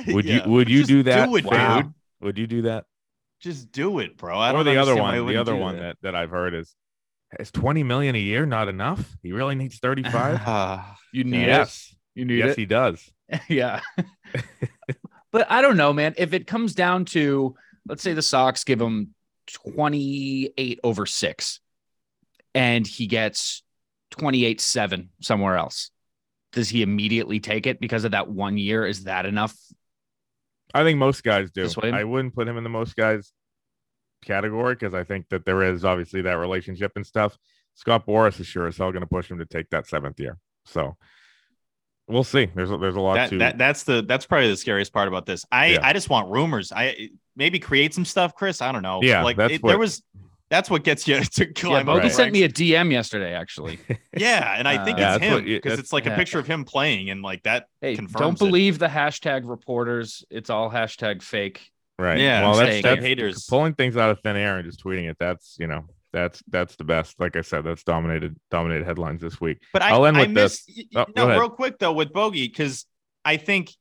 Would 0.14 0.24
Yeah. 0.24 0.44
you 0.44 0.50
would 0.52 0.68
you 0.68 0.78
Just 0.80 0.88
do 0.90 1.02
that? 1.04 1.26
Do 1.28 1.36
it, 1.36 1.44
Wow. 1.44 1.82
dude. 1.82 1.92
Would 2.20 2.38
you 2.38 2.46
do 2.46 2.62
that? 2.62 2.84
Just 3.40 3.72
do 3.72 3.98
it, 4.00 4.16
bro. 4.18 4.38
I 4.38 4.52
or 4.52 4.62
the 4.62 4.76
other 4.76 4.94
one, 4.94 5.26
the 5.26 5.36
other 5.38 5.56
one 5.56 5.78
that, 5.78 5.96
that 6.02 6.14
I've 6.14 6.30
heard 6.30 6.54
is 6.54 6.74
is 7.38 7.50
20 7.50 7.82
million 7.84 8.14
a 8.14 8.18
year 8.18 8.44
not 8.44 8.68
enough? 8.68 9.16
He 9.22 9.32
really 9.32 9.54
needs 9.54 9.78
35? 9.78 10.40
Ah, 10.46 10.96
you 11.12 11.24
need 11.24 11.46
yes. 11.46 11.88
it. 11.90 11.96
You 12.20 12.24
need 12.26 12.38
Yes, 12.38 12.50
it. 12.52 12.58
he 12.58 12.66
does. 12.66 13.10
yeah. 13.48 13.80
but 15.32 15.50
I 15.50 15.62
don't 15.62 15.76
know, 15.76 15.92
man. 15.92 16.14
If 16.16 16.32
it 16.32 16.46
comes 16.46 16.74
down 16.74 17.04
to, 17.06 17.54
let's 17.86 18.02
say 18.02 18.12
the 18.12 18.22
Sox 18.22 18.64
give 18.64 18.80
him 18.80 19.14
28 19.64 20.80
over 20.84 21.06
six 21.06 21.60
and 22.54 22.86
he 22.86 23.06
gets 23.06 23.62
28 24.12 24.60
7 24.60 25.10
somewhere 25.20 25.56
else, 25.56 25.90
does 26.52 26.68
he 26.68 26.82
immediately 26.82 27.40
take 27.40 27.66
it 27.66 27.80
because 27.80 28.04
of 28.04 28.12
that 28.12 28.28
one 28.28 28.58
year? 28.58 28.86
Is 28.86 29.04
that 29.04 29.26
enough? 29.26 29.56
I 30.74 30.84
think 30.84 30.98
most 30.98 31.22
guys 31.22 31.50
do. 31.50 31.68
I 31.82 32.04
wouldn't 32.04 32.34
put 32.34 32.48
him 32.48 32.56
in 32.56 32.64
the 32.64 32.70
most 32.70 32.96
guys 32.96 33.32
category 34.24 34.74
because 34.74 34.94
I 34.94 35.04
think 35.04 35.28
that 35.30 35.44
there 35.44 35.62
is 35.62 35.84
obviously 35.84 36.22
that 36.22 36.38
relationship 36.38 36.92
and 36.96 37.06
stuff. 37.06 37.36
Scott 37.74 38.06
Boras 38.06 38.38
is 38.40 38.46
sure 38.46 38.66
as 38.66 38.76
hell 38.76 38.92
going 38.92 39.02
to 39.02 39.08
push 39.08 39.30
him 39.30 39.38
to 39.38 39.46
take 39.46 39.70
that 39.70 39.86
seventh 39.86 40.20
year. 40.20 40.38
So 40.66 40.96
we'll 42.10 42.24
see. 42.24 42.46
There's 42.54 42.70
a, 42.70 42.76
there's 42.76 42.96
a 42.96 43.00
lot 43.00 43.14
that, 43.14 43.30
to 43.30 43.38
that 43.38 43.58
that's 43.58 43.84
the 43.84 44.02
that's 44.02 44.26
probably 44.26 44.48
the 44.48 44.56
scariest 44.56 44.92
part 44.92 45.08
about 45.08 45.26
this. 45.26 45.44
I 45.50 45.66
Yeah. 45.72 45.78
I 45.82 45.92
just 45.92 46.10
want 46.10 46.30
rumors. 46.30 46.72
I 46.72 47.08
maybe 47.36 47.58
create 47.58 47.94
some 47.94 48.04
stuff, 48.04 48.34
Chris. 48.34 48.60
I 48.60 48.72
don't 48.72 48.82
know. 48.82 49.00
Yeah, 49.02 49.22
like 49.22 49.36
that's 49.36 49.54
it- 49.54 49.62
what- 49.62 49.70
there 49.70 49.78
was. 49.78 50.02
That's 50.50 50.68
what 50.68 50.82
gets 50.82 51.06
you 51.06 51.20
to 51.22 51.44
Yeah, 51.46 51.52
climb. 51.54 51.86
Bogey 51.86 51.98
up 51.98 52.02
the 52.08 52.10
sent 52.10 52.32
me 52.32 52.42
a. 52.42 52.48
DM 52.48 52.90
yesterday, 52.90 53.34
actually. 53.34 53.78
yeah, 54.16 54.56
and 54.58 54.66
I 54.66 54.84
think 54.84 54.98
Uh, 54.98 55.02
it's 55.02 55.20
that's 55.20 55.32
what 55.32 55.38
him 55.38 55.44
because 55.44 55.62
that's- 55.70 55.78
it's 55.78 55.92
like 55.92 56.06
yeah. 56.06 56.12
a 56.14 56.16
picture 56.16 56.40
of 56.40 56.46
him 56.48 56.64
playing, 56.64 57.08
and 57.10 57.22
like 57.22 57.44
that. 57.44 57.66
Hey, 57.80 57.94
Confirms 57.94 58.20
don't 58.20 58.34
it. 58.34 58.38
believe 58.50 58.80
the 58.80 58.88
hashtag 58.88 59.42
reporters. 59.48 60.24
It's 60.28 60.50
all 60.50 60.68
hashtag 60.68 61.22
fake. 61.22 61.70
right. 62.00 62.18
Yeah, 62.18 62.42
Well, 62.42 62.58
I'm 62.58 62.66
that's, 62.66 62.82
that's 62.82 63.00
haters. 63.00 63.46
pulling 63.46 63.74
things 63.74 63.96
out 63.96 64.10
of 64.10 64.18
thin 64.22 64.34
air 64.36 64.56
and 64.56 64.64
just 64.68 64.82
tweeting 64.84 65.08
it. 65.08 65.16
That's 65.20 65.56
you 65.60 65.68
know 65.68 65.84
that's 66.12 66.42
that's 66.48 66.76
the 66.76 66.84
best. 66.84 67.18
Like 67.20 67.36
I 67.36 67.42
said, 67.42 67.64
that's 67.64 67.84
dominated 67.84 68.36
dominated 68.50 68.84
headlines 68.84 69.20
this 69.20 69.40
week. 69.40 69.58
But 69.72 69.82
I, 69.82 69.90
I'll 69.90 70.06
end 70.06 70.16
I 70.16 70.26
miss, 70.26 70.64
this. 70.64 70.84
Oh, 70.96 71.06
no, 71.14 71.28
real 71.28 71.50
quick 71.50 71.78
though 71.78 71.92
with 71.92 72.12
Bogey 72.12 72.48
because 72.48 72.86
I 73.24 73.36
think 73.36 73.72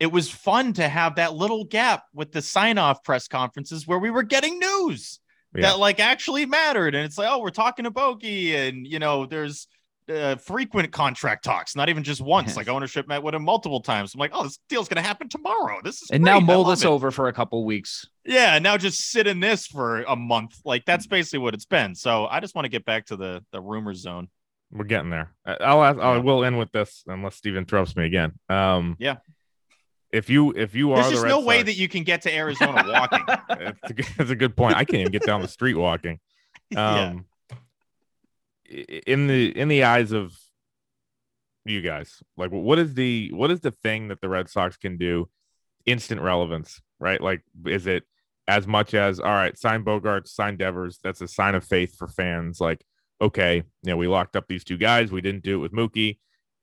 it 0.00 0.12
was 0.12 0.30
fun 0.30 0.72
to 0.74 0.88
have 0.88 1.16
that 1.16 1.34
little 1.34 1.64
gap 1.64 2.04
with 2.14 2.32
the 2.32 2.42
sign 2.42 2.78
off 2.78 3.02
press 3.02 3.28
conferences 3.28 3.86
where 3.86 3.98
we 3.98 4.10
were 4.10 4.22
getting 4.22 4.58
news 4.58 5.18
Yeah. 5.54 5.62
that 5.62 5.78
like 5.78 6.00
actually 6.00 6.46
mattered, 6.46 6.94
and 6.94 7.04
it's 7.04 7.18
like, 7.18 7.28
oh, 7.30 7.40
we're 7.40 7.50
talking 7.50 7.84
to 7.84 7.90
Bogey, 7.90 8.54
and 8.54 8.86
you 8.86 8.98
know, 8.98 9.26
there's 9.26 9.66
uh, 10.10 10.36
frequent 10.36 10.90
contract 10.92 11.44
talks, 11.44 11.76
not 11.76 11.88
even 11.88 12.02
just 12.02 12.20
once. 12.20 12.56
like 12.56 12.68
ownership 12.68 13.06
met 13.08 13.22
with 13.22 13.34
him 13.34 13.42
multiple 13.44 13.80
times. 13.80 14.14
I'm 14.14 14.20
like, 14.20 14.30
oh, 14.34 14.44
this 14.44 14.58
deal's 14.68 14.88
gonna 14.88 15.02
happen 15.02 15.28
tomorrow. 15.28 15.78
This 15.84 16.02
is 16.02 16.10
And 16.10 16.22
great. 16.24 16.32
now 16.32 16.38
I 16.38 16.40
mull 16.40 16.64
this 16.64 16.82
it. 16.84 16.86
over 16.88 17.10
for 17.10 17.28
a 17.28 17.32
couple 17.32 17.64
weeks. 17.64 18.06
Yeah, 18.24 18.58
now 18.58 18.76
just 18.76 19.10
sit 19.10 19.26
in 19.26 19.40
this 19.40 19.66
for 19.66 20.02
a 20.02 20.16
month. 20.16 20.56
Like 20.64 20.84
that's 20.84 21.06
basically 21.06 21.40
what 21.40 21.54
it's 21.54 21.66
been. 21.66 21.94
So 21.94 22.26
I 22.26 22.40
just 22.40 22.54
want 22.54 22.64
to 22.66 22.70
get 22.70 22.84
back 22.84 23.06
to 23.06 23.16
the 23.16 23.44
the 23.52 23.60
rumor 23.60 23.94
zone. 23.94 24.28
We're 24.70 24.84
getting 24.84 25.10
there. 25.10 25.32
I- 25.46 25.56
I'll 25.60 25.82
ask. 25.82 25.98
I 25.98 26.14
Yeah. 26.16 26.20
will 26.20 26.44
end 26.44 26.58
with 26.58 26.72
this 26.72 27.02
unless 27.06 27.36
Steve 27.36 27.56
interrupts 27.56 27.96
me 27.96 28.04
again. 28.04 28.32
Um, 28.50 28.96
Yeah. 28.98 29.16
if 30.12 30.28
you 30.30 30.52
if 30.56 30.74
you 30.74 30.92
are 30.92 30.96
There's 30.96 31.06
the 31.08 31.12
just 31.12 31.24
Red 31.24 31.30
no 31.30 31.40
way 31.40 31.58
Sox- 31.58 31.66
that 31.66 31.76
you 31.76 31.88
can 31.88 32.02
get 32.04 32.22
to 32.22 32.34
Arizona 32.34 32.84
walking. 32.86 33.24
that's, 33.48 33.90
a 33.90 33.94
good, 33.94 34.06
that's 34.16 34.30
a 34.30 34.36
good 34.36 34.56
point. 34.56 34.76
I 34.76 34.84
can't 34.84 35.00
even 35.00 35.12
get 35.12 35.22
down 35.24 35.42
the 35.42 35.48
street 35.48 35.74
walking. 35.74 36.18
Yeah. 36.70 37.00
Um, 37.08 37.16
i- 37.18 37.24
in 38.68 39.26
the 39.26 39.56
in 39.56 39.68
the 39.68 39.84
eyes 39.84 40.12
of 40.12 40.32
you 41.64 41.80
guys, 41.82 42.22
like 42.36 42.50
what 42.50 42.78
is 42.78 42.94
the 42.94 43.30
what 43.32 43.50
is 43.50 43.60
the 43.60 43.70
thing 43.70 44.08
that 44.08 44.20
the 44.20 44.28
Red 44.28 44.48
Sox 44.48 44.76
can 44.76 44.96
do? 44.96 45.28
Instant 45.86 46.20
relevance, 46.20 46.80
right? 47.00 47.20
Like, 47.20 47.42
is 47.66 47.86
it 47.86 48.04
as 48.46 48.66
much 48.66 48.94
as 48.94 49.20
all 49.20 49.26
right, 49.26 49.56
sign 49.58 49.84
Bogaerts, 49.84 50.28
sign 50.28 50.56
Devers? 50.56 50.98
That's 51.02 51.20
a 51.20 51.28
sign 51.28 51.54
of 51.54 51.64
faith 51.64 51.96
for 51.96 52.08
fans. 52.08 52.60
Like, 52.60 52.84
okay, 53.20 53.56
you 53.56 53.90
know, 53.90 53.96
we 53.96 54.06
locked 54.06 54.36
up 54.36 54.46
these 54.48 54.64
two 54.64 54.76
guys. 54.78 55.10
We 55.10 55.20
didn't 55.20 55.44
do 55.44 55.54
it 55.54 55.62
with 55.62 55.72
Mookie. 55.72 56.18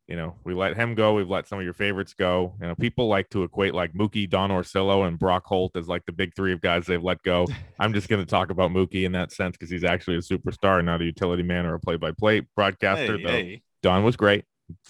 You 0.07 0.15
know, 0.15 0.35
we 0.43 0.53
let 0.53 0.75
him 0.75 0.93
go. 0.93 1.15
We've 1.15 1.29
let 1.29 1.47
some 1.47 1.57
of 1.57 1.65
your 1.65 1.73
favorites 1.73 2.13
go. 2.13 2.53
You 2.61 2.67
know, 2.67 2.75
people 2.75 3.07
like 3.07 3.27
to 3.31 3.41
equate 3.41 3.73
like 3.73 3.93
Mookie, 3.93 4.29
Don 4.29 4.51
Orsillo, 4.51 5.07
and 5.07 5.17
Brock 5.17 5.43
Holt 5.47 5.75
as 5.75 5.87
like 5.87 6.05
the 6.05 6.11
big 6.11 6.35
three 6.35 6.53
of 6.53 6.61
guys 6.61 6.85
they've 6.85 7.01
let 7.01 7.23
go. 7.23 7.47
I'm 7.79 7.91
just 7.91 8.07
going 8.07 8.23
to 8.23 8.29
talk 8.29 8.51
about 8.51 8.69
Mookie 8.69 9.05
in 9.05 9.13
that 9.13 9.31
sense 9.31 9.57
because 9.57 9.71
he's 9.71 9.83
actually 9.83 10.17
a 10.17 10.19
superstar 10.19 10.83
not 10.85 11.01
a 11.01 11.05
utility 11.05 11.41
man 11.41 11.65
or 11.65 11.73
a 11.73 11.79
play-by-play 11.79 12.41
broadcaster. 12.55 13.17
Hey, 13.17 13.23
though 13.23 13.29
hey. 13.31 13.61
Don 13.81 14.03
was 14.03 14.15
great, 14.15 14.45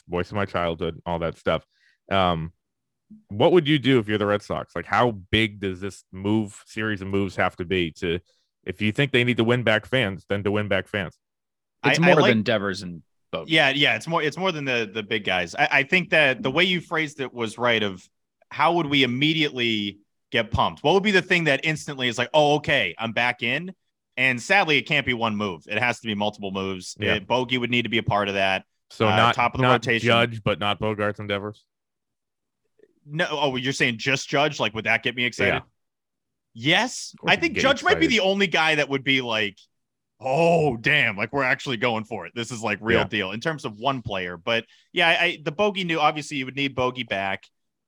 voice 0.09 0.29
of 0.29 0.35
my 0.35 0.45
childhood, 0.45 1.01
all 1.05 1.19
that 1.19 1.37
stuff. 1.37 1.65
Um, 2.11 2.51
what 3.29 3.53
would 3.53 3.69
you 3.69 3.79
do 3.79 3.99
if 3.99 4.09
you're 4.09 4.17
the 4.17 4.25
Red 4.25 4.41
Sox? 4.41 4.75
Like, 4.75 4.85
how 4.85 5.11
big 5.11 5.61
does 5.61 5.79
this 5.79 6.03
move 6.11 6.61
series 6.65 7.01
of 7.01 7.07
moves 7.07 7.37
have 7.37 7.55
to 7.57 7.65
be 7.65 7.91
to, 7.99 8.19
if 8.65 8.81
you 8.81 8.91
think 8.91 9.11
they 9.13 9.23
need 9.23 9.37
to 9.37 9.43
win 9.45 9.63
back 9.63 9.85
fans, 9.85 10.25
then 10.27 10.43
to 10.43 10.51
win 10.51 10.67
back 10.67 10.89
fans? 10.89 11.17
It's 11.85 11.99
I- 11.99 12.03
I 12.03 12.05
more 12.05 12.21
like- 12.21 12.31
than 12.31 12.41
Devers 12.41 12.81
and 12.81 13.01
Bogey. 13.35 13.53
Yeah, 13.53 13.69
yeah, 13.69 13.95
it's 13.95 14.07
more 14.07 14.21
it's 14.21 14.37
more 14.37 14.51
than 14.51 14.65
the 14.65 14.89
the 14.91 15.03
big 15.03 15.23
guys. 15.23 15.55
I, 15.55 15.67
I 15.71 15.83
think 15.83 16.09
that 16.11 16.41
the 16.43 16.51
way 16.51 16.63
you 16.63 16.81
phrased 16.81 17.19
it 17.19 17.33
was 17.33 17.57
right. 17.57 17.81
Of 17.83 18.07
how 18.49 18.73
would 18.73 18.87
we 18.87 19.03
immediately 19.03 19.99
get 20.31 20.51
pumped? 20.51 20.83
What 20.83 20.93
would 20.93 21.03
be 21.03 21.11
the 21.11 21.21
thing 21.21 21.45
that 21.45 21.61
instantly 21.63 22.07
is 22.07 22.17
like, 22.17 22.29
oh, 22.33 22.55
okay, 22.55 22.95
I'm 22.97 23.11
back 23.11 23.43
in? 23.43 23.73
And 24.17 24.41
sadly, 24.41 24.77
it 24.77 24.83
can't 24.83 25.05
be 25.05 25.13
one 25.13 25.35
move. 25.35 25.63
It 25.67 25.77
has 25.77 25.99
to 25.99 26.07
be 26.07 26.15
multiple 26.15 26.51
moves. 26.51 26.95
Yeah. 26.99 27.15
It- 27.15 27.27
Bogey 27.27 27.57
would 27.57 27.69
need 27.69 27.81
to 27.83 27.89
be 27.89 27.97
a 27.97 28.03
part 28.03 28.27
of 28.29 28.35
that. 28.35 28.63
So 28.89 29.07
Uh, 29.07 29.15
not 29.15 29.35
top 29.35 29.55
of 29.55 29.59
the 29.59 29.67
not 29.67 29.73
rotation. 29.73 30.07
Judge, 30.07 30.43
but 30.43 30.59
not 30.59 30.79
Bogaerts 30.79 31.19
and 31.19 31.27
Devers. 31.27 31.65
No, 33.05 33.27
oh, 33.29 33.55
you're 33.55 33.73
saying 33.73 33.97
just 33.97 34.29
Judge? 34.29 34.59
Like, 34.59 34.73
would 34.73 34.85
that 34.85 35.03
get 35.03 35.15
me 35.15 35.25
excited? 35.25 35.53
Yeah. 35.55 35.59
Yes, 36.57 37.13
I 37.27 37.35
think 37.35 37.57
Judge 37.57 37.83
might 37.83 37.99
be 37.99 38.07
the 38.07 38.21
only 38.21 38.47
guy 38.47 38.75
that 38.75 38.87
would 38.87 39.03
be 39.03 39.21
like, 39.21 39.57
oh 40.19 40.77
damn, 40.77 41.17
like 41.17 41.33
we're 41.33 41.43
actually 41.43 41.77
going 41.77 42.03
for 42.05 42.25
it. 42.25 42.31
This 42.35 42.51
is 42.51 42.61
like 42.61 42.79
real 42.81 42.99
Yeah. 43.01 43.03
deal 43.03 43.31
in 43.31 43.39
terms 43.39 43.65
of 43.65 43.77
one 43.77 44.01
player. 44.01 44.37
But 44.37 44.65
yeah, 44.93 45.09
I, 45.09 45.23
I 45.23 45.37
the 45.43 45.51
bogey 45.51 45.83
knew 45.83 45.99
obviously 45.99 46.37
you 46.37 46.45
would 46.45 46.55
need 46.55 46.75
bogey 46.75 47.03
back. 47.03 47.43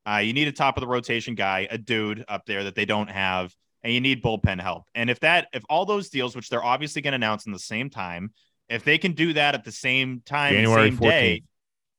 Uh, 0.08 0.18
you 0.18 0.34
need 0.34 0.48
a 0.48 0.52
top 0.54 0.78
of 0.78 0.82
the 0.82 0.88
rotation 0.88 1.36
guy, 1.36 1.68
a 1.70 1.78
dude 1.78 2.24
up 2.30 2.46
there 2.46 2.64
that 2.64 2.76
they 2.76 2.86
don't 2.86 3.10
have, 3.10 3.54
and 3.84 3.94
you 3.94 4.00
need 4.00 4.24
bullpen 4.24 4.62
help. 4.62 4.84
And 4.96 5.10
if 5.10 5.20
that, 5.20 5.48
if 5.52 5.64
all 5.70 5.86
those 5.86 6.10
deals, 6.10 6.34
which 6.36 6.50
they're 6.50 6.64
obviously 6.64 7.02
going 7.02 7.12
to 7.12 7.18
announce 7.18 7.46
in 7.46 7.52
the 7.52 7.60
same 7.60 7.90
time, 7.90 8.32
if 8.70 8.86
they 8.86 8.98
can 8.98 9.12
do 9.14 9.34
that 9.34 9.54
at 9.54 9.66
the 9.66 9.72
same 9.72 10.22
time, 10.26 10.54
January 10.54 10.92
same 10.92 10.96
day, 10.98 11.42
14th. 11.42 11.44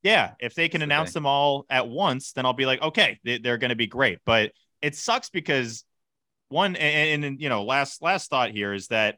yeah, 0.03 0.33
if 0.39 0.55
they 0.55 0.69
can 0.69 0.81
That's 0.81 0.87
announce 0.87 1.09
thing. 1.09 1.13
them 1.13 1.25
all 1.27 1.65
at 1.69 1.87
once, 1.87 2.31
then 2.33 2.45
I'll 2.45 2.53
be 2.53 2.65
like, 2.65 2.81
okay, 2.81 3.19
they, 3.23 3.37
they're 3.39 3.57
going 3.59 3.69
to 3.69 3.75
be 3.75 3.87
great. 3.87 4.19
But 4.25 4.53
it 4.81 4.95
sucks 4.95 5.29
because 5.29 5.83
one, 6.49 6.75
and, 6.75 7.23
and 7.25 7.41
you 7.41 7.49
know, 7.49 7.63
last 7.63 8.01
last 8.01 8.29
thought 8.29 8.51
here 8.51 8.73
is 8.73 8.87
that 8.87 9.17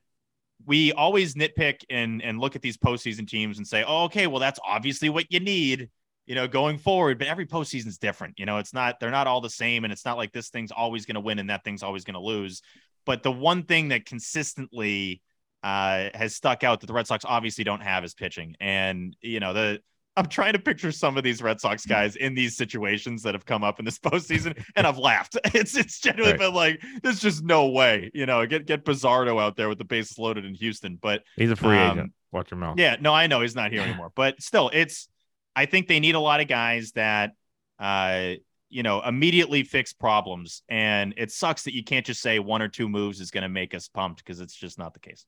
we 0.66 0.92
always 0.94 1.36
nitpick 1.36 1.84
and 1.90 2.22
and 2.22 2.40
look 2.40 2.56
at 2.56 2.62
these 2.62 2.78
postseason 2.78 3.28
teams 3.28 3.58
and 3.58 3.68
say, 3.68 3.84
oh, 3.86 4.06
okay, 4.06 4.28
well, 4.28 4.40
that's 4.40 4.60
obviously 4.66 5.10
what 5.10 5.26
you 5.30 5.40
need, 5.40 5.90
you 6.26 6.36
know, 6.36 6.48
going 6.48 6.78
forward. 6.78 7.18
But 7.18 7.28
every 7.28 7.46
postseason 7.46 7.88
is 7.88 7.98
different. 7.98 8.40
You 8.40 8.46
know, 8.46 8.58
it's 8.58 8.74
not 8.74 9.00
they're 9.00 9.12
not 9.12 9.28
all 9.28 9.42
the 9.42 9.50
same, 9.50 9.84
and 9.84 9.94
it's 9.94 10.06
not 10.06 10.18
like 10.18 10.32
this 10.32 10.50
thing's 10.50 10.72
always 10.72 11.06
going 11.06 11.16
to 11.16 11.22
win 11.22 11.40
and 11.40 11.50
that 11.50 11.64
thing's 11.64 11.84
always 11.84 12.04
going 12.04 12.16
to 12.16 12.20
lose. 12.20 12.62
But 13.06 13.24
the 13.24 13.32
one 13.32 13.64
thing 13.64 13.90
that 13.90 14.06
consistently 14.06 15.22
uh, 15.64 16.10
has 16.14 16.36
stuck 16.36 16.64
out 16.64 16.82
that 16.82 16.88
the 16.88 16.94
Red 16.94 17.08
Sox 17.08 17.26
obviously 17.26 17.64
don't 17.64 17.82
have 17.82 18.04
is 18.04 18.14
pitching. 18.14 18.56
And 18.60 19.16
you 19.22 19.40
know, 19.40 19.54
the 19.54 19.82
I'm 20.18 20.26
trying 20.26 20.54
to 20.54 20.60
picture 20.60 20.92
some 20.92 21.18
of 21.18 21.24
these 21.24 21.42
Red 21.42 21.62
Sox 21.62 21.86
guys 21.86 22.18
in 22.18 22.36
these 22.36 22.58
situations 22.58 23.24
that 23.24 23.34
have 23.34 23.46
come 23.46 23.64
up 23.64 23.80
in 23.80 23.86
this 23.86 23.98
postseason, 24.08 24.62
and 24.76 24.86
I've 24.86 24.98
laughed. 24.98 25.38
It's 25.54 25.76
it's 25.78 26.00
genuinely 26.00 26.34
Right. 26.34 26.40
been 26.40 26.54
like, 26.54 26.82
there's 27.02 27.20
just 27.20 27.44
no 27.44 27.68
way, 27.70 28.12
you 28.14 28.26
know, 28.26 28.46
get 28.46 28.66
get 28.66 28.84
Bazardo 28.84 29.42
out 29.42 29.56
there 29.56 29.70
with 29.70 29.78
the 29.78 29.86
bases 29.86 30.18
loaded 30.20 30.44
in 30.46 30.54
Houston. 30.56 30.98
But 31.02 31.24
He's 31.38 31.52
a 31.52 31.56
free 31.56 31.78
Um, 31.78 31.98
agent. 31.98 32.14
Watch 32.32 32.52
your 32.52 32.58
mouth. 32.60 32.78
yeah, 32.80 32.98
no, 33.00 33.14
I 33.14 33.28
know 33.28 33.42
he's 33.42 33.56
not 33.56 33.72
here 33.72 33.82
anymore, 33.82 34.12
but 34.16 34.42
still, 34.42 34.70
it's. 34.74 35.08
I 35.56 35.66
think 35.66 35.88
they 35.88 36.00
need 36.00 36.16
a 36.16 36.20
lot 36.20 36.40
of 36.40 36.48
guys 36.48 36.92
that, 36.94 37.32
uh, 37.78 38.36
you 38.70 38.84
know, 38.84 39.02
immediately 39.02 39.64
fix 39.64 39.92
problems, 39.92 40.64
and 40.70 41.14
it 41.18 41.30
sucks 41.32 41.64
that 41.64 41.74
you 41.74 41.84
can't 41.84 42.06
just 42.06 42.22
say 42.22 42.40
one 42.40 42.62
or 42.62 42.70
two 42.70 42.88
moves 42.88 43.20
is 43.20 43.32
going 43.32 43.42
to 43.44 43.50
make 43.50 43.76
us 43.76 43.90
pumped 43.90 44.24
because 44.24 44.40
it's 44.40 44.56
just 44.56 44.78
not 44.80 44.94
the 44.94 45.02
case. 45.02 45.26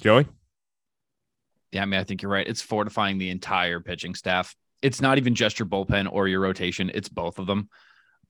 Joey. 0.00 0.26
Yeah, 1.74 1.82
I 1.82 1.86
mean, 1.86 2.00
I 2.00 2.04
think 2.04 2.22
you're 2.22 2.30
right. 2.30 2.46
It's 2.46 2.62
fortifying 2.62 3.18
the 3.18 3.30
entire 3.30 3.80
pitching 3.80 4.14
staff. 4.14 4.54
It's 4.80 5.00
not 5.00 5.18
even 5.18 5.34
just 5.34 5.58
your 5.58 5.66
bullpen 5.66 6.08
or 6.10 6.28
your 6.28 6.40
rotation, 6.40 6.90
it's 6.94 7.08
both 7.08 7.38
of 7.38 7.46
them. 7.46 7.68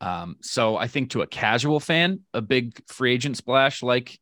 Um, 0.01 0.37
so 0.41 0.77
I 0.77 0.89
think 0.89 1.11
to 1.11 1.23
a 1.23 1.27
casual 1.27 1.81
fan, 1.81 2.21
a 2.33 2.43
big 2.43 2.81
free 2.89 3.13
agent 3.15 3.37
splash 3.37 3.83
like 3.83 4.19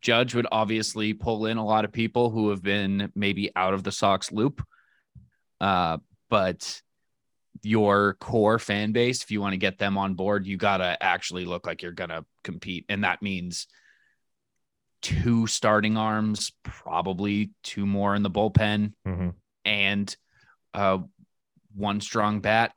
Judge 0.00 0.34
would 0.34 0.48
obviously 0.50 1.14
pull 1.14 1.46
in 1.46 1.58
a 1.58 1.64
lot 1.64 1.84
of 1.84 1.92
people 1.92 2.30
who 2.30 2.50
have 2.50 2.62
been 2.62 3.12
maybe 3.14 3.50
out 3.54 3.72
of 3.72 3.84
the 3.84 3.92
Sox 3.92 4.32
loop. 4.32 4.66
Uh, 5.60 5.98
but 6.28 6.82
your 7.62 8.14
core 8.14 8.58
fan 8.58 8.92
base, 8.92 9.22
if 9.22 9.30
you 9.30 9.40
want 9.40 9.52
to 9.52 9.58
get 9.58 9.78
them 9.78 9.96
on 9.96 10.14
board, 10.14 10.46
you 10.46 10.56
got 10.56 10.78
to 10.78 10.96
actually 11.00 11.44
look 11.44 11.66
like 11.66 11.82
you're 11.82 11.92
going 11.92 12.10
to 12.10 12.24
compete. 12.42 12.84
And 12.88 13.04
that 13.04 13.22
means 13.22 13.68
two 15.02 15.46
starting 15.46 15.96
arms, 15.96 16.52
probably 16.62 17.50
two 17.62 17.84
more 17.86 18.14
in 18.14 18.22
the 18.22 18.30
bullpen, 18.30 18.92
hmm 19.04 19.30
and 19.64 20.16
uh, 20.74 20.98
one 21.74 22.00
strong 22.00 22.40
bat. 22.40 22.72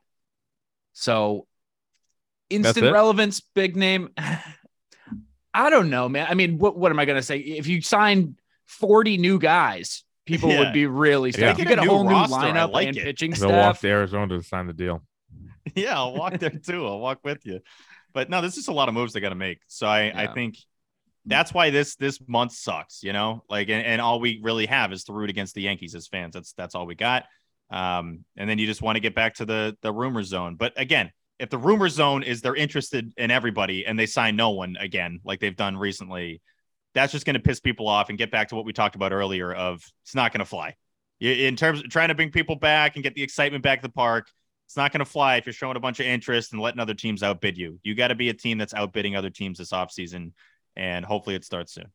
So 0.92 1.46
instant 2.50 2.92
relevance, 2.92 3.40
big 3.54 3.76
name. 3.76 4.10
I 5.54 5.70
don't 5.70 5.88
know, 5.88 6.08
man. 6.08 6.26
I 6.28 6.34
mean, 6.34 6.58
what 6.58 6.76
what 6.76 6.92
am 6.92 6.98
I 6.98 7.04
gonna 7.06 7.22
say? 7.22 7.38
If 7.38 7.66
you 7.66 7.80
sign 7.80 8.36
40 8.66 9.16
new 9.16 9.38
guys, 9.38 10.04
people 10.26 10.50
Yeah. 10.50 10.58
would 10.58 10.72
be 10.72 10.86
really 10.86 11.30
Yeah. 11.30 11.54
stoked. 11.54 11.58
You 11.60 11.64
get 11.64 11.78
a 11.78 11.82
a 11.82 11.84
whole 11.86 12.04
new 12.04 12.10
new 12.10 12.14
lineup 12.14 12.72
like 12.72 12.88
and 12.88 12.96
it. 12.96 13.04
pitching 13.04 13.32
They'll 13.32 13.52
walk 13.52 13.78
to 13.80 13.88
Arizona 13.88 14.36
to 14.36 14.42
sign 14.42 14.66
the 14.66 14.74
deal. 14.74 15.02
yeah, 15.74 15.96
I'll 15.96 16.12
walk 16.14 16.38
there 16.38 16.50
too. 16.50 16.86
I'll 16.86 17.00
walk 17.00 17.20
with 17.24 17.46
you. 17.46 17.60
But 18.12 18.30
no, 18.30 18.40
this 18.40 18.56
is 18.56 18.68
a 18.68 18.72
lot 18.72 18.88
of 18.88 18.94
moves 18.94 19.12
they 19.12 19.20
got 19.20 19.30
to 19.30 19.34
make. 19.34 19.60
So 19.66 19.86
I, 19.86 20.12
I 20.14 20.26
think 20.28 20.56
that's 21.26 21.52
why 21.52 21.70
this 21.70 21.96
this 21.96 22.18
month 22.26 22.52
sucks. 22.52 23.02
You 23.02 23.12
know, 23.12 23.42
like 23.48 23.68
and, 23.68 23.84
and 23.84 24.00
all 24.00 24.20
we 24.20 24.40
really 24.42 24.66
have 24.66 24.92
is 24.92 25.04
to 25.04 25.12
root 25.12 25.30
against 25.30 25.54
the 25.54 25.62
Yankees 25.62 25.94
as 25.94 26.06
fans. 26.06 26.34
That's 26.34 26.52
that's 26.52 26.74
all 26.74 26.86
we 26.86 26.94
got. 26.94 27.24
Um, 27.70 28.24
and 28.36 28.48
then 28.48 28.58
you 28.58 28.66
just 28.66 28.82
want 28.82 28.96
to 28.96 29.00
get 29.00 29.14
back 29.14 29.34
to 29.34 29.44
the 29.44 29.76
the 29.82 29.92
rumor 29.92 30.22
zone. 30.22 30.56
But 30.56 30.72
again, 30.76 31.10
if 31.38 31.50
the 31.50 31.58
rumor 31.58 31.88
zone 31.88 32.22
is 32.22 32.40
they're 32.40 32.54
interested 32.54 33.12
in 33.16 33.30
everybody 33.30 33.86
and 33.86 33.98
they 33.98 34.06
sign 34.06 34.36
no 34.36 34.50
one 34.50 34.76
again, 34.78 35.20
like 35.24 35.40
they've 35.40 35.56
done 35.56 35.76
recently, 35.76 36.40
that's 36.94 37.12
just 37.12 37.26
going 37.26 37.34
to 37.34 37.40
piss 37.40 37.60
people 37.60 37.88
off 37.88 38.08
and 38.08 38.18
get 38.18 38.30
back 38.30 38.48
to 38.48 38.54
what 38.54 38.64
we 38.64 38.72
talked 38.72 38.94
about 38.94 39.12
earlier 39.12 39.52
of 39.52 39.82
it's 40.04 40.14
not 40.14 40.32
going 40.32 40.40
to 40.40 40.46
fly. 40.46 40.74
In 41.20 41.56
terms 41.56 41.80
of 41.80 41.88
trying 41.88 42.08
to 42.08 42.14
bring 42.14 42.30
people 42.30 42.56
back 42.56 42.96
and 42.96 43.02
get 43.02 43.14
the 43.14 43.22
excitement 43.22 43.62
back 43.62 43.80
to 43.80 43.88
the 43.88 43.92
park, 43.92 44.28
it's 44.66 44.76
not 44.76 44.92
going 44.92 45.00
to 45.00 45.04
fly 45.04 45.36
if 45.36 45.46
you're 45.46 45.52
showing 45.52 45.76
a 45.76 45.80
bunch 45.80 46.00
of 46.00 46.06
interest 46.06 46.52
and 46.52 46.60
letting 46.60 46.80
other 46.80 46.94
teams 46.94 47.22
outbid 47.22 47.56
you. 47.56 47.78
You 47.82 47.94
got 47.94 48.08
to 48.08 48.14
be 48.14 48.28
a 48.28 48.34
team 48.34 48.58
that's 48.58 48.74
outbidding 48.74 49.14
other 49.14 49.30
teams 49.30 49.58
this 49.58 49.70
offseason, 49.70 50.32
and 50.76 51.04
hopefully 51.04 51.36
it 51.36 51.44
starts 51.44 51.72
soon. 51.74 51.86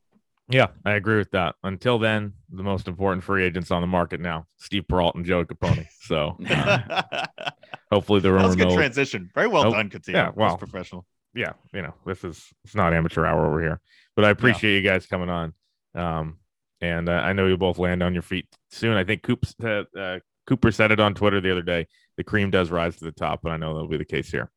Yeah, 0.49 0.67
I 0.85 0.93
agree 0.93 1.17
with 1.17 1.31
that. 1.31 1.55
Until 1.63 1.97
then, 1.97 2.33
the 2.49 2.63
most 2.63 2.87
important 2.89 3.23
free 3.23 3.45
agents 3.45 3.71
on 3.71 3.79
the 3.81 3.87
market 3.87 4.19
now, 4.19 4.47
Steve 4.57 4.85
Perrault 4.87 5.15
and 5.15 5.25
Joe 5.25 5.45
Copponi. 5.45 5.87
So 6.01 6.35
that 6.41 7.31
hopefully 7.91 8.19
the 8.19 8.31
rumor 8.33 8.47
was 8.47 8.55
a 8.55 8.57
good 8.57 8.73
transition. 8.73 9.29
Very 9.33 9.47
well 9.47 9.63
Nope. 9.63 9.73
done, 9.75 9.89
Cotillo. 9.89 10.13
Yeah, 10.13 10.23
That 10.25 10.35
wow. 10.37 10.55
professional. 10.57 11.05
yeah, 11.33 11.53
you 11.73 11.81
know, 11.81 11.93
this 12.05 12.23
is 12.25 12.43
it's 12.65 12.75
not 12.75 12.93
amateur 12.93 13.25
hour 13.25 13.45
over 13.45 13.61
here, 13.61 13.79
but 14.15 14.25
I 14.25 14.29
appreciate 14.29 14.75
you 14.75 14.81
guys 14.81 15.05
coming 15.05 15.29
on. 15.29 15.53
Um, 15.95 16.37
and 16.81 17.07
uh, 17.07 17.13
I 17.13 17.31
know 17.33 17.45
you'll 17.47 17.57
both 17.57 17.77
land 17.77 18.01
on 18.03 18.13
your 18.13 18.23
feet 18.23 18.47
soon. 18.71 18.97
I 18.97 19.03
think 19.05 19.25
uh, 19.63 19.83
uh, 19.97 20.19
Cooper 20.47 20.71
said 20.71 20.91
it 20.91 20.99
on 20.99 21.13
Twitter 21.13 21.39
the 21.39 21.51
other 21.51 21.61
day. 21.61 21.87
The 22.17 22.23
cream 22.25 22.49
does 22.49 22.71
rise 22.71 22.97
to 22.97 23.05
the 23.05 23.11
top, 23.13 23.45
and 23.45 23.53
I 23.53 23.57
know 23.57 23.73
that'll 23.73 23.87
be 23.87 23.97
the 23.97 24.03
case 24.05 24.29
here. 24.31 24.51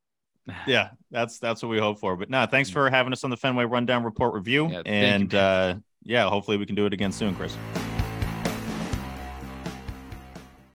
Yeah, 0.67 0.91
that's 1.11 1.39
that's 1.39 1.63
what 1.63 1.71
we 1.71 1.79
hope 1.79 1.99
for. 1.99 2.17
But 2.17 2.31
no, 2.31 2.45
thanks 2.47 2.71
for 2.71 2.91
having 2.91 3.13
us 3.13 3.25
on 3.25 3.31
the 3.31 3.37
Fenway 3.37 3.65
Rundown 3.65 4.05
Report 4.05 4.35
Review, 4.35 4.69
Yeah, 4.69 4.83
thank 4.85 4.87
you, 4.87 4.93
and 4.93 5.35
uh, 5.35 5.75
yeah, 6.03 6.29
hopefully 6.29 6.57
we 6.57 6.67
can 6.67 6.75
do 6.75 6.87
it 6.87 6.93
again 6.93 7.13
soon, 7.13 7.35
Chris. 7.35 7.57